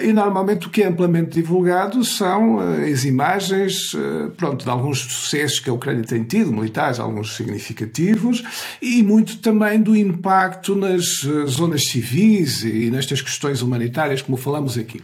E 0.01 0.11
normalmente 0.11 0.67
o 0.67 0.69
que 0.69 0.83
é 0.83 0.87
amplamente 0.87 1.31
divulgado 1.31 2.03
são 2.03 2.59
as 2.59 3.05
imagens 3.05 3.95
pronto, 4.35 4.65
de 4.65 4.69
alguns 4.69 4.99
sucessos 4.99 5.59
que 5.59 5.69
a 5.69 5.73
Ucrânia 5.73 6.03
tem 6.03 6.23
tido, 6.23 6.51
militares, 6.51 6.99
alguns 6.99 7.35
significativos, 7.35 8.43
e 8.81 9.01
muito 9.03 9.37
também 9.37 9.81
do 9.81 9.95
impacto 10.09 10.75
nas 10.75 11.23
eh, 11.23 11.45
zonas 11.45 11.85
civis 11.87 12.63
e 12.63 12.89
nestas 12.89 13.21
questões 13.21 13.61
humanitárias, 13.61 14.21
como 14.21 14.37
falamos 14.37 14.77
aqui. 14.77 15.01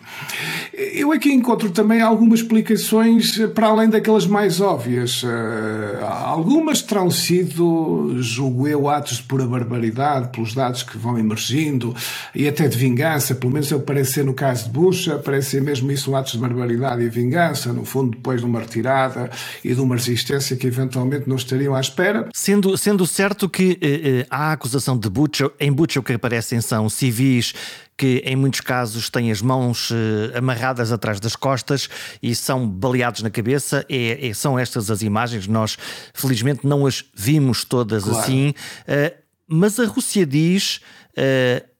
Eu 0.74 1.12
aqui 1.12 1.32
encontro 1.32 1.70
também 1.70 2.02
algumas 2.02 2.40
explicações 2.40 3.40
eh, 3.40 3.48
para 3.48 3.68
além 3.68 3.90
daquelas 3.90 4.26
mais 4.26 4.60
óbvias. 4.60 5.24
Eh, 5.24 6.00
algumas 6.04 6.82
terão 6.82 7.10
sido, 7.12 8.16
julgo 8.18 8.68
eu, 8.68 8.90
atos 8.90 9.18
de 9.18 9.24
pura 9.24 9.46
barbaridade, 9.46 10.30
pelos 10.30 10.54
dados 10.54 10.84
que 10.84 10.98
vão 10.98 11.18
emergindo, 11.18 11.96
e 12.34 12.48
até 12.48 12.68
de 12.68 12.78
vingança, 12.78 13.36
pelo 13.36 13.54
menos 13.54 13.70
eu 13.70 13.80
parece 13.80 14.14
ser 14.14 14.26
no 14.26 14.34
caso 14.34 14.66
de 14.66 14.72
Bush, 14.72 15.10
parece 15.24 15.52
ser 15.52 15.62
mesmo 15.62 15.92
isso 15.92 16.16
atos 16.16 16.34
de 16.34 16.40
barbaridade 16.40 17.04
e 17.04 17.10
vingança, 17.10 17.72
no 17.72 17.86
fundo, 17.86 18.12
depois 18.12 18.42
de 18.42 18.46
uma 18.46 18.60
retirada 18.60 19.30
e 19.64 19.74
de 19.74 19.80
uma 19.80 19.96
resistência 19.96 20.56
que 20.56 20.68
eventualmente 20.68 21.30
não 21.30 21.36
estariam 21.36 21.76
à 21.76 21.80
espera. 21.80 22.28
Sendo, 22.34 22.78
sendo 22.78 23.06
certo 23.06 23.48
que 23.48 23.78
eh, 23.82 24.26
há 24.30 24.52
acusação 24.52 24.95
em 24.96 25.10
Butcher, 25.10 25.52
em 25.60 25.72
Butcher 25.72 26.02
o 26.02 26.04
que 26.04 26.14
aparecem 26.14 26.62
são 26.62 26.90
civis 26.90 27.54
que 27.98 28.22
em 28.26 28.36
muitos 28.36 28.62
casos 28.62 29.10
têm 29.10 29.32
as 29.32 29.42
mãos 29.42 29.90
uh, 29.92 30.38
amarradas 30.38 30.92
atrás 30.92 31.20
das 31.20 31.36
costas 31.36 31.90
e 32.22 32.36
são 32.36 32.68
baleados 32.68 33.22
na 33.22 33.30
cabeça. 33.30 33.86
É, 33.90 34.28
é, 34.28 34.34
são 34.34 34.60
estas 34.60 34.92
as 34.92 35.02
imagens, 35.02 35.48
nós 35.48 35.78
felizmente 36.14 36.68
não 36.68 36.86
as 36.86 37.06
vimos 37.14 37.64
todas 37.64 38.04
claro. 38.04 38.20
assim, 38.20 38.50
uh, 38.50 39.16
mas 39.48 39.80
a 39.80 39.86
Rússia 39.86 40.26
diz. 40.26 40.82
Uh, 41.18 41.75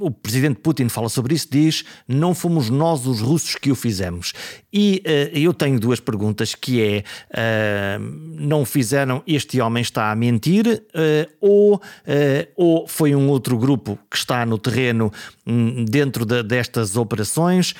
o 0.00 0.10
presidente 0.10 0.60
Putin 0.60 0.88
fala 0.88 1.08
sobre 1.08 1.34
isso, 1.34 1.48
diz 1.50 1.84
não 2.08 2.34
fomos 2.34 2.68
nós 2.68 3.06
os 3.06 3.20
russos 3.20 3.54
que 3.54 3.70
o 3.70 3.74
fizemos. 3.74 4.32
E 4.72 5.02
uh, 5.06 5.38
eu 5.38 5.54
tenho 5.54 5.78
duas 5.78 6.00
perguntas 6.00 6.54
que 6.54 6.82
é 6.82 7.04
uh, 7.30 8.02
não 8.38 8.64
fizeram, 8.64 9.22
este 9.26 9.60
homem 9.60 9.80
está 9.80 10.10
a 10.10 10.16
mentir 10.16 10.66
uh, 10.66 11.32
ou, 11.40 11.80
ou 12.56 12.86
foi 12.88 13.14
um 13.14 13.28
outro 13.28 13.56
grupo 13.56 13.98
que 14.10 14.16
está 14.16 14.44
no 14.44 14.58
terreno 14.58 15.12
um, 15.46 15.84
dentro 15.84 16.24
de, 16.24 16.42
destas 16.42 16.96
operações 16.96 17.74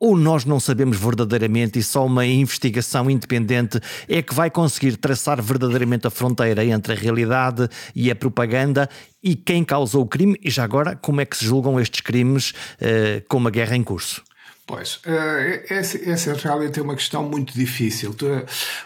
ou 0.00 0.16
nós 0.16 0.44
não 0.44 0.60
sabemos 0.60 0.96
verdadeiramente 0.96 1.78
e 1.78 1.82
só 1.82 2.06
uma 2.06 2.24
investigação 2.24 3.10
independente 3.10 3.80
é 4.08 4.22
que 4.22 4.34
vai 4.34 4.50
conseguir 4.50 4.96
traçar 4.96 5.42
verdadeiramente 5.42 6.06
a 6.06 6.10
fronteira 6.10 6.64
entre 6.64 6.92
a 6.92 6.96
realidade 6.96 7.68
e 7.94 8.10
a 8.10 8.16
propaganda 8.16 8.88
e 9.22 9.34
quem 9.34 9.64
causou 9.64 10.02
o 10.02 10.06
crime 10.06 10.38
e 10.42 10.50
já 10.50 10.64
agora 10.64 10.96
como 10.96 11.20
é 11.20 11.24
que 11.24 11.36
se 11.36 11.44
julgam 11.44 11.80
estes 11.80 12.00
crimes 12.00 12.50
uh, 12.50 13.26
com 13.28 13.38
uma 13.38 13.50
guerra 13.50 13.76
em 13.76 13.82
curso? 13.82 14.27
Pois, 14.68 15.00
eh, 15.06 15.64
essa, 15.70 15.98
essa 16.10 16.34
realmente 16.34 16.78
é 16.78 16.82
uma 16.82 16.94
questão 16.94 17.22
muito 17.22 17.54
difícil. 17.54 18.14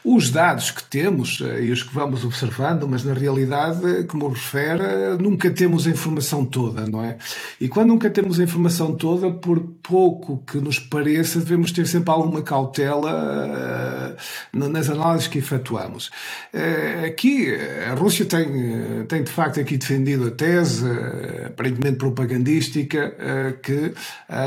Os 0.05 0.31
dados 0.31 0.71
que 0.71 0.85
temos 0.85 1.43
eh, 1.45 1.65
e 1.65 1.73
os 1.73 1.83
que 1.83 1.93
vamos 1.93 2.25
observando, 2.25 2.87
mas 2.87 3.03
na 3.03 3.13
realidade, 3.13 4.05
como 4.05 4.29
refere, 4.29 5.17
nunca 5.19 5.51
temos 5.51 5.85
a 5.89 5.91
informação 5.91 6.45
toda, 6.45 6.87
não 6.87 7.03
é? 7.03 7.19
E 7.61 7.67
quando 7.67 7.89
nunca 7.89 8.09
temos 8.09 8.39
a 8.39 8.45
informação 8.45 8.95
toda, 8.95 9.33
por 9.33 9.59
pouco 9.83 10.45
que 10.47 10.59
nos 10.59 10.79
pareça, 10.79 11.41
devemos 11.41 11.73
ter 11.73 11.85
sempre 11.89 12.13
alguma 12.13 12.43
cautela 12.43 14.17
eh, 14.55 14.57
nas 14.57 14.89
análises 14.89 15.27
que 15.27 15.39
efetuamos. 15.39 16.13
Aqui, 17.05 17.53
a 17.91 17.95
Rússia 17.95 18.25
tem, 18.25 19.05
tem 19.09 19.25
de 19.25 19.33
facto 19.33 19.59
aqui 19.59 19.77
defendido 19.77 20.29
a 20.29 20.31
tese, 20.31 20.87
aparentemente 21.47 21.97
propagandística, 21.97 23.57
que 23.63 23.93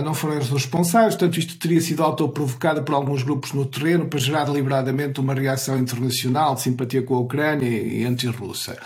não 0.04 0.14
foram 0.14 0.40
responsáveis 0.40 1.16
portanto, 1.26 1.40
isto 1.40 1.58
teria 1.58 1.82
sido 1.82 2.04
autoprovocado 2.04 2.84
por 2.84 2.94
alguns 2.94 3.24
grupos 3.24 3.54
no 3.54 3.66
terreno 3.66 4.06
para 4.06 4.20
gerar 4.20 4.46
deliberadamente 4.46 5.20
uma 5.20 5.34
reação 5.34 5.78
internacional 5.78 6.56
de 6.56 6.62
simpatia 6.62 7.02
com 7.02 7.16
a 7.16 7.20
Ucrânia 7.20 7.68
e 7.68 8.06
anti-russa. 8.06 8.78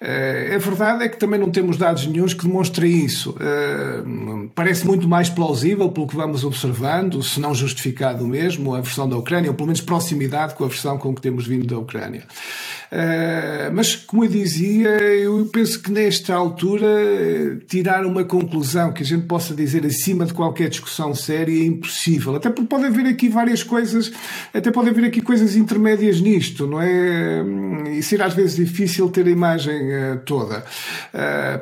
Eh, 0.00 0.52
a 0.54 0.58
verdade 0.58 1.04
é 1.04 1.08
que 1.08 1.16
também 1.16 1.40
não 1.40 1.50
temos 1.50 1.76
dados 1.76 2.06
nenhums 2.06 2.32
que 2.32 2.46
demonstrem 2.46 3.04
isso. 3.04 3.34
Eh, 3.40 4.48
parece 4.54 4.86
muito 4.86 5.08
mais 5.08 5.28
plausível, 5.28 5.90
pelo 5.90 6.06
que 6.06 6.16
vamos 6.16 6.44
observando, 6.44 7.22
se 7.22 7.40
não 7.40 7.54
justificado 7.54 8.26
mesmo, 8.26 8.74
a 8.74 8.80
versão 8.80 9.08
da 9.08 9.16
Ucrânia, 9.16 9.50
ou 9.50 9.56
pelo 9.56 9.66
menos 9.66 9.80
proximidade 9.80 10.54
com 10.54 10.64
a 10.64 10.68
versão 10.68 10.96
com 10.98 11.14
que 11.14 11.20
temos 11.20 11.46
vindo 11.46 11.66
da 11.66 11.78
Ucrânia. 11.78 12.24
Eh, 12.90 13.70
mas, 13.72 13.94
como 13.94 14.24
eu 14.24 14.28
dizia, 14.28 14.88
eu 14.88 15.46
penso 15.52 15.82
que 15.82 15.90
nesta 15.92 16.34
altura 16.34 16.88
tirar 17.66 18.06
uma 18.06 18.24
conclusão 18.24 18.92
que 18.92 19.02
a 19.02 19.06
gente 19.06 19.26
possa 19.26 19.54
dizer 19.54 19.84
acima 19.84 20.24
de 20.24 20.32
qualquer 20.32 20.68
discussão 20.68 21.14
séria 21.14 21.52
é 21.52 21.66
impossível. 21.66 22.36
Até 22.36 22.48
porque 22.48 22.68
pode 22.68 22.86
haver 22.86 23.06
aqui 23.06 23.28
várias 23.28 23.62
coisas, 23.62 24.10
até 24.54 24.70
pode 24.70 24.88
haver 24.88 25.04
aqui 25.04 25.20
coisas 25.20 25.54
intermédias 25.54 26.20
nisto, 26.20 26.66
não 26.66 26.80
é? 26.80 27.44
E 27.90 28.02
ser 28.02 28.22
às 28.22 28.34
vezes 28.34 28.56
difícil 28.56 29.08
ter 29.10 29.26
a 29.26 29.30
imagem 29.30 29.80
uh, 29.82 30.18
toda. 30.24 30.64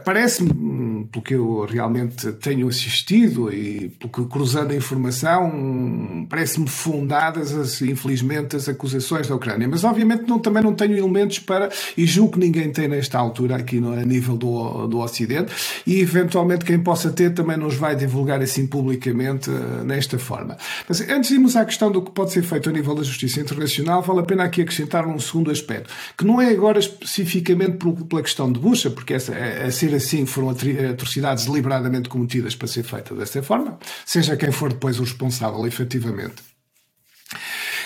Parece-me, 0.05 0.96
pelo 1.11 1.25
que 1.25 1.35
eu 1.35 1.65
realmente 1.65 2.33
tenho 2.33 2.69
assistido 2.69 3.53
e 3.53 3.89
pelo 3.99 4.13
que 4.13 4.25
cruzando 4.27 4.73
a 4.73 4.75
informação, 4.75 6.27
parece-me 6.29 6.69
fundadas, 6.69 7.55
as, 7.55 7.81
infelizmente, 7.83 8.57
as 8.57 8.69
acusações 8.69 9.29
da 9.29 9.35
Ucrânia. 9.35 9.69
Mas 9.69 9.85
obviamente 9.85 10.25
não, 10.27 10.39
também 10.39 10.63
não 10.63 10.75
tenho 10.75 10.97
elementos 10.97 11.39
para, 11.39 11.71
e 11.97 12.07
julgo 12.07 12.35
que 12.35 12.39
ninguém 12.39 12.71
tem 12.71 12.89
nesta 12.89 13.19
altura 13.19 13.57
aqui 13.57 13.81
no, 13.81 13.93
a 13.93 14.05
nível 14.05 14.37
do, 14.37 14.87
do 14.87 14.99
Ocidente, 14.99 15.53
e 15.87 16.01
eventualmente 16.01 16.65
quem 16.65 16.79
possa 16.79 17.11
ter 17.11 17.33
também 17.35 17.57
nos 17.57 17.75
vai 17.75 17.95
divulgar 17.95 18.41
assim 18.41 18.67
publicamente 18.67 19.51
uh, 19.51 19.85
nesta 19.85 20.19
forma. 20.19 20.57
Mas 20.89 21.01
antes 21.03 21.29
de 21.29 21.37
irmos 21.37 21.57
à 21.57 21.65
questão 21.65 21.91
do 21.91 22.03
que 22.03 22.11
pode 22.11 22.33
ser 22.33 22.43
feito 22.43 22.69
a 22.69 22.73
nível 22.73 22.95
da 22.95 23.03
justiça 23.03 23.41
internacional, 23.41 24.03
vale 24.03 24.21
a 24.21 24.25
pena 24.25 24.45
aqui 24.45 24.63
acrescentar 24.63 25.07
um 25.07 25.19
segundo 25.19 25.51
aspecto, 25.51 25.91
que 26.17 26.25
não 26.25 26.41
é 26.41 26.51
agora 26.51 26.79
especificamente 26.79 27.79
pela 28.09 28.23
questão 28.23 28.51
de 28.51 28.59
Bucha, 28.59 28.91
porque 28.91 29.15
essa, 29.15 29.35
a, 29.35 29.67
a 29.67 29.71
ser 29.71 29.95
assim 29.95 30.27
foram 30.27 30.51
atrocidades 30.97 31.47
deliberadamente 31.47 32.09
cometidas 32.09 32.57
para 32.57 32.67
ser 32.67 32.83
feita 32.83 33.15
dessa 33.15 33.43
forma, 33.43 33.79
seja 34.05 34.37
quem 34.37 34.51
for 34.51 34.73
depois 34.73 34.99
o 34.99 35.03
responsável, 35.03 35.67
efetivamente. 35.67 36.43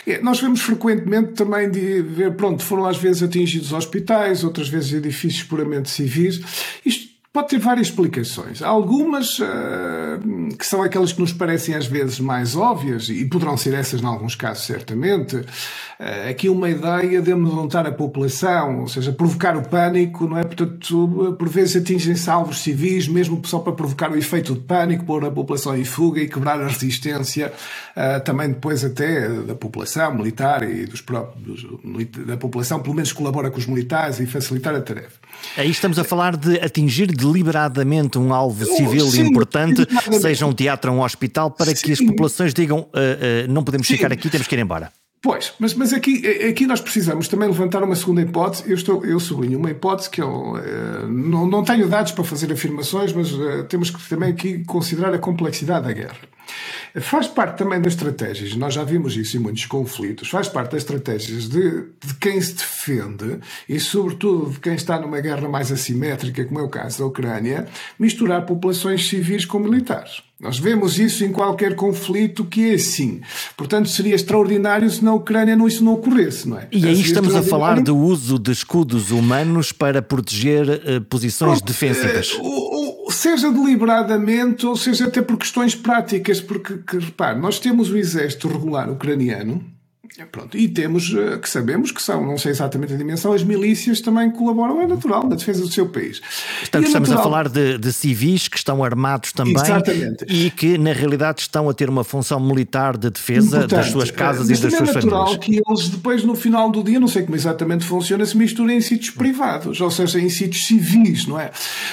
É, 0.06 0.20
nós 0.22 0.40
vemos 0.40 0.60
frequentemente 0.62 1.32
também 1.32 1.70
de 1.70 2.02
ver, 2.02 2.34
pronto, 2.34 2.62
foram 2.62 2.86
às 2.86 2.96
vezes 2.96 3.22
atingidos 3.22 3.72
hospitais, 3.72 4.42
outras 4.44 4.68
vezes 4.68 4.92
edifícios 4.92 5.42
puramente 5.42 5.90
civis. 5.90 6.40
Isto 6.84 7.09
Pode 7.32 7.46
ter 7.46 7.60
várias 7.60 7.86
explicações. 7.86 8.60
Algumas 8.60 9.38
uh, 9.38 9.46
que 10.58 10.66
são 10.66 10.82
aquelas 10.82 11.12
que 11.12 11.20
nos 11.20 11.32
parecem 11.32 11.76
às 11.76 11.86
vezes 11.86 12.18
mais 12.18 12.56
óbvias, 12.56 13.08
e 13.08 13.24
poderão 13.24 13.56
ser 13.56 13.72
essas 13.72 14.02
em 14.02 14.04
alguns 14.04 14.34
casos, 14.34 14.64
certamente. 14.64 15.36
Uh, 15.36 16.28
aqui 16.28 16.48
uma 16.48 16.68
ideia 16.68 17.22
de 17.22 17.30
amedrontar 17.30 17.86
a 17.86 17.92
população, 17.92 18.80
ou 18.80 18.88
seja, 18.88 19.12
provocar 19.12 19.56
o 19.56 19.62
pânico, 19.62 20.26
não 20.26 20.38
é? 20.38 20.42
Portanto, 20.42 21.36
por 21.38 21.48
vezes 21.48 21.80
atingem-se 21.80 22.28
alvos 22.28 22.62
civis, 22.62 23.06
mesmo 23.06 23.40
só 23.44 23.60
para 23.60 23.74
provocar 23.74 24.10
o 24.10 24.16
efeito 24.16 24.54
de 24.54 24.60
pânico, 24.62 25.04
pôr 25.04 25.24
a 25.24 25.30
população 25.30 25.76
em 25.76 25.84
fuga 25.84 26.20
e 26.20 26.28
quebrar 26.28 26.60
a 26.60 26.66
resistência, 26.66 27.52
uh, 27.96 28.24
também 28.24 28.48
depois 28.48 28.84
até 28.84 29.28
da 29.28 29.54
população 29.54 30.12
militar 30.16 30.68
e 30.68 30.84
dos 30.84 31.00
próprios, 31.00 31.64
da 32.26 32.36
população, 32.36 32.80
pelo 32.80 32.96
menos 32.96 33.12
colabora 33.12 33.52
com 33.52 33.58
os 33.58 33.66
militares 33.66 34.18
e 34.18 34.26
facilitar 34.26 34.74
a 34.74 34.80
tarefa. 34.80 35.20
Aí 35.56 35.70
estamos 35.70 35.96
a 35.96 36.02
falar 36.02 36.36
de 36.36 36.58
atingir 36.58 37.19
deliberadamente 37.20 38.18
um 38.18 38.32
alvo 38.32 38.64
civil 38.64 39.08
sim, 39.10 39.22
importante, 39.22 39.86
seja 40.20 40.46
um 40.46 40.52
teatro 40.52 40.92
ou 40.92 40.98
um 40.98 41.02
hospital, 41.02 41.50
para 41.50 41.74
sim. 41.74 41.84
que 41.84 41.92
as 41.92 42.00
populações 42.00 42.54
digam 42.54 42.80
uh, 42.80 42.84
uh, 42.84 43.52
não 43.52 43.62
podemos 43.62 43.86
sim. 43.86 43.96
ficar 43.96 44.12
aqui, 44.12 44.28
temos 44.28 44.46
que 44.46 44.54
ir 44.54 44.58
embora. 44.58 44.92
Pois, 45.22 45.52
mas, 45.58 45.74
mas 45.74 45.92
aqui, 45.92 46.26
aqui 46.48 46.66
nós 46.66 46.80
precisamos 46.80 47.28
também 47.28 47.46
levantar 47.46 47.82
uma 47.82 47.94
segunda 47.94 48.22
hipótese. 48.22 48.64
Eu, 48.66 48.74
estou, 48.74 49.04
eu 49.04 49.20
sublinho 49.20 49.58
uma 49.58 49.70
hipótese 49.70 50.08
que 50.08 50.22
eu 50.22 50.54
uh, 50.54 51.06
não, 51.06 51.46
não 51.46 51.62
tenho 51.62 51.86
dados 51.88 52.12
para 52.12 52.24
fazer 52.24 52.50
afirmações, 52.50 53.12
mas 53.12 53.30
uh, 53.32 53.64
temos 53.68 53.90
que 53.90 54.08
também 54.08 54.30
aqui 54.30 54.64
considerar 54.64 55.12
a 55.12 55.18
complexidade 55.18 55.86
da 55.86 55.92
guerra. 55.92 56.16
Faz 56.96 57.26
parte 57.26 57.58
também 57.58 57.80
das 57.80 57.92
estratégias, 57.92 58.54
nós 58.56 58.74
já 58.74 58.82
vimos 58.82 59.16
isso 59.16 59.36
em 59.36 59.40
muitos 59.40 59.66
conflitos, 59.66 60.28
faz 60.28 60.48
parte 60.48 60.72
das 60.72 60.82
estratégias 60.82 61.48
de, 61.48 61.82
de 62.04 62.14
quem 62.20 62.40
se 62.40 62.54
defende 62.54 63.38
e, 63.68 63.78
sobretudo, 63.78 64.50
de 64.50 64.60
quem 64.60 64.74
está 64.74 64.98
numa 64.98 65.20
guerra 65.20 65.48
mais 65.48 65.70
assimétrica, 65.70 66.44
como 66.44 66.60
é 66.60 66.62
o 66.62 66.68
caso 66.68 66.98
da 66.98 67.06
Ucrânia, 67.06 67.68
misturar 67.98 68.44
populações 68.46 69.08
civis 69.08 69.44
com 69.44 69.58
militares. 69.58 70.22
Nós 70.40 70.58
vemos 70.58 70.98
isso 70.98 71.22
em 71.22 71.30
qualquer 71.30 71.76
conflito 71.76 72.46
que 72.46 72.70
é 72.70 72.74
assim. 72.74 73.20
Portanto, 73.58 73.90
seria 73.90 74.14
extraordinário 74.14 74.88
se 74.88 75.04
na 75.04 75.12
Ucrânia 75.12 75.54
não, 75.54 75.68
isso 75.68 75.84
não 75.84 75.92
ocorresse, 75.92 76.48
não 76.48 76.58
é? 76.58 76.66
E 76.72 76.86
aí 76.86 76.98
estamos 76.98 77.36
a 77.36 77.42
falar 77.42 77.78
do 77.82 77.94
uso 77.94 78.38
de 78.38 78.50
escudos 78.50 79.10
humanos 79.10 79.70
para 79.70 80.00
proteger 80.00 80.66
uh, 80.66 81.00
posições 81.02 81.58
Pronto, 81.58 81.66
defensivas. 81.66 82.32
Uh, 82.32 82.79
seja 83.10 83.50
deliberadamente 83.50 84.66
ou 84.66 84.76
seja 84.76 85.06
até 85.06 85.22
por 85.22 85.36
questões 85.36 85.74
práticas, 85.74 86.40
porque, 86.40 86.78
que, 86.78 86.98
repare, 86.98 87.38
nós 87.38 87.58
temos 87.58 87.90
o 87.90 87.96
exército 87.96 88.48
regular 88.48 88.90
ucraniano 88.90 89.79
pronto, 90.30 90.56
e 90.56 90.68
temos 90.68 91.14
eh, 91.14 91.38
que 91.38 91.48
sabemos 91.48 91.92
que 91.92 92.02
são, 92.02 92.26
não 92.26 92.36
sei 92.36 92.50
exatamente 92.50 92.92
a 92.92 92.96
dimensão, 92.96 93.32
as 93.32 93.42
milícias 93.42 94.00
também 94.00 94.30
colaboram, 94.30 94.80
é 94.80 94.86
natural, 94.86 95.28
na 95.28 95.36
defesa 95.36 95.60
do 95.60 95.72
seu 95.72 95.88
país. 95.88 96.20
Portanto, 96.60 96.84
é 96.84 96.86
estamos 96.86 97.08
natural... 97.08 97.20
a 97.20 97.30
falar 97.30 97.48
de, 97.48 97.78
de, 97.78 97.92
civis 97.92 98.48
que 98.48 98.56
estão 98.56 98.82
armados 98.82 99.32
também 99.32 99.54
exatamente. 99.54 100.24
e 100.28 100.50
que, 100.50 100.76
na 100.78 100.92
realidade, 100.92 101.42
estão 101.42 101.68
a 101.68 101.74
ter 101.74 101.88
uma 101.88 102.04
função 102.04 102.40
militar 102.40 102.96
de 102.96 103.10
defesa 103.10 103.58
Importante. 103.58 103.70
das 103.70 103.86
suas 103.86 104.10
casas 104.10 104.50
e 104.50 104.52
das 104.52 104.60
suas 104.60 104.90
famílias. 104.90 105.04
É 105.04 105.06
natural 105.06 105.38
que 105.38 105.60
eles, 105.66 105.88
depois, 105.88 106.24
no 106.24 106.34
final 106.34 106.70
do 106.70 106.82
dia, 106.82 106.98
não 106.98 107.08
sei 107.08 107.22
como 107.22 107.36
exatamente 107.36 107.84
funciona, 107.84 108.24
se 108.26 108.36
misturem 108.36 108.78
em 108.78 108.80
sítios 108.80 109.10
privados, 109.10 109.80
ou 109.80 109.90
seja, 109.90 110.18
em 110.20 110.28
sítios 110.28 110.66
civis, 110.66 111.26
não 111.26 111.38
é? 111.38 111.50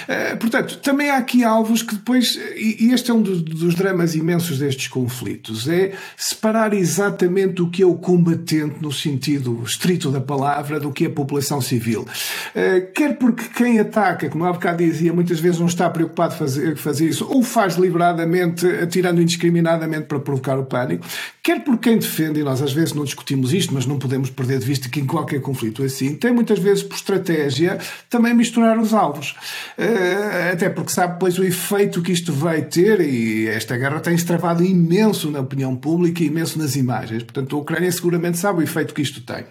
Eh, 0.08 0.36
portanto, 0.36 0.78
também 0.78 1.10
há 1.10 1.18
aqui 1.18 1.44
alvos 1.44 1.82
que 1.82 1.96
depois, 1.96 2.40
e 2.56 2.92
este 2.92 3.12
é 3.12 3.14
um 3.14 3.22
dos 3.22 3.76
dramas 3.76 4.16
imensos 4.16 4.60
destes 4.60 4.88
conflitos, 4.88 5.68
é 5.68 5.94
separar 6.16 6.74
exatamente 6.74 7.62
o 7.62 7.70
que 7.70 7.84
é 7.84 7.86
o 7.86 7.96
combatente 8.08 8.76
no 8.80 8.90
sentido 8.90 9.62
estrito 9.66 10.10
da 10.10 10.22
palavra 10.22 10.80
do 10.80 10.94
que 10.94 11.06
a 11.06 11.10
população 11.10 11.60
civil. 11.60 12.08
Eh, 12.56 12.80
quer 12.96 13.18
porque 13.18 13.44
quem 13.54 13.82
ataca, 13.82 14.30
como 14.30 14.46
há 14.46 14.54
bocado 14.54 14.78
dizia, 14.78 15.12
muitas 15.12 15.42
vezes 15.42 15.60
não 15.60 15.68
está 15.68 15.90
preocupado 15.90 16.34
em 16.34 16.38
fazer, 16.38 16.78
fazer 16.78 17.10
isso, 17.10 17.28
ou 17.30 17.44
faz 17.44 17.76
deliberadamente, 17.76 18.66
atirando 18.66 19.22
indiscriminadamente 19.22 20.06
para 20.06 20.22
provocar 20.22 20.58
o 20.58 20.64
pânico, 20.64 21.06
quer 21.44 21.66
por 21.66 21.78
quem 21.80 21.98
defende, 21.98 22.40
e 22.40 22.44
nós 22.44 22.62
às 22.62 22.72
vezes 22.72 22.94
não 22.94 23.04
discutimos 23.04 23.52
isto, 23.52 23.74
mas 23.74 23.86
não 23.86 24.00
podemos 24.00 24.30
perder 24.30 24.60
de 24.60 24.66
vista 24.66 24.88
que 24.88 25.02
em 25.02 25.06
qualquer 25.06 25.42
conflito 25.42 25.84
assim, 25.84 26.16
tem 26.16 26.32
muitas 26.32 26.60
vezes 26.60 26.84
por 26.84 26.96
estratégia 26.96 27.78
também 28.10 28.34
misturar 28.34 28.80
os 28.80 28.94
alvos. 28.94 29.36
Eh, 29.78 30.52
até 30.54 30.70
porque 30.70 30.94
sabe, 30.94 31.20
pois, 31.20 31.38
o 31.38 31.44
efeito 31.44 32.02
que 32.02 32.14
isto 32.14 32.32
vai 32.32 32.62
ter, 32.62 33.02
e 33.02 33.50
esta 33.50 33.76
guerra 33.76 34.00
tem-se 34.00 34.26
travado 34.26 34.64
imenso 34.64 35.30
na 35.30 35.42
opinião 35.42 35.76
pública 35.76 36.24
e 36.24 36.28
imenso 36.28 36.58
nas 36.58 36.78
imagens. 36.78 37.24
Portanto, 37.24 37.54
a 37.54 37.60
Ucrânia 37.60 37.97
seguramente 37.98 38.38
sabe 38.38 38.60
o 38.60 38.64
efeito 38.64 38.94
que 38.94 39.02
isto 39.02 39.22
tem. 39.22 39.46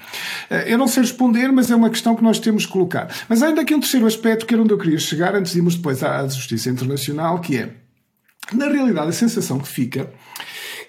Eh, 0.51 0.73
eu 0.73 0.79
não 0.79 0.89
sei 0.89 1.03
responder, 1.03 1.53
mas 1.53 1.71
é 1.71 1.77
uma 1.77 1.91
questão 1.91 2.17
que 2.17 2.23
nós 2.23 2.39
temos 2.39 2.67
que 2.67 2.73
colocar. 2.73 3.09
Mas 3.29 3.43
ainda 3.43 3.61
aqui 3.61 3.75
um 3.75 3.81
terceiro 3.81 4.07
aspecto 4.07 4.47
que 4.47 4.55
era 4.55 4.63
onde 4.63 4.73
eu 4.73 4.79
queria 4.79 4.99
chegar, 4.99 5.35
antes 5.35 5.53
de 5.53 5.59
irmos 5.59 5.77
depois 5.77 6.03
à 6.03 6.27
Justiça 6.27 6.71
Internacional, 6.71 7.41
que 7.41 7.57
é, 7.57 7.71
na 8.53 8.69
realidade, 8.69 9.09
a 9.09 9.13
sensação 9.13 9.59
que 9.59 9.69
fica 9.69 10.11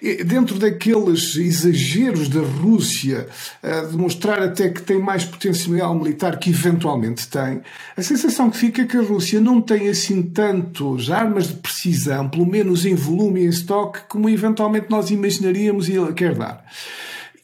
é, 0.02 0.22
dentro 0.22 0.58
daqueles 0.58 1.34
exageros 1.36 2.28
da 2.28 2.40
Rússia 2.40 3.26
eh, 3.62 3.86
de 3.86 3.96
mostrar 3.96 4.40
até 4.40 4.68
que 4.68 4.80
tem 4.80 4.98
mais 4.98 5.24
potencial 5.24 5.92
militar 5.94 6.38
que 6.38 6.50
eventualmente 6.50 7.26
tem, 7.26 7.62
a 7.96 8.02
sensação 8.02 8.48
que 8.48 8.56
fica 8.56 8.82
é 8.82 8.86
que 8.86 8.96
a 8.96 9.02
Rússia 9.02 9.40
não 9.40 9.60
tem 9.60 9.88
assim 9.88 10.22
tantos 10.22 11.10
armas 11.10 11.48
de 11.48 11.54
precisão, 11.54 12.28
pelo 12.28 12.46
menos 12.46 12.86
em 12.86 12.94
volume 12.94 13.40
e 13.40 13.46
em 13.46 13.48
estoque, 13.48 14.00
como 14.08 14.28
eventualmente 14.28 14.86
nós 14.88 15.10
imaginaríamos 15.10 15.88
e 15.88 15.96
ela 15.96 16.12
quer 16.12 16.34
dar. 16.34 16.64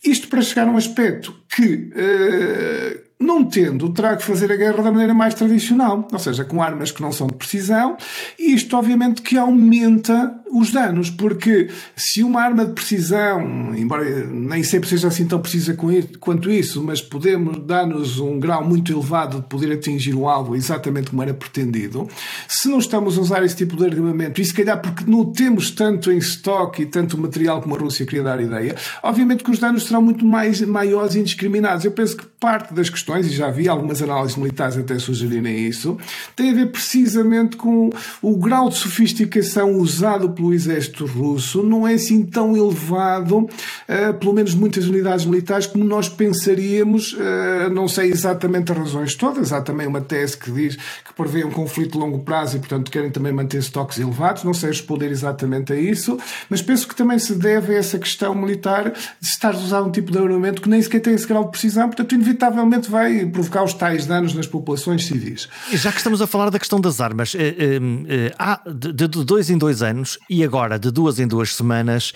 Isto 0.05 0.29
para 0.29 0.43
chegar 0.43 0.69
a 0.69 0.71
um 0.71 0.77
aspecto 0.77 1.35
que 1.55 1.91
uh, 1.95 3.04
não 3.19 3.45
tendo, 3.45 3.89
terá 3.91 4.17
que 4.17 4.25
fazer 4.25 4.51
a 4.51 4.57
guerra 4.57 4.83
da 4.83 4.91
maneira 4.91 5.15
mais 5.15 5.35
tradicional, 5.35 6.07
ou 6.13 6.19
seja, 6.19 6.45
com 6.45 6.63
armas 6.63 6.91
que 6.91 7.01
não 7.01 7.13
são 7.13 7.27
de 7.27 7.35
precisão, 7.35 7.97
e 8.39 8.55
isto 8.55 8.77
obviamente 8.77 9.23
que 9.23 9.39
aumenta 9.39 10.35
os 10.53 10.71
danos, 10.71 11.11
porque 11.11 11.69
se 11.97 12.23
uma 12.23 12.41
arma 12.41 12.65
de 12.65 12.73
precisão, 12.73 13.75
embora 13.75 14.05
nem 14.27 14.63
sempre 14.63 14.89
seja 14.89 15.09
assim 15.09 15.27
tão 15.27 15.41
precisa 15.41 15.77
quanto 16.21 16.51
isso, 16.51 16.83
mas 16.83 17.01
podemos 17.01 17.65
dar-nos 17.67 18.21
um 18.21 18.39
grau 18.39 18.65
muito 18.65 18.93
elevado 18.93 19.41
de 19.41 19.47
poder 19.49 19.73
atingir 19.73 20.15
o 20.15 20.29
alvo 20.29 20.55
exatamente 20.55 21.11
como 21.11 21.23
era 21.23 21.35
pretendido, 21.35 22.09
se 22.47 22.69
não 22.69 22.79
estamos 22.79 23.19
a 23.19 23.21
usar 23.21 23.43
esse 23.45 23.57
tipo 23.57 23.77
de 23.77 23.85
armamento, 23.85 24.41
e 24.41 24.45
se 24.45 24.55
calhar 24.55 24.81
porque 24.81 25.05
não 25.11 25.25
temos 25.33 25.71
tanto 25.71 26.13
em 26.13 26.19
estoque 26.19 26.83
e 26.83 26.87
tanto 26.87 27.19
material 27.19 27.61
como 27.61 27.75
a 27.75 27.79
Rússia 27.79 28.07
queria 28.07 28.23
dar 28.23 28.41
ideia, 28.41 28.77
obviamente 29.03 29.43
que 29.43 29.51
os 29.51 29.59
danos 29.59 29.85
serão 29.87 30.03
muito 30.03 30.25
mais 30.25 30.61
maiores 30.61 31.15
e 31.15 31.21
indiscriminados. 31.21 31.85
Eu 31.85 31.93
penso 31.93 32.17
que 32.17 32.34
parte 32.45 32.75
das 32.75 32.91
questões, 32.91 33.27
e 33.27 33.31
já 33.31 33.51
vi 33.51 33.71
algumas 33.71 34.03
análises 34.03 34.37
militares 34.37 34.77
até 34.77 34.99
sugerirem 34.99 35.67
isso, 35.67 35.97
tem 36.37 36.51
a 36.51 36.53
ver 36.53 36.67
precisamente 36.67 37.57
com 37.57 37.89
o 38.21 38.37
grau 38.37 38.69
de 38.69 38.75
sofisticação 38.75 39.77
usado 39.77 40.29
pelo 40.29 40.53
exército 40.53 41.07
russo 41.07 41.63
não 41.63 41.89
é 41.89 41.95
assim 41.95 42.23
tão 42.23 42.55
elevado, 42.55 43.39
uh, 43.39 44.15
pelo 44.21 44.35
menos 44.35 44.55
muitas 44.55 44.87
unidades 44.87 45.25
militares, 45.25 45.67
como 45.67 45.85
nós 45.85 46.07
pensaríamos. 46.07 47.15
Uh, 47.15 47.71
não 47.73 47.89
sei 47.89 48.11
exatamente 48.11 48.73
as 48.73 48.77
razões 48.77 49.15
todas. 49.15 49.51
Há 49.51 49.63
também 49.63 49.87
uma 49.87 50.03
tese 50.03 50.37
que 50.37 50.51
diz 50.51 50.77
que 50.77 51.15
prevê 51.17 51.45
um 51.45 51.51
conflito 51.51 51.93
de 51.93 51.99
longo 51.99 52.19
prazo 52.19 52.59
e, 52.59 52.61
portanto, 52.61 52.91
querem 52.91 53.11
também 53.11 53.33
manter 53.33 53.59
estoques 53.59 53.99
elevados. 53.99 54.45
Não 54.45 54.53
sei 54.53 54.69
responder 54.69 55.11
exatamente 55.11 55.73
a 55.73 55.77
isso, 55.77 56.19
mas 56.51 56.61
penso 56.61 56.87
que 56.87 56.95
também 56.95 57.19
se 57.19 57.35
deve 57.35 57.75
a 57.75 57.79
essa 57.79 57.99
questão 57.99 58.35
militar 58.35 58.91
de 58.91 59.27
estar 59.27 59.55
a 59.55 59.59
usar 59.59 59.83
um 59.83 59.91
tipo 59.91 60.13
de 60.13 60.19
armamento 60.19 60.61
que 60.61 60.69
nem 60.69 60.83
sequer 60.83 61.01
tem 61.01 61.15
esse 61.15 61.27
grau 61.27 61.45
de 61.45 61.51
precisão, 61.51 61.87
portanto, 61.87 62.15
inevitavelmente 62.35 62.91
vai 62.91 63.25
provocar 63.27 63.63
os 63.63 63.73
tais 63.73 64.07
danos 64.07 64.35
nas 64.35 64.47
populações 64.47 65.07
civis. 65.07 65.49
Já 65.73 65.91
que 65.91 65.99
estamos 65.99 66.21
a 66.21 66.27
falar 66.27 66.51
da 66.51 66.59
questão 66.59 66.81
das 66.81 67.01
armas, 67.01 67.35
eh, 67.35 68.33
há 68.39 68.61
de 68.69 69.07
dois 69.07 69.49
em 69.51 69.57
dois 69.57 69.83
anos 69.83 70.19
e 70.29 70.45
agora 70.45 70.79
de 70.79 70.91
duas 70.91 71.19
em 71.19 71.27
duas 71.27 71.55
semanas, 71.55 72.13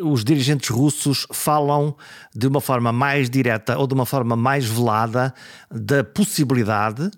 os 0.00 0.24
dirigentes 0.24 0.70
russos 0.70 1.26
falam 1.32 1.94
de 2.34 2.46
uma 2.46 2.60
forma 2.60 2.92
mais 2.92 3.28
direta 3.28 3.78
ou 3.78 3.86
de 3.86 3.94
uma 3.94 4.06
forma 4.06 4.34
mais 4.34 4.64
velada 4.64 5.34
da 5.70 6.02
possibilidade 6.02 7.10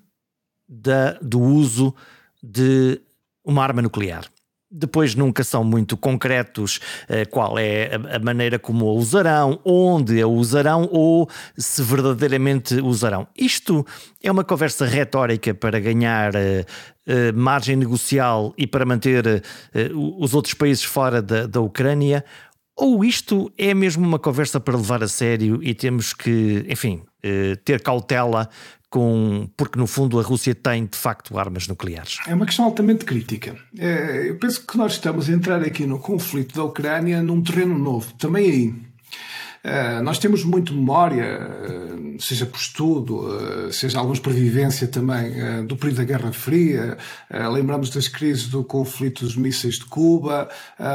da, 0.68 1.12
do 1.22 1.40
uso 1.40 1.94
de 2.42 3.00
uma 3.44 3.62
arma 3.62 3.80
nuclear. 3.80 4.24
Depois 4.76 5.14
nunca 5.14 5.44
são 5.44 5.62
muito 5.62 5.96
concretos 5.96 6.80
eh, 7.08 7.24
qual 7.24 7.56
é 7.56 7.92
a, 7.94 8.18
maneira 8.18 8.58
como 8.58 8.88
a 8.88 8.92
usarão, 8.92 9.60
onde 9.64 10.20
a 10.20 10.26
usarão 10.26 10.88
ou 10.90 11.28
se 11.56 11.80
verdadeiramente 11.80 12.80
usarão. 12.80 13.28
Isto 13.36 13.86
é 14.20 14.32
uma 14.32 14.42
conversa 14.42 14.84
retórica 14.84 15.54
para 15.54 15.78
ganhar 15.78 16.34
eh, 16.34 16.64
eh, 17.06 17.30
margem 17.30 17.76
negocial 17.76 18.52
e 18.58 18.66
para 18.66 18.84
manter 18.84 19.44
os 19.94 20.34
outros 20.34 20.54
países 20.54 20.82
fora 20.82 21.22
da, 21.22 21.46
da 21.46 21.60
Ucrânia? 21.60 22.24
Ou 22.76 23.04
isto 23.04 23.52
é 23.56 23.72
mesmo 23.72 24.06
uma 24.06 24.18
conversa 24.18 24.58
para 24.58 24.76
levar 24.76 25.02
a 25.02 25.08
sério 25.08 25.60
e 25.62 25.74
temos 25.74 26.12
que, 26.12 26.66
enfim, 26.68 27.02
eh, 27.22 27.56
ter 27.64 27.80
cautela 27.80 28.48
com, 28.94 29.48
porque 29.56 29.76
no 29.76 29.88
fundo 29.88 30.20
a 30.20 30.22
Rússia 30.22 30.54
tem 30.54 30.86
de 30.86 30.96
facto 30.96 31.36
armas 31.36 31.66
nucleares? 31.66 32.18
É 32.28 32.34
uma 32.34 32.46
questão 32.46 32.64
altamente 32.64 33.04
crítica. 33.04 33.56
É, 33.76 34.28
eu 34.28 34.38
penso 34.38 34.64
que 34.64 34.76
nós 34.76 34.92
estamos 34.92 35.28
a 35.28 35.32
entrar 35.32 35.62
aqui 35.62 35.84
no 35.84 35.98
conflito 35.98 36.54
da 36.54 36.62
Ucrânia 36.62 37.20
num 37.20 37.42
terreno 37.42 37.76
novo. 37.76 38.12
Também 38.14 38.50
aí. 38.50 38.74
Uh, 39.64 40.02
nós 40.02 40.18
temos 40.18 40.44
muito 40.44 40.74
memória, 40.74 41.40
uh, 41.40 42.20
seja 42.22 42.44
por 42.44 42.58
estudo, 42.58 43.20
uh, 43.20 43.72
seja 43.72 43.98
alguns 43.98 44.20
por 44.20 44.30
vivência 44.30 44.86
também, 44.86 45.64
do 45.66 45.74
período 45.74 45.96
da 45.96 46.04
Guerra 46.04 46.32
Fria. 46.32 46.98
lembramos 47.50 47.88
das 47.88 48.06
crises 48.06 48.48
do 48.48 48.62
conflito 48.62 49.24
dos 49.24 49.36
mísseis 49.36 49.76
de 49.76 49.86
Cuba. 49.86 50.48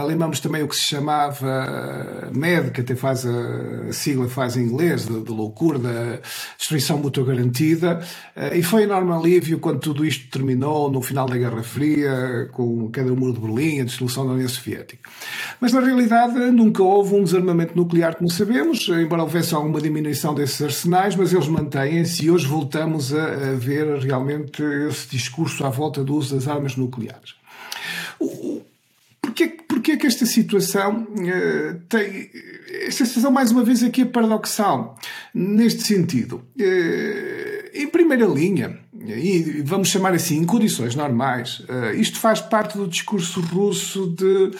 lembramos 0.05 0.39
também 0.39 0.61
o 0.61 0.67
que 0.67 0.75
se 0.75 0.83
chamava 0.83 2.29
MED, 2.33 2.71
que 2.71 2.81
até 2.81 2.95
faz 2.95 3.25
a, 3.25 3.91
sigla 3.91 4.27
faz 4.27 4.55
em 4.55 4.63
inglês, 4.63 5.05
de, 5.05 5.31
loucura, 5.31 5.79
da 5.79 6.19
destruição 6.57 6.97
mútua 6.97 7.25
garantida. 7.25 8.01
e 8.53 8.61
foi 8.61 8.83
enorme 8.83 9.11
alívio 9.11 9.59
quando 9.59 9.79
tudo 9.79 10.05
isto 10.05 10.29
terminou 10.29 10.91
no 10.91 11.01
final 11.01 11.27
da 11.27 11.37
Guerra 11.37 11.63
Fria, 11.63 12.49
com 12.51 12.87
a 12.87 12.91
queda 12.91 13.09
do 13.09 13.15
muro 13.15 13.33
de 13.33 13.39
Berlim, 13.39 13.81
a 13.81 13.85
dissolução 13.85 14.25
da 14.25 14.33
União 14.33 14.49
Soviética. 14.49 15.09
Mas 15.59 15.73
na 15.73 15.79
realidade 15.79 16.37
nunca 16.51 16.83
houve 16.83 17.15
um 17.15 17.23
desarmamento 17.23 17.75
nuclear, 17.75 18.15
como 18.15 18.29
sabemos 18.29 18.58
embora 19.01 19.23
houvesse 19.23 19.53
alguma 19.53 19.81
diminuição 19.81 20.33
desses 20.33 20.61
arsenais, 20.61 21.15
mas 21.15 21.33
eles 21.33 21.47
mantêm-se 21.47 22.25
e 22.25 22.31
hoje 22.31 22.45
voltamos 22.45 23.13
a, 23.13 23.23
a, 23.23 23.53
ver 23.55 23.97
realmente 23.99 24.61
esse 24.89 25.09
discurso 25.09 25.65
à 25.65 25.69
volta 25.69 26.03
do 26.03 26.15
uso 26.15 26.35
das 26.35 26.47
armas 26.47 26.75
nucleares. 26.75 27.35
Porquê, 29.21 29.47
porquê 29.67 29.97
que 29.97 30.07
esta 30.07 30.25
situação 30.25 31.03
uh, 31.03 31.79
tem. 31.87 32.29
Esta 32.87 33.05
situação, 33.05 33.31
mais 33.31 33.51
uma 33.51 33.63
vez, 33.63 33.83
aqui 33.83 34.01
é 34.01 34.05
paradoxal, 34.05 34.97
neste 35.33 35.83
sentido. 35.83 36.43
Uh, 36.59 37.69
em 37.73 37.87
primeira 37.87 38.25
linha, 38.25 38.79
e 38.93 39.61
vamos 39.63 39.89
chamar 39.89 40.13
assim, 40.13 40.37
em 40.37 40.45
condições 40.45 40.95
normais, 40.95 41.59
uh, 41.61 41.93
isto 41.95 42.19
faz 42.19 42.41
parte 42.41 42.77
do 42.77 42.87
discurso 42.87 43.39
russo 43.41 44.07
de 44.07 44.51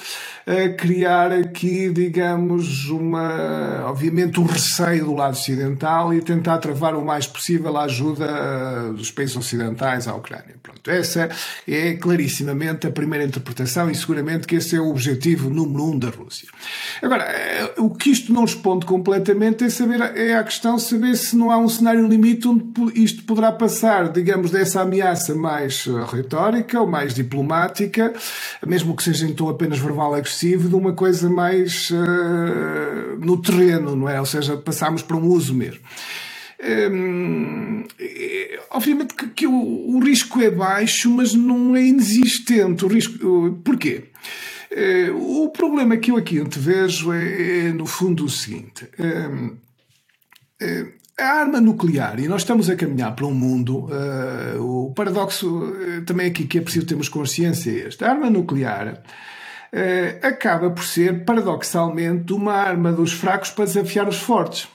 uh, 0.50 0.76
criar 0.76 1.32
aqui, 1.32 1.89
digamos, 1.89 2.89
uma, 2.89 3.86
obviamente, 3.86 4.39
um 4.39 4.45
receio 4.45 5.06
do 5.06 5.14
lado 5.14 5.34
ocidental 5.34 6.14
e 6.14 6.22
tentar 6.22 6.58
travar 6.58 6.95
o 6.95 7.06
mais 7.06 7.28
possível 7.28 7.78
a 7.78 7.84
ajuda 7.84 8.26
uh, 8.26 8.93
dos 8.93 9.12
países 9.12 9.36
ocidentais 9.36 10.08
à 10.08 10.16
Ucrânia. 10.16 10.56
Pronto, 10.62 10.89
essa 10.89 11.30
é 11.68 11.93
clarissimamente 11.93 12.88
a 12.88 12.91
primeira 12.91 13.26
interpretação 13.26 13.89
e 13.89 13.95
seguramente 13.95 14.47
que 14.47 14.56
esse 14.56 14.76
é 14.76 14.80
o 14.80 14.89
objetivo 14.89 15.50
número 15.50 15.86
um 15.86 16.00
da 16.00 16.10
Rússia. 16.10 16.47
Agora, 17.02 17.26
o 17.78 17.89
que 17.89 18.10
isto 18.10 18.34
não 18.34 18.41
responde 18.41 18.86
completamente 18.86 19.64
é, 19.64 19.70
saber, 19.70 20.02
é 20.02 20.36
a 20.36 20.43
questão 20.43 20.76
de 20.76 20.84
saber 20.84 21.16
se 21.16 21.36
não 21.36 21.52
há 21.52 21.58
um 21.58 21.70
cenário 21.70 22.08
limite 22.08 22.47
onde 22.47 22.64
isto 22.95 23.24
poderá 23.24 23.52
passar, 23.52 24.12
digamos, 24.12 24.52
dessa 24.52 24.82
ameaça 24.82 25.36
mais 25.36 25.86
eh, 25.88 26.16
retórica 26.16 26.80
ou 26.80 26.88
mais 26.88 27.14
diplomática, 27.14 28.14
mesmo 28.66 28.95
que 28.95 29.04
seja 29.04 29.30
tom 29.34 29.50
apenas 29.50 29.80
verbal 29.80 30.16
de 30.48 30.76
uma 30.76 30.94
coisa 30.94 31.30
mais 31.30 31.90
uh, 31.92 33.18
no 33.20 33.42
terreno, 33.42 33.96
não 33.96 34.08
é? 34.08 34.20
Ou 34.20 34.26
seja, 34.26 34.58
passamos 34.58 35.02
para 35.02 35.18
um 35.18 35.26
uso 35.28 35.54
mesmo. 35.54 35.82
Hum, 36.62 37.86
obviamente 38.72 39.14
que, 39.14 39.28
que 39.28 39.48
o, 39.48 39.96
o, 39.96 40.00
risco 40.00 40.42
é 40.42 40.52
baixo, 40.52 41.10
mas 41.10 41.34
não 41.34 41.76
é 41.76 41.84
inexistente. 41.84 42.84
O 42.84 42.88
risco, 42.88 43.62
porquê? 43.64 44.06
Uh, 44.72 45.44
o 45.46 45.50
problema 45.52 45.98
que 45.98 46.12
eu 46.12 46.18
aqui 46.18 46.40
antevejo 46.40 47.14
é, 47.14 47.68
é 47.68 47.74
no 47.74 47.86
fundo 47.86 48.26
o 48.26 48.30
seguinte. 48.30 48.88
Uh, 49.00 49.58
a 51.20 51.42
arma 51.42 51.60
nuclear, 51.60 52.20
e 52.20 52.28
nós 52.28 52.42
estamos 52.42 52.70
a 52.70 52.76
caminhar 52.76 53.14
para 53.16 53.26
um 53.26 53.34
mundo, 53.34 53.88
uh, 53.88 54.88
o 54.88 54.94
paradoxo 54.94 55.48
uh, 55.48 56.02
também 56.06 56.28
aqui 56.28 56.46
que 56.46 56.58
é 56.58 56.62
preciso 56.62 56.86
termos 56.86 57.10
consciência 57.10 57.72
é 57.72 57.88
este. 57.88 58.04
A 58.04 58.12
arma 58.12 58.30
nuclear 58.30 59.04
acaba 60.22 60.70
por 60.70 60.84
ser, 60.84 61.26
paradoxalmente, 61.26 62.34
uma 62.34 62.53
arma 62.53 62.91
dos 62.91 63.13
fracos 63.13 63.49
para 63.51 63.65
desafiar 63.65 64.07
os 64.07 64.17
fortes. 64.17 64.67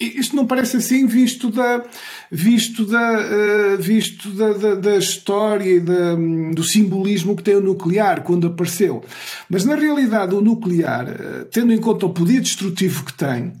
Isto 0.00 0.34
não 0.34 0.44
parece 0.44 0.78
assim 0.78 1.06
visto 1.06 1.52
da, 1.52 1.84
visto 2.28 2.84
da, 2.84 3.20
uh, 3.20 3.78
visto 3.80 4.28
da, 4.30 4.52
da, 4.52 4.74
da 4.74 4.96
história 4.96 5.70
e 5.70 5.78
da, 5.78 6.16
do 6.52 6.64
simbolismo 6.64 7.36
que 7.36 7.44
tem 7.44 7.54
o 7.54 7.60
nuclear 7.60 8.24
quando 8.24 8.48
apareceu. 8.48 9.04
Mas 9.48 9.64
na 9.64 9.76
realidade 9.76 10.34
o 10.34 10.40
nuclear, 10.40 11.06
uh, 11.06 11.44
tendo 11.44 11.72
em 11.72 11.78
conta 11.78 12.06
o 12.06 12.10
poder 12.10 12.40
destrutivo 12.40 13.04
que 13.04 13.12
tem 13.12 13.52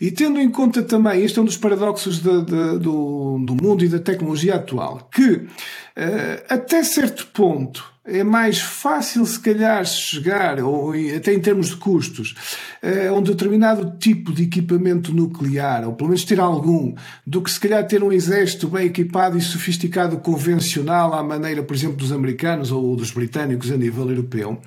e 0.00 0.10
tendo 0.10 0.40
em 0.40 0.48
conta 0.48 0.82
também, 0.82 1.22
este 1.22 1.38
é 1.38 1.42
um 1.42 1.44
dos 1.44 1.58
paradoxos 1.58 2.22
de, 2.22 2.42
de, 2.42 2.78
do, 2.78 3.38
do 3.44 3.54
mundo 3.54 3.84
e 3.84 3.88
da 3.88 3.98
tecnologia 3.98 4.54
atual, 4.54 5.10
que 5.12 5.42
até 6.48 6.82
certo 6.82 7.26
ponto 7.34 7.91
é 8.04 8.24
mais 8.24 8.60
fácil, 8.60 9.24
se 9.24 9.38
calhar, 9.38 9.84
chegar, 9.84 10.60
ou 10.60 10.92
até 11.16 11.32
em 11.32 11.40
termos 11.40 11.68
de 11.68 11.76
custos, 11.76 12.34
a 12.82 13.12
um 13.12 13.22
determinado 13.22 13.96
tipo 13.98 14.32
de 14.32 14.42
equipamento 14.42 15.14
nuclear, 15.14 15.86
ou 15.86 15.94
pelo 15.94 16.08
menos 16.08 16.24
ter 16.24 16.40
algum, 16.40 16.94
do 17.24 17.40
que 17.40 17.50
se 17.50 17.60
calhar 17.60 17.86
ter 17.86 18.02
um 18.02 18.10
exército 18.10 18.66
bem 18.66 18.86
equipado 18.86 19.38
e 19.38 19.40
sofisticado 19.40 20.16
convencional, 20.18 21.14
à 21.14 21.22
maneira, 21.22 21.62
por 21.62 21.76
exemplo, 21.76 21.96
dos 21.96 22.10
americanos 22.10 22.72
ou 22.72 22.96
dos 22.96 23.12
britânicos 23.12 23.70
a 23.70 23.76
nível 23.76 24.08
europeu. 24.08 24.60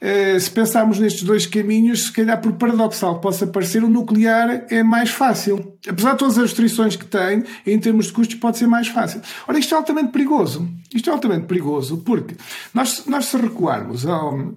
Eh, 0.00 0.38
se 0.38 0.50
pensarmos 0.50 0.98
nestes 0.98 1.22
dois 1.22 1.46
caminhos, 1.46 2.04
se 2.04 2.12
calhar, 2.12 2.40
por 2.40 2.52
paradoxal 2.52 3.16
que 3.16 3.22
possa 3.22 3.46
parecer, 3.46 3.84
o 3.84 3.88
nuclear 3.90 4.64
é 4.70 4.82
mais 4.82 5.10
fácil. 5.10 5.76
Apesar 5.86 6.12
de 6.12 6.18
todas 6.18 6.38
as 6.38 6.44
restrições 6.44 6.96
que 6.96 7.04
tem, 7.04 7.44
em 7.66 7.78
termos 7.78 8.06
de 8.06 8.12
custos, 8.12 8.36
pode 8.36 8.56
ser 8.56 8.66
mais 8.66 8.88
fácil. 8.88 9.20
Ora, 9.46 9.58
isto 9.58 9.74
é 9.74 9.76
altamente 9.76 10.12
perigoso. 10.12 10.66
Isto 10.94 11.10
é 11.10 11.12
altamente 11.12 11.46
perigoso 11.46 11.98
porque 11.98 12.36
nós, 12.72 13.04
nós 13.06 13.26
se 13.26 13.36
recuarmos 13.36 14.06
ao, 14.06 14.54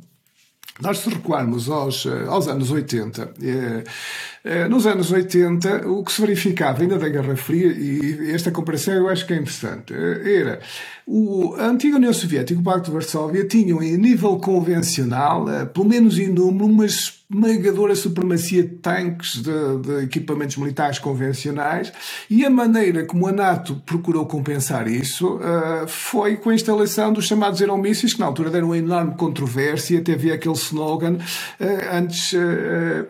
nós 0.83 0.99
se 0.99 1.09
recuarmos 1.09 1.69
aos, 1.69 2.05
aos 2.27 2.47
anos 2.47 2.69
80, 2.69 3.31
eh, 3.41 3.83
Eh, 4.45 4.67
nos 4.67 4.85
anos 4.85 5.09
80, 5.09 5.87
o 5.87 6.03
que 6.03 6.11
se 6.11 6.19
verificava 6.19 6.81
ainda 6.81 6.99
da 6.99 7.07
Guerra 7.07 7.33
Fria, 7.37 7.67
e 7.67 8.29
esta 8.31 8.51
comparação 8.51 8.93
eu 8.93 9.07
acho 9.07 9.25
que 9.25 9.31
é 9.31 9.37
interessante, 9.37 9.93
eh, 9.93 10.37
era 10.37 10.59
o, 11.07 11.55
a 11.55 11.67
antiga 11.67 11.95
União 11.95 12.11
Soviética, 12.11 12.59
o 12.59 12.63
Pacto 12.63 12.87
de 12.87 12.91
Varsóvia, 12.91 13.47
tinham 13.47 13.81
em 13.81 13.95
nível 13.95 14.35
convencional, 14.39 15.49
eh, 15.49 15.63
pelo 15.63 15.87
menos 15.87 16.19
em 16.19 16.27
número, 16.27 16.65
uma 16.65 16.85
esmagadora 17.33 17.95
supremacia 17.95 18.63
de 18.63 18.69
tanques, 18.75 19.41
de, 19.41 19.77
de, 19.81 20.03
equipamentos 20.03 20.55
militares 20.57 20.99
convencionais, 20.99 21.91
e 22.29 22.45
a 22.45 22.49
maneira 22.49 23.05
como 23.05 23.27
a 23.27 23.31
NATO 23.31 23.81
procurou 23.85 24.25
compensar 24.25 24.87
isso 24.87 25.35
uh, 25.35 25.87
foi 25.87 26.37
com 26.37 26.51
a 26.51 26.55
instalação 26.55 27.11
dos 27.11 27.25
chamados 27.25 27.59
aeromísseis, 27.61 28.13
que 28.13 28.19
na 28.19 28.27
altura 28.27 28.49
deram 28.49 28.67
uma 28.67 28.77
enorme 28.77 29.15
controvérsia, 29.15 29.99
até 29.99 30.13
havia 30.13 30.35
aquele 30.35 30.55
slogan, 30.55 31.15
uh, 31.15 31.97
antes. 31.97 32.33
Uh, 32.33 33.07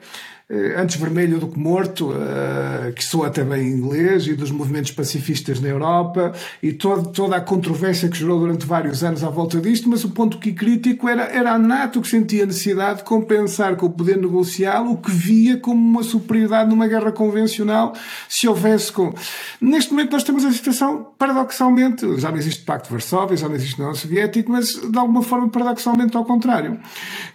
antes 0.78 0.98
vermelho 0.98 1.40
do 1.40 1.48
que 1.48 1.58
morto, 1.58 2.14
eh, 2.14 2.92
que 2.92 3.04
soa 3.04 3.30
bem 3.30 3.68
em 3.68 3.72
inglês, 3.72 4.28
e 4.28 4.36
dos 4.36 4.52
movimentos 4.52 4.92
pacifistas 4.92 5.60
na 5.60 5.70
Europa, 5.70 6.34
e 6.62 6.74
todo, 6.74 7.10
toda 7.12 7.36
a 7.38 7.42
controvérsia 7.42 8.10
que 8.10 8.18
gerou 8.18 8.40
durante 8.40 8.66
vários 8.66 9.04
anos 9.04 9.24
à 9.24 9.30
volta 9.30 9.60
disto, 9.60 9.90
mas 9.90 10.04
o 10.04 10.10
ponto 10.10 10.38
que 10.38 10.52
crítico 10.52 11.08
era, 11.08 11.24
era 11.24 11.54
a 11.54 11.60
NATO 11.60 12.02
que 12.02 12.08
sentia 12.08 12.44
a 12.44 12.46
necessidade 12.46 13.00
de 13.00 13.04
compensar 13.06 13.76
com 13.76 13.86
o 13.86 13.90
poder 13.90 14.18
negocial 14.18 14.88
o 14.88 14.98
que 14.98 15.12
via 15.12 15.58
como 15.58 15.80
uma 15.80 16.04
superioridade 16.04 16.70
numa 16.70 16.88
guerra 16.88 17.12
convencional, 17.12 17.94
se 18.28 18.48
houvesse 18.48 18.92
com... 18.92 19.14
Neste 19.62 19.92
momento 19.92 20.12
nós 20.12 20.24
temos 20.24 20.46
a 20.46 20.52
situação, 20.52 21.08
paradoxalmente, 21.18 22.20
já 22.20 22.30
não 22.30 22.38
existe 22.38 22.64
Pacto 22.64 22.88
de 22.88 22.94
Varsóvia, 22.94 23.38
já 23.38 23.48
não 23.48 23.56
existe 23.56 23.80
União 23.80 23.96
Soviética, 23.96 24.52
mas 24.52 24.74
de 24.74 24.98
alguma 24.98 25.22
forma 25.22 25.50
paradoxalmente 25.50 26.16
ao 26.16 26.26
contrário, 26.26 26.80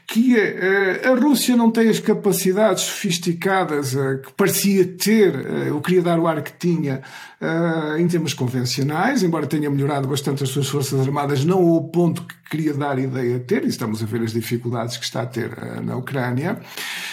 que 0.08 0.34
eh, 0.38 1.02
a 1.06 1.14
Rússia 1.14 1.54
não 1.54 1.70
tem 1.70 1.90
as 1.90 2.00
capacidades 2.00 2.84
sofisticadas 2.84 3.94
uh, 3.94 4.22
que 4.22 4.32
parecia 4.32 4.86
ter, 4.86 5.36
uh, 5.36 5.64
eu 5.66 5.80
queria 5.82 6.00
dar 6.00 6.18
o 6.18 6.26
ar 6.26 6.40
que 6.40 6.52
tinha 6.54 7.02
uh, 7.38 7.98
em 7.98 8.08
termos 8.08 8.32
convencionais, 8.32 9.22
embora 9.22 9.46
tenha 9.46 9.68
melhorado 9.68 10.08
bastante 10.08 10.42
as 10.42 10.48
suas 10.48 10.66
forças 10.66 10.98
armadas, 10.98 11.44
não 11.44 11.58
ao 11.58 11.84
ponto 11.84 12.22
que 12.22 12.34
queria 12.50 12.72
dar 12.72 12.98
ideia 12.98 13.38
de 13.38 13.44
ter, 13.44 13.64
e 13.64 13.68
estamos 13.68 14.02
a 14.02 14.06
ver 14.06 14.22
as 14.22 14.32
dificuldades 14.32 14.96
que 14.96 15.04
está 15.04 15.20
a 15.20 15.26
ter 15.26 15.54
na 15.82 15.94
Ucrânia, 15.94 16.58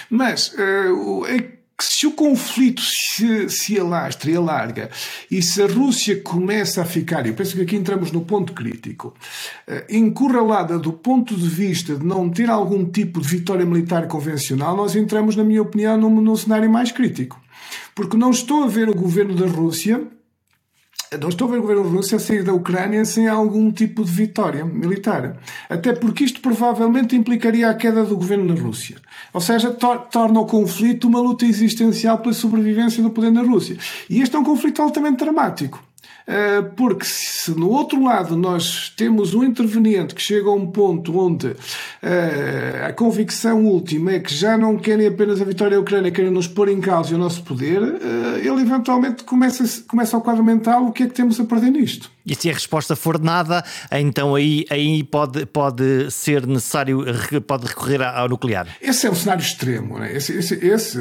mas 0.10 0.56
se 1.84 2.08
o 2.08 2.12
conflito 2.12 2.82
se, 2.82 3.50
se 3.50 3.80
alastra 3.80 4.32
e 4.32 4.36
alarga 4.36 4.90
e 5.30 5.42
se 5.42 5.62
a 5.62 5.68
Rússia 5.68 6.22
começa 6.22 6.82
a 6.82 6.86
ficar, 6.86 7.26
eu 7.26 7.34
penso 7.34 7.56
que 7.56 7.62
aqui 7.62 7.76
entramos 7.76 8.12
no 8.12 8.22
ponto 8.22 8.54
crítico, 8.54 9.14
encurralada 9.90 10.80
do 10.80 10.94
ponto 10.94 11.36
de 11.36 11.48
vista 11.48 11.96
de 11.96 12.06
não 12.06 12.30
ter 12.30 12.50
algum 12.50 12.86
tipo 12.86 13.20
de 13.20 13.28
vitória 13.28 13.66
militar 13.66 14.08
convencional, 14.08 14.76
nós 14.76 14.96
entramos, 14.96 15.36
na 15.36 15.44
minha 15.44 15.62
opinião, 15.62 15.98
num, 15.98 16.22
num 16.22 16.36
cenário 16.36 16.70
mais 16.70 16.92
crítico. 16.92 17.40
Porque 17.94 18.18
não 18.18 18.32
estou 18.32 18.64
a 18.64 18.68
ver 18.68 18.90
o 18.90 18.96
governo 18.96 19.36
da 19.36 19.48
Rússia 19.48 20.06
não 21.20 21.30
estou 21.30 21.48
a 21.48 21.52
ver 21.52 21.58
o 21.58 21.62
governo 21.62 21.84
russo 21.84 22.16
a 22.16 22.20
sair 22.20 22.44
da 22.44 22.54
Ucrânia 22.54 23.06
sem 23.06 23.28
algum 23.28 23.72
tipo 23.72 24.04
de 24.04 24.12
vitória 24.12 24.66
militar. 24.66 25.38
Até 25.70 25.94
porque 25.94 26.24
isto 26.24 26.42
provavelmente 26.42 27.16
implicaria 27.16 27.70
a 27.70 27.74
queda 27.74 28.04
do 28.04 28.18
governo 28.18 28.54
da 28.54 28.62
Rússia. 28.62 28.98
Ou 29.32 29.42
seja, 29.42 29.72
tor 29.72 30.00
torna 30.12 30.40
o 30.40 30.46
conflito 30.46 31.08
uma 31.08 31.20
luta 31.20 31.46
existencial 31.46 32.18
pela 32.20 32.34
sobrevivência 32.34 33.02
do 33.02 33.10
poder 33.10 33.32
na 33.32 33.44
Rússia. 33.44 33.78
E 34.10 34.22
este 34.22 34.36
é 34.36 34.40
um 34.40 34.44
conflito 34.44 34.82
altamente 34.82 35.24
dramático. 35.24 35.84
Eh, 36.28 36.64
porque 36.76 37.06
se 37.06 37.52
no 37.52 37.70
outro 37.70 38.04
lado 38.04 38.36
nós 38.36 38.92
temos 38.98 39.36
um 39.36 39.44
interveniente 39.44 40.16
que 40.16 40.22
chega 40.22 40.50
a 40.50 40.54
um 40.54 40.66
ponto 40.66 41.16
onde 41.18 41.56
eh, 42.02 42.84
a 42.88 42.94
convicção 42.94 43.64
última 43.66 44.14
é 44.14 44.20
que 44.20 44.34
já 44.34 44.58
não 44.58 44.76
querem 44.76 45.06
apenas 45.06 45.40
a 45.40 45.46
vitória 45.46 45.78
da 45.78 45.82
Ucrânia, 45.82 46.12
querem 46.12 46.32
nos 46.32 46.48
pôr 46.48 46.70
em 46.70 46.82
causa 46.82 47.14
o 47.14 47.18
nosso 47.18 47.44
poder, 47.44 47.82
eh, 47.82 48.40
ele 48.40 48.62
eventualmente 48.62 49.24
começa, 49.24 49.64
começa 49.88 50.16
ao 50.16 50.22
quadro 50.22 50.44
mental 50.44 50.86
o 50.88 50.92
que 50.92 51.04
é 51.04 51.08
que 51.08 51.14
temos 51.14 51.40
a 51.40 51.46
perder 51.46 51.70
nisto. 51.70 52.15
E 52.26 52.34
se 52.36 52.50
a 52.50 52.54
resposta 52.54 52.96
for 52.96 53.20
nada, 53.20 53.64
então 53.92 54.34
aí, 54.34 54.66
aí 54.70 55.04
pode, 55.04 55.46
pode 55.46 56.10
ser 56.12 56.46
necessário, 56.48 57.06
pode 57.46 57.68
recorrer 57.68 58.02
ao 58.02 58.28
nuclear. 58.28 58.68
Esse 58.82 59.08
é 59.08 59.12
um 59.12 59.16
cenário 59.16 59.42
extremo, 59.42 60.00
né? 60.00 60.16
esse, 60.16 60.34
esse, 60.34 60.56
esse 60.66 61.00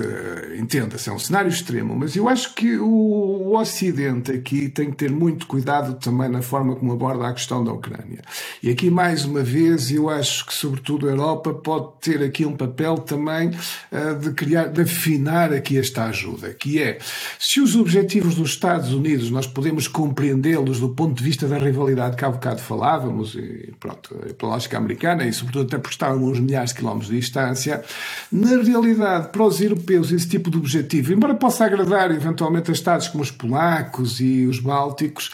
entenda-se, 0.59 1.09
é 1.09 1.12
um 1.12 1.18
cenário 1.18 1.49
extremo, 1.49 1.97
mas 1.97 2.14
eu 2.14 2.29
acho 2.29 2.55
que 2.55 2.77
o, 2.77 2.87
o 2.87 3.59
Ocidente 3.59 4.33
aqui 4.33 4.68
tem 4.68 4.91
que 4.91 4.97
ter 4.97 5.11
muito 5.11 5.47
cuidado 5.47 5.95
também 5.95 6.29
na 6.29 6.43
forma 6.43 6.77
como 6.77 6.93
aborda 6.93 7.27
a 7.27 7.33
questão 7.33 7.64
da 7.64 7.72
Ucrânia. 7.72 8.22
E 8.62 8.70
aqui, 8.70 8.91
mais 8.91 9.25
uma 9.25 9.43
vez, 9.43 9.91
eu 9.91 10.11
acho 10.11 10.47
que, 10.47 10.55
sobretudo, 10.55 11.09
a 11.09 11.11
Europa 11.12 11.55
pode 11.55 11.93
ter 12.01 12.22
aqui 12.22 12.45
um 12.45 12.57
papel 12.57 12.99
também 12.99 13.49
uh, 13.49 14.18
de 14.18 14.33
criar, 14.33 14.66
de 14.66 14.83
afinar 14.83 15.53
aqui 15.53 15.79
esta 15.79 16.05
ajuda, 16.05 16.53
que 16.53 16.83
é, 16.83 16.99
se 17.39 17.61
os 17.61 17.77
objetivos 17.77 18.35
dos 18.35 18.51
Estados 18.51 18.93
Unidos 18.93 19.31
nós 19.31 19.47
podemos 19.47 19.89
compreendê-los 19.89 20.81
do 20.81 20.91
ponto 20.91 21.14
ponto 21.15 21.19
de 21.19 21.25
vista 21.25 21.47
da 21.47 21.59
rivalidade 21.59 22.17
que 22.17 22.25
há 22.25 22.31
bocado 22.31 22.61
falávamos, 22.61 23.37
e 23.37 23.73
pronto, 23.79 24.15
pela 24.37 24.53
lógica 24.53 24.77
americana, 24.77 25.25
e 25.25 25.33
sobretudo 25.33 25.67
até 25.67 25.79
porque 25.79 25.95
estávamos 25.95 26.33
uns 26.33 26.41
milhares 26.41 26.71
de 26.71 26.77
quilómetros 26.77 27.11
de 27.11 27.21
distância, 27.21 27.85
na 28.33 28.61
realidade, 28.62 29.29
para 29.29 29.45
os 29.45 29.61
europeus, 29.61 30.11
esse 30.11 30.29
tipo 30.29 30.51
de 30.51 30.59
objetivo, 30.59 31.12
embora 31.12 31.35
possa 31.35 31.65
agradar 31.65 32.11
eventualmente 32.11 32.71
a 32.71 32.75
Estados 32.75 33.09
como 33.09 33.23
os 33.23 33.31
polacos 33.31 34.21
e 34.21 34.47
os 34.47 34.59
bálticos, 34.59 35.31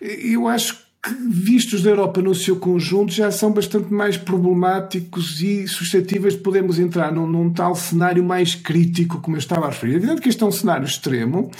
eu 0.00 0.46
acho 0.46 0.85
vistos 1.28 1.82
da 1.82 1.90
Europa 1.90 2.20
no 2.20 2.34
seu 2.34 2.56
conjunto, 2.56 3.12
já 3.12 3.30
são 3.30 3.52
bastante 3.52 3.92
mais 3.92 4.16
problemáticos 4.16 5.40
e 5.40 5.66
suscetíveis 5.68 6.34
de 6.34 6.40
podermos 6.40 6.78
entrar 6.78 7.12
num, 7.12 7.26
num, 7.26 7.52
tal 7.52 7.74
cenário 7.74 8.24
mais 8.24 8.54
crítico, 8.54 9.20
como 9.20 9.36
eu 9.36 9.38
estava 9.38 9.66
a 9.66 9.70
referir. 9.70 9.94
É 9.94 9.96
evidente 9.96 10.20
que 10.20 10.28
este 10.28 10.42
é 10.42 10.46
um 10.46 10.52
cenário 10.52 10.84
extremo, 10.84 11.50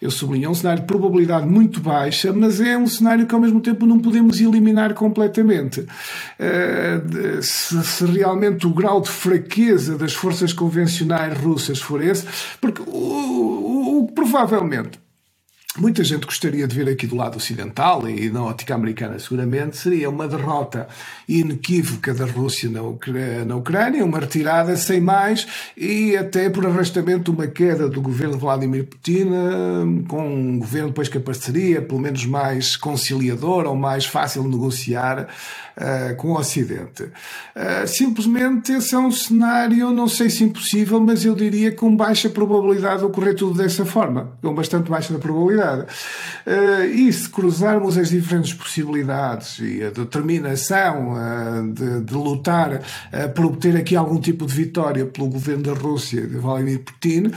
eu 0.00 0.10
sublinho, 0.10 0.46
é 0.46 0.48
um 0.48 0.54
cenário 0.54 0.80
de 0.80 0.86
probabilidade 0.86 1.46
muito 1.46 1.80
baixa, 1.80 2.32
mas 2.32 2.60
é 2.60 2.76
um 2.76 2.86
cenário 2.86 3.26
que 3.26 3.34
ao 3.34 3.40
mesmo 3.40 3.60
tempo 3.60 3.86
não 3.86 3.98
podemos 3.98 4.40
eliminar 4.40 4.94
completamente. 4.94 5.80
Uh, 5.80 7.42
se, 7.42 7.82
se, 7.84 8.04
realmente 8.04 8.66
o 8.66 8.70
grau 8.70 9.00
de 9.00 9.08
fraqueza 9.08 9.96
das 9.96 10.12
forças 10.12 10.52
convencionais 10.52 11.36
russas 11.38 11.80
for 11.80 12.02
esse, 12.02 12.26
porque 12.60 12.82
o, 12.82 12.86
o, 12.86 13.98
o 14.00 14.12
provavelmente 14.12 15.05
muita 15.78 16.02
gente 16.02 16.24
gostaria 16.24 16.66
de 16.66 16.74
ver 16.74 16.88
aqui 16.88 17.06
do 17.06 17.16
lado 17.16 17.36
ocidental 17.36 18.08
e 18.08 18.30
na 18.30 18.42
ótica 18.42 18.74
americana 18.74 19.18
seguramente 19.18 19.76
seria 19.76 20.08
uma 20.08 20.26
derrota 20.26 20.88
inequívoca 21.28 22.14
da 22.14 22.24
Rússia 22.24 22.70
na, 22.70 22.80
na 23.44 23.56
Ucrânia, 23.56 24.04
uma 24.04 24.18
retirada 24.18 24.76
sem 24.76 25.00
mais 25.00 25.46
e 25.76 26.16
até 26.16 26.48
por 26.48 26.66
arrastamento 26.66 27.30
uma 27.32 27.46
queda 27.46 27.88
do 27.88 28.00
governo 28.00 28.38
Vladimir 28.38 28.86
Putin 28.86 29.26
hum, 29.26 30.04
com 30.08 30.26
um 30.26 30.58
governo 30.58 30.88
depois 30.88 31.08
que 31.08 31.18
apareceria 31.18 31.82
pelo 31.82 32.00
menos 32.00 32.24
mais 32.24 32.76
conciliador 32.76 33.66
ou 33.66 33.76
mais 33.76 34.06
fácil 34.06 34.42
de 34.44 34.48
negociar 34.48 35.28
uh, 35.76 36.16
com 36.16 36.32
o 36.32 36.38
Ocidente. 36.38 37.02
Uh, 37.02 37.86
simplesmente 37.86 38.72
esse 38.72 38.94
é 38.94 38.98
um 38.98 39.10
cenário, 39.10 39.90
não 39.90 40.08
sei 40.08 40.30
se 40.30 40.44
impossível, 40.44 41.00
mas 41.00 41.24
eu 41.24 41.34
diria 41.34 41.72
com 41.72 41.94
baixa 41.94 42.30
probabilidade 42.30 43.00
de 43.00 43.04
ocorrer 43.04 43.34
tudo 43.34 43.58
dessa 43.58 43.84
forma, 43.84 44.32
com 44.40 44.54
bastante 44.54 44.90
baixa 44.90 45.12
probabilidade 45.18 45.65
Uh, 45.74 46.84
e 46.84 47.12
se 47.12 47.28
cruzarmos 47.28 47.98
as 47.98 48.10
diferentes 48.10 48.52
possibilidades 48.52 49.58
e 49.58 49.82
a 49.82 49.90
determinação 49.90 51.12
uh, 51.12 51.72
de, 51.72 52.00
de, 52.02 52.14
lutar 52.14 52.74
uh, 52.74 53.28
por 53.34 53.46
obter 53.46 53.76
aqui 53.76 53.96
algum 53.96 54.20
tipo 54.20 54.46
de 54.46 54.54
vitória 54.54 55.06
pelo 55.06 55.28
governo 55.28 55.62
da 55.62 55.72
Rússia, 55.72 56.26
de 56.26 56.36
Vladimir 56.36 56.80
Putin, 56.80 57.30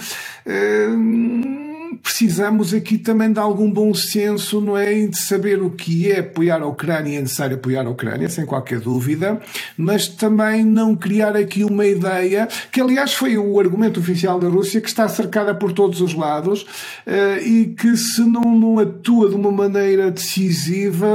precisamos 2.02 2.74
aqui 2.74 2.98
também 2.98 3.32
de 3.32 3.40
algum 3.40 3.70
bom 3.70 3.94
senso, 3.94 4.60
não 4.62 4.78
é? 4.78 5.08
De 5.08 5.18
saber 5.18 5.62
o 5.62 5.70
que 5.70 6.12
é 6.12 6.20
apoiar 6.20 6.62
a 6.62 6.68
Ucrânia, 6.68 7.18
é 7.18 7.22
necessário 7.22 7.56
apoiar 7.56 7.86
a 7.86 7.90
Ucrânia, 7.90 8.30
sem 8.30 8.46
qualquer 8.46 8.80
dúvida, 8.80 9.40
mas 9.78 10.08
também 10.08 10.64
não 10.64 10.96
criar 10.96 11.36
aqui 11.36 11.64
uma 11.64 11.86
ideia, 11.86 12.48
que 12.72 12.82
aliás 12.82 13.14
foi 13.14 13.38
o 13.38 13.60
argumento 13.60 14.00
oficial 14.00 14.40
da 14.40 14.48
Rússia, 14.48 14.82
que 14.82 14.88
está 14.88 15.08
cercada 15.08 15.54
por 15.54 15.74
todos 15.74 16.02
os 16.02 16.14
lados 16.14 16.64
uh, 16.64 17.44
e 17.44 17.68
que 17.68 17.96
se 17.96 18.22
não, 18.22 18.80
atua 18.80 19.30
de 19.30 19.36
uma 19.36 19.52
maneira 19.52 20.12
decisiva, 20.12 21.08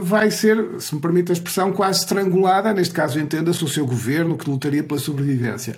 vai 0.00 0.30
ser, 0.30 0.80
se 0.80 0.94
me 0.94 1.00
permite 1.00 1.30
a 1.30 1.34
expressão, 1.34 1.72
quase 1.72 2.00
estrangulada, 2.00 2.72
neste 2.72 2.94
caso 2.94 3.18
entenda-se 3.20 3.62
o 3.64 3.68
seu 3.68 3.86
governo, 3.86 4.36
que 4.36 4.48
lutaria 4.48 4.82
pela 4.82 4.98
sobrevivência. 4.98 5.76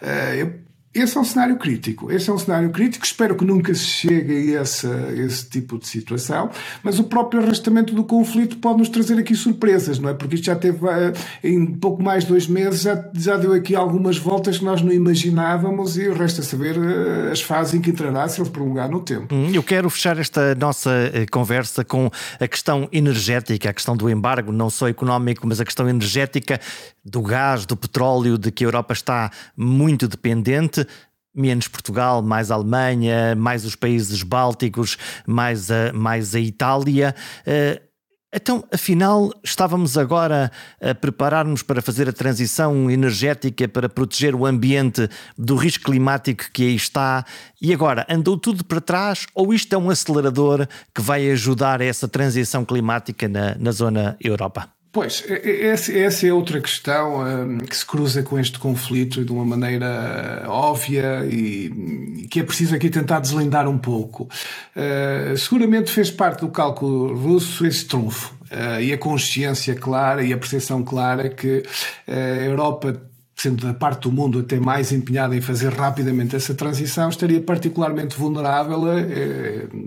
Uh, 0.00 0.71
esse 0.94 1.16
é 1.16 1.20
um 1.20 1.24
cenário 1.24 1.56
crítico. 1.56 2.12
Esse 2.12 2.28
é 2.28 2.32
um 2.32 2.38
cenário 2.38 2.70
crítico. 2.70 3.04
Espero 3.04 3.34
que 3.34 3.44
nunca 3.44 3.74
se 3.74 3.84
chegue 3.84 4.56
a 4.56 4.62
esse, 4.62 4.86
esse 5.16 5.48
tipo 5.48 5.78
de 5.78 5.88
situação. 5.88 6.50
Mas 6.82 6.98
o 6.98 7.04
próprio 7.04 7.42
arrastamento 7.42 7.94
do 7.94 8.04
conflito 8.04 8.58
pode 8.58 8.78
nos 8.78 8.90
trazer 8.90 9.18
aqui 9.18 9.34
surpresas, 9.34 9.98
não 9.98 10.10
é? 10.10 10.14
Porque 10.14 10.34
isto 10.34 10.44
já 10.44 10.54
teve, 10.54 10.86
eh, 10.86 11.12
em 11.42 11.66
pouco 11.66 12.02
mais 12.02 12.24
de 12.24 12.30
dois 12.30 12.46
meses, 12.46 12.82
já, 12.82 13.10
já 13.14 13.36
deu 13.38 13.54
aqui 13.54 13.74
algumas 13.74 14.18
voltas 14.18 14.58
que 14.58 14.64
nós 14.64 14.82
não 14.82 14.92
imaginávamos 14.92 15.96
e 15.96 16.10
resta 16.10 16.42
saber 16.42 16.76
eh, 16.76 17.32
as 17.32 17.40
fases 17.40 17.72
em 17.72 17.80
que 17.80 17.90
entrará 17.90 18.28
se 18.28 18.40
ele 18.40 18.50
prolongar 18.50 18.90
no 18.90 19.00
tempo. 19.00 19.34
Hum, 19.34 19.50
eu 19.52 19.62
quero 19.62 19.88
fechar 19.88 20.18
esta 20.18 20.54
nossa 20.54 20.90
eh, 21.14 21.24
conversa 21.30 21.82
com 21.82 22.10
a 22.38 22.46
questão 22.46 22.86
energética, 22.92 23.70
a 23.70 23.72
questão 23.72 23.96
do 23.96 24.10
embargo, 24.10 24.52
não 24.52 24.68
só 24.68 24.88
económico, 24.88 25.46
mas 25.46 25.58
a 25.58 25.64
questão 25.64 25.88
energética 25.88 26.60
do 27.04 27.22
gás, 27.22 27.66
do 27.66 27.76
petróleo, 27.76 28.38
de 28.38 28.50
que 28.50 28.64
a 28.64 28.66
Europa 28.66 28.92
está 28.92 29.30
muito 29.56 30.06
dependente. 30.06 30.86
menos 31.34 31.66
Portugal, 31.66 32.22
mais 32.22 32.50
a 32.50 32.54
Alemanha, 32.54 33.34
mais 33.34 33.64
os 33.64 33.74
países 33.74 34.22
bálticos, 34.22 34.98
mais 35.26 35.70
a, 35.70 35.92
mais 35.92 36.34
a 36.34 36.40
Itália. 36.40 37.14
Uh, 37.46 37.92
então, 38.34 38.64
afinal, 38.72 39.30
estávamos 39.44 39.98
agora 39.98 40.50
a 40.80 40.94
preparar-nos 40.94 41.62
para 41.62 41.82
fazer 41.82 42.08
a 42.08 42.12
transição 42.14 42.90
energética 42.90 43.68
para 43.68 43.90
proteger 43.90 44.34
o 44.34 44.46
ambiente 44.46 45.06
do 45.36 45.54
risco 45.54 45.84
climático 45.84 46.44
que 46.50 46.62
aí 46.62 46.74
está, 46.74 47.26
e 47.60 47.74
agora 47.74 48.06
andou 48.08 48.38
tudo 48.38 48.64
para 48.64 48.80
trás 48.80 49.26
ou 49.34 49.52
isto 49.52 49.74
é 49.74 49.78
um 49.78 49.90
acelerador 49.90 50.66
que 50.94 51.02
vai 51.02 51.30
ajudar 51.30 51.82
essa 51.82 52.08
transição 52.08 52.64
climática 52.64 53.28
na, 53.28 53.54
na 53.58 53.70
zona 53.70 54.16
Europa? 54.18 54.81
Pois, 54.92 55.24
essa 55.26 56.26
é 56.26 56.32
outra 56.34 56.60
questão 56.60 57.24
hum, 57.24 57.58
que 57.58 57.74
se 57.74 57.84
cruza 57.86 58.22
com 58.22 58.38
este 58.38 58.58
conflito 58.58 59.24
de 59.24 59.32
uma 59.32 59.42
maneira 59.42 60.44
óbvia 60.46 61.24
e 61.24 62.26
que 62.30 62.40
é 62.40 62.42
preciso 62.42 62.74
aqui 62.74 62.90
tentar 62.90 63.18
deslindar 63.20 63.66
um 63.66 63.78
pouco. 63.78 64.28
Uh, 64.76 65.34
seguramente 65.38 65.90
fez 65.90 66.10
parte 66.10 66.40
do 66.40 66.48
cálculo 66.48 67.16
russo 67.16 67.66
esse 67.66 67.86
trunfo 67.86 68.34
uh, 68.50 68.82
e 68.82 68.92
a 68.92 68.98
consciência 68.98 69.74
clara 69.74 70.22
e 70.22 70.30
a 70.30 70.36
percepção 70.36 70.84
clara 70.84 71.30
que 71.30 71.62
uh, 72.06 72.12
a 72.12 72.44
Europa 72.44 73.00
sendo 73.42 73.66
da 73.66 73.74
parte 73.74 74.02
do 74.02 74.12
mundo 74.12 74.38
até 74.38 74.60
mais 74.60 74.92
empenhada 74.92 75.34
em 75.36 75.40
fazer 75.40 75.72
rapidamente 75.72 76.36
essa 76.36 76.54
transição, 76.54 77.08
estaria 77.08 77.40
particularmente 77.40 78.16
vulnerável 78.16 78.80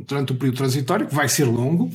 durante 0.06 0.34
o 0.34 0.36
período 0.36 0.58
transitório, 0.58 1.08
que 1.08 1.16
vai 1.16 1.30
ser 1.30 1.46
longo, 1.46 1.90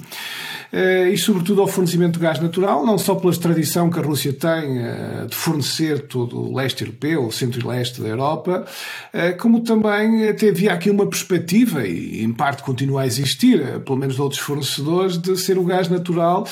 eh, 0.73 1.11
e, 1.11 1.19
sobretudo, 1.19 1.61
ao 1.61 1.67
fornecimento 1.67 2.19
de 2.19 2.21
gás 2.21 2.39
natural, 2.41 2.87
não 2.87 2.97
só 2.97 3.15
pela 3.15 3.35
tradição 3.37 3.91
que 3.91 3.99
a 3.99 4.03
Rússia 4.03 4.33
tem 4.33 4.79
eh, 4.79 5.27
de 5.29 5.35
fornecer 5.35 6.07
todo 6.07 6.41
o 6.41 6.55
leste 6.55 6.83
europeu, 6.83 7.27
o 7.27 7.33
centro 7.33 7.61
e 7.61 7.67
leste 7.67 8.01
da 8.01 8.09
Europa, 8.09 8.65
eh, 9.13 9.33
como 9.33 9.61
também 9.61 10.29
até 10.29 10.49
havia 10.49 10.73
aqui 10.73 10.89
uma 10.89 11.07
perspectiva, 11.07 11.87
e 11.87 12.23
em 12.23 12.33
parte 12.33 12.63
continua 12.63 13.03
a 13.03 13.07
existir, 13.07 13.81
pelo 13.85 13.99
menos 13.99 14.15
de 14.15 14.23
outros 14.23 14.41
fornecedores, 14.41 15.19
de 15.19 15.37
ser 15.37 15.59
o 15.59 15.65
gás 15.65 15.89
natural 15.89 16.47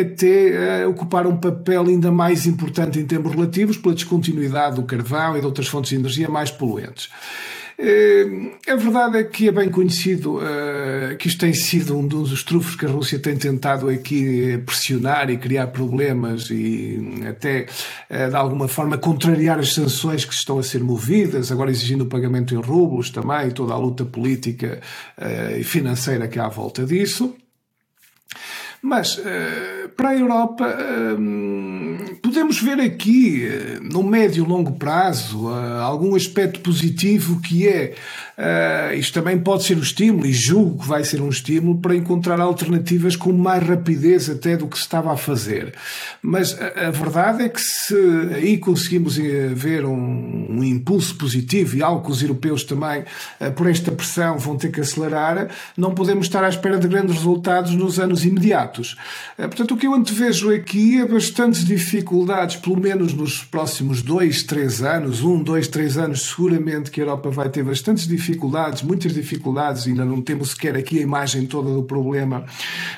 até 0.00 0.86
ocupar 0.86 1.26
um 1.26 1.36
papel 1.36 1.86
ainda 1.86 2.10
mais 2.10 2.46
importante 2.46 2.98
em 2.98 3.06
termos 3.06 3.32
relativos 3.32 3.76
pela 3.76 3.94
descontinuidade 3.94 4.31
do 4.74 4.82
carvão 4.84 5.36
e 5.36 5.40
de 5.40 5.46
outras 5.46 5.68
fontes 5.68 5.90
de 5.90 5.96
energia 5.96 6.28
mais 6.28 6.50
poluentes. 6.50 7.08
Eh, 7.84 8.26
a 8.68 8.76
verdade 8.76 9.18
é 9.18 9.24
que 9.24 9.48
é 9.48 9.52
bem 9.52 9.68
conhecido 9.68 10.36
uh, 10.36 11.16
que 11.18 11.26
isto 11.26 11.40
tem 11.40 11.52
sido 11.52 11.98
um 11.98 12.06
dos 12.06 12.44
trufos 12.44 12.76
que 12.76 12.86
a 12.86 12.88
Rússia 12.88 13.18
tem 13.18 13.36
tentado 13.36 13.88
aqui 13.88 14.56
pressionar 14.64 15.30
e 15.30 15.36
criar 15.36 15.66
problemas 15.66 16.48
e 16.48 17.24
até, 17.28 17.66
uh, 18.08 18.30
de 18.30 18.36
alguma 18.36 18.68
forma, 18.68 18.96
contrariar 18.96 19.58
as 19.58 19.72
sanções 19.72 20.24
que 20.24 20.32
estão 20.32 20.60
a 20.60 20.62
ser 20.62 20.80
movidas, 20.80 21.50
agora 21.50 21.72
exigindo 21.72 22.02
o 22.02 22.06
pagamento 22.06 22.54
em 22.54 22.58
rublos 22.58 23.10
também, 23.10 23.50
toda 23.50 23.72
a 23.72 23.78
luta 23.78 24.04
política 24.04 24.80
uh, 25.18 25.58
e 25.58 25.64
financeira 25.64 26.28
que 26.28 26.38
há 26.38 26.46
à 26.46 26.48
volta 26.48 26.84
disso. 26.84 27.34
Mas 28.80 29.20
para 29.96 30.10
a 30.10 30.16
Europa 30.16 30.66
uh, 30.66 32.16
podemos 32.22 32.60
ver 32.60 32.80
aqui, 32.80 33.46
uh, 33.46 33.82
no 33.82 34.02
médio 34.02 34.44
e 34.44 34.48
longo 34.48 34.72
prazo, 34.72 35.48
algum 35.48 36.14
aspecto 36.14 36.60
positivo 36.60 37.40
que 37.40 37.66
é 37.68 37.94
Uh, 38.42 38.94
isto 38.94 39.12
também 39.12 39.38
pode 39.38 39.62
ser 39.62 39.76
um 39.76 39.82
estímulo, 39.82 40.26
e 40.26 40.32
julgo 40.32 40.82
que 40.82 40.88
vai 40.88 41.04
ser 41.04 41.20
um 41.20 41.28
estímulo, 41.28 41.78
para 41.78 41.94
encontrar 41.94 42.40
alternativas 42.40 43.14
com 43.14 43.32
mais 43.32 43.62
rapidez 43.62 44.28
até 44.30 44.56
do 44.56 44.66
que 44.66 44.76
se 44.76 44.82
estava 44.82 45.12
a 45.12 45.16
fazer. 45.16 45.74
Mas 46.22 46.58
a, 46.60 46.90
verdade 46.90 47.44
é 47.44 47.48
que 47.48 47.60
se 47.60 47.94
aí 48.34 48.58
conseguimos 48.58 49.18
eh, 49.18 49.48
ver 49.54 49.84
um, 49.84 50.46
um, 50.50 50.64
impulso 50.64 51.14
positivo, 51.16 51.76
e 51.76 51.82
algo 51.82 52.04
que 52.04 52.10
os 52.10 52.22
europeus 52.22 52.64
também, 52.64 53.04
por 53.54 53.68
esta 53.68 53.92
pressão, 53.92 54.38
vão 54.38 54.56
ter 54.56 54.70
que 54.70 54.80
acelerar, 54.80 55.48
não 55.76 55.94
podemos 55.94 56.26
estar 56.26 56.42
à 56.42 56.48
espera 56.48 56.78
de 56.78 56.88
grandes 56.88 57.16
resultados 57.16 57.74
nos 57.74 58.00
anos 58.00 58.24
imediatos. 58.24 58.96
Portanto, 59.36 59.74
que 59.82 59.88
eu 59.88 59.94
antevejo 59.94 60.54
aqui 60.54 61.00
é 61.00 61.04
bastantes 61.04 61.64
dificuldades, 61.64 62.54
pelo 62.54 62.78
menos 62.78 63.12
nos 63.14 63.42
próximos 63.42 64.00
dois, 64.00 64.44
três 64.44 64.80
anos, 64.80 65.24
um, 65.24 65.42
dois, 65.42 65.66
três 65.66 65.98
anos, 65.98 66.22
seguramente 66.22 66.88
que 66.88 67.00
a 67.00 67.02
Europa 67.02 67.30
vai 67.30 67.48
ter 67.48 67.64
bastantes 67.64 68.06
dificuldades 68.06 68.80
muitas 68.82 69.12
dificuldades, 69.12 69.88
ainda 69.88 70.04
não 70.04 70.22
temos 70.22 70.50
sequer 70.50 70.76
aqui 70.76 71.00
a 71.00 71.02
imagem 71.02 71.46
toda 71.46 71.74
do 71.74 71.82
problema 71.82 72.44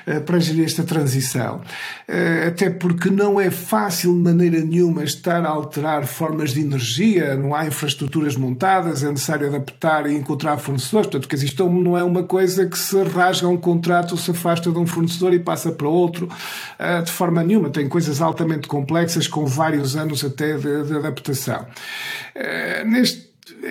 uh, 0.07 0.21
para 0.27 0.39
gerir 0.39 0.67
esta 0.67 0.83
transição. 0.83 1.63
Uh, 2.07 2.49
até 2.49 2.69
porque 2.69 3.09
não 3.09 3.41
é 3.41 3.51
fácil 3.51 4.13
de 4.13 4.21
maneira 4.21 4.61
nenhuma 4.61 5.05
estar 5.05 5.43
a 5.43 5.49
alterar 5.49 6.07
formas 6.07 6.53
de 6.53 6.61
energia, 6.61 7.35
não 7.35 7.55
há 7.55 7.67
infraestruturas 7.67 8.37
montadas, 8.37 9.03
é 9.03 9.09
necessário 9.09 9.47
adaptar 9.47 10.07
e 10.07 10.15
encontrar 10.15 10.59
fornecedores. 10.59 11.07
Portanto, 11.07 11.31
que 11.31 11.35
isto 11.35 11.67
não 11.67 11.97
é 11.97 12.05
uma 12.05 12.25
coisa 12.25 12.67
que 12.67 12.79
se 12.79 13.03
rasga 13.05 13.49
um 13.49 13.57
contrato 13.57 14.13
ou 14.13 14.19
se 14.19 14.33
afasta 14.33 14.71
de 14.71 14.79
um 14.79 14.87
fornecedor 14.87 15.33
e 15.33 15.39
passa 15.39 15.73
para 15.73 15.89
outro 15.89 16.29
de 17.05 17.13
forma 17.13 17.43
nenhuma. 17.43 17.71
Tem 17.71 17.89
coisas 17.89 18.21
altamente 18.21 18.69
complexas 18.69 19.29
com 19.29 19.47
vários 19.47 19.97
anos 19.97 20.25
até 20.25 20.57
de, 20.57 20.85
de 20.85 20.97
adaptação. 20.97 21.67
neste 22.87 23.24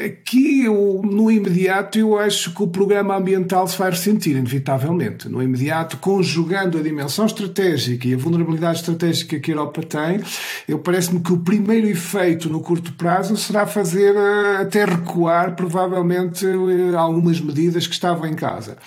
Aqui, 0.06 0.66
eu, 0.66 1.02
no 1.04 1.32
imediato, 1.32 1.98
eu 1.98 2.16
acho 2.16 2.54
que 2.54 2.62
o 2.62 2.68
programa 2.68 3.16
ambiental 3.16 3.68
se 3.68 3.76
vai 3.76 3.90
ressentir, 3.90 4.38
inevitavelmente. 4.38 5.28
No 5.28 5.42
imediato, 5.42 5.98
conjugando 5.98 6.78
a 6.78 6.82
dimensão 6.82 7.26
estratégica 7.26 8.08
e 8.08 8.14
a 8.14 8.18
vulnerabilidade 8.18 8.82
estratégica 8.82 9.40
que 9.40 9.50
a 9.50 9.56
Europa 9.56 9.82
tem, 9.82 10.22
eu 10.68 10.78
parece-me 10.78 11.22
que 11.22 11.34
o 11.34 11.40
primeiro 11.40 11.88
efeito 11.88 12.52
no 12.52 12.60
curto 12.60 12.94
prazo 12.94 13.36
será 13.36 13.66
fazer 13.66 14.16
eh, 14.16 14.62
até 14.62 14.86
recuar, 14.86 15.56
provavelmente, 15.56 16.46
eh, 16.46 16.96
algumas 16.96 17.42
medidas 17.42 17.88
que 17.88 17.96
estavam 17.96 18.28
em 18.28 18.36
casa. 18.36 18.78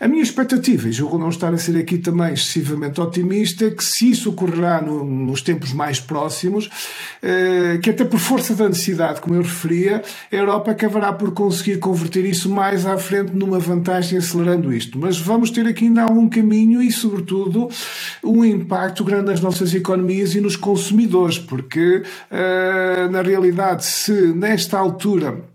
A 0.00 0.08
minha 0.08 0.22
expectativa, 0.22 0.88
e 0.88 0.92
julgo 0.92 1.18
não 1.18 1.28
estar 1.28 1.52
a 1.52 1.58
ser 1.58 1.76
aqui 1.76 1.98
também 1.98 2.32
excessivamente 2.32 2.98
otimista, 2.98 3.66
é 3.66 3.70
que 3.70 3.84
se 3.84 4.10
isso 4.10 4.30
ocorrerá 4.30 4.80
no, 4.80 5.04
nos 5.04 5.42
tempos 5.42 5.74
mais 5.74 6.00
próximos, 6.00 6.70
eh, 7.22 7.78
que 7.82 7.90
até 7.90 8.06
por 8.06 8.18
força 8.18 8.54
da 8.54 8.66
necessidade, 8.66 9.20
como 9.20 9.34
eu 9.34 9.42
referia, 9.42 10.02
a 10.32 10.36
Europa 10.36 10.70
acabará 10.70 11.12
por 11.12 11.32
conseguir 11.32 11.78
converter 11.78 12.24
isso 12.24 12.48
mais 12.48 12.86
à 12.86 12.96
frente 12.96 13.32
numa 13.32 13.58
vantagem 13.58 14.18
acelerando 14.18 14.72
isto. 14.72 14.98
Mas 14.98 15.18
vamos 15.18 15.50
ter 15.50 15.66
aqui 15.66 15.86
ainda 15.86 16.02
algum 16.02 16.28
caminho 16.28 16.80
e, 16.80 16.92
sobretudo, 16.92 17.68
um 18.22 18.44
impacto 18.44 19.02
grande 19.02 19.26
nas 19.26 19.40
nossas 19.40 19.74
economias 19.74 20.34
e 20.34 20.40
nos 20.40 20.54
consumidores, 20.54 21.38
porque, 21.38 22.02
uh, 22.30 23.10
na 23.10 23.22
realidade, 23.22 23.84
se 23.84 24.12
nesta 24.32 24.78
altura 24.78 25.50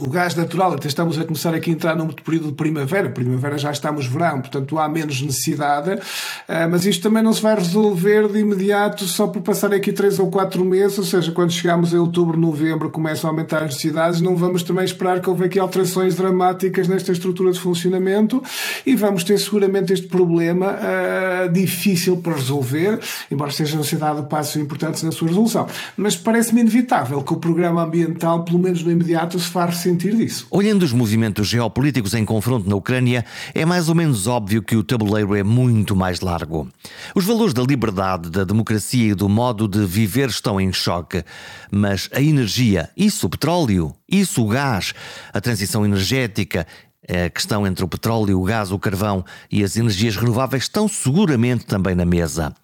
o 0.00 0.08
gás 0.08 0.34
natural, 0.34 0.74
até 0.74 0.88
estamos 0.88 1.18
a 1.18 1.24
começar 1.24 1.54
aqui 1.54 1.70
a 1.70 1.72
entrar 1.74 1.96
num 1.96 2.08
período 2.08 2.48
de 2.48 2.54
primavera, 2.54 3.08
primavera 3.10 3.58
já 3.58 3.70
estamos 3.70 4.06
verão, 4.06 4.40
portanto 4.40 4.78
há 4.78 4.88
menos 4.88 5.20
necessidade, 5.20 5.98
ah, 6.46 6.68
mas 6.68 6.86
isto 6.86 7.02
também 7.02 7.22
não 7.22 7.32
se 7.32 7.42
vai 7.42 7.54
resolver 7.54 8.28
de 8.28 8.38
imediato 8.38 9.04
só 9.04 9.26
por 9.26 9.42
passar 9.42 9.72
aqui 9.72 9.92
três 9.92 10.18
ou 10.18 10.30
quatro 10.30 10.64
meses, 10.64 10.98
ou 10.98 11.04
seja, 11.04 11.32
quando 11.32 11.50
chegamos 11.50 11.94
a 11.94 12.00
outubro, 12.00 12.38
novembro, 12.38 12.90
começam 12.90 13.28
a 13.28 13.32
aumentar 13.32 13.58
as 13.58 13.74
necessidades, 13.74 14.20
não 14.20 14.36
vamos 14.36 14.62
também 14.62 14.84
esperar 14.84 15.20
que 15.20 15.28
houve 15.28 15.44
aqui 15.44 15.58
alterações 15.58 16.14
dramáticas 16.14 16.88
nesta 16.88 17.12
estrutura 17.12 17.52
de 17.52 17.60
funcionamento 17.60 18.42
e 18.86 18.94
vamos 18.94 19.24
ter 19.24 19.38
seguramente 19.38 19.92
este 19.92 20.06
problema 20.06 20.76
uh, 20.76 21.52
difícil 21.52 22.18
para 22.18 22.34
resolver, 22.34 23.00
embora 23.30 23.50
estejam 23.50 23.82
ser 23.82 23.96
dado 23.96 24.24
passos 24.24 24.56
importantes 24.56 25.02
na 25.02 25.10
sua 25.10 25.28
resolução. 25.28 25.66
Mas 25.96 26.16
parece-me 26.16 26.60
inevitável 26.60 27.22
que 27.22 27.32
o 27.32 27.36
programa 27.36 27.82
ambiental, 27.82 28.44
pelo 28.44 28.58
menos 28.58 28.82
no 28.82 28.90
imediato, 28.90 29.38
se 29.38 29.48
faça 29.48 29.87
sentir 29.88 30.14
disso. 30.14 30.46
Olhando 30.50 30.82
os 30.82 30.92
movimentos 30.92 31.48
geopolíticos 31.48 32.14
em 32.14 32.24
confronto 32.24 32.68
na 32.68 32.76
Ucrânia, 32.76 33.24
é 33.54 33.64
mais 33.64 33.88
ou 33.88 33.94
menos 33.94 34.26
óbvio 34.26 34.62
que 34.62 34.76
o 34.76 34.84
tabuleiro 34.84 35.34
é 35.34 35.42
muito 35.42 35.96
mais 35.96 36.20
largo. 36.20 36.68
Os 37.14 37.24
valores 37.24 37.54
da 37.54 37.62
liberdade, 37.62 38.30
da 38.30 38.44
democracia 38.44 39.12
e 39.12 39.14
do 39.14 39.28
modo 39.28 39.66
de 39.66 39.84
viver 39.84 40.28
estão 40.28 40.60
em 40.60 40.72
choque. 40.72 41.24
Mas 41.70 42.08
a 42.12 42.20
energia, 42.20 42.90
isso 42.96 43.26
o 43.26 43.30
petróleo, 43.30 43.94
isso 44.08 44.44
o 44.44 44.48
gás, 44.48 44.94
a 45.32 45.40
transição 45.40 45.84
energética 45.84 46.66
a 47.08 47.30
questão 47.30 47.66
entre 47.66 47.82
o 47.82 47.88
petróleo, 47.88 48.38
o 48.38 48.44
gás, 48.44 48.70
o 48.70 48.78
carvão 48.78 49.24
e 49.50 49.64
as 49.64 49.78
energias 49.78 50.14
renováveis 50.14 50.64
estão 50.64 50.86
seguramente 50.86 51.64
também 51.64 51.94
na 51.94 52.04
mesa. 52.04 52.54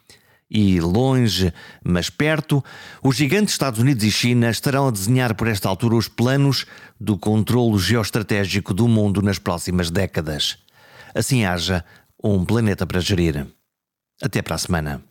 E 0.57 0.79
longe, 0.79 1.53
mas 1.83 2.09
perto, 2.09 2.63
os 3.03 3.17
gigantes 3.17 3.55
Estados 3.55 3.81
Unidos 3.81 4.05
e 4.05 4.11
China 4.13 4.49
estarão 4.49 4.87
a 4.87 4.91
desenhar 4.93 5.35
por 5.35 5.49
esta 5.49 5.69
altura 5.69 5.97
os 5.97 6.07
planos 6.07 6.65
do 7.01 7.19
controlo 7.19 7.77
geoestratégico 7.77 8.73
do 8.73 8.87
mundo 8.87 9.21
nas 9.21 9.37
próximas 9.37 9.91
décadas. 9.91 10.59
Assim 11.13 11.45
haja 11.45 11.85
um 12.23 12.45
planeta 12.45 12.87
para 12.87 13.01
gerir. 13.01 13.45
Até 14.23 14.41
para 14.43 14.55
a 14.55 14.59
semana. 14.59 15.03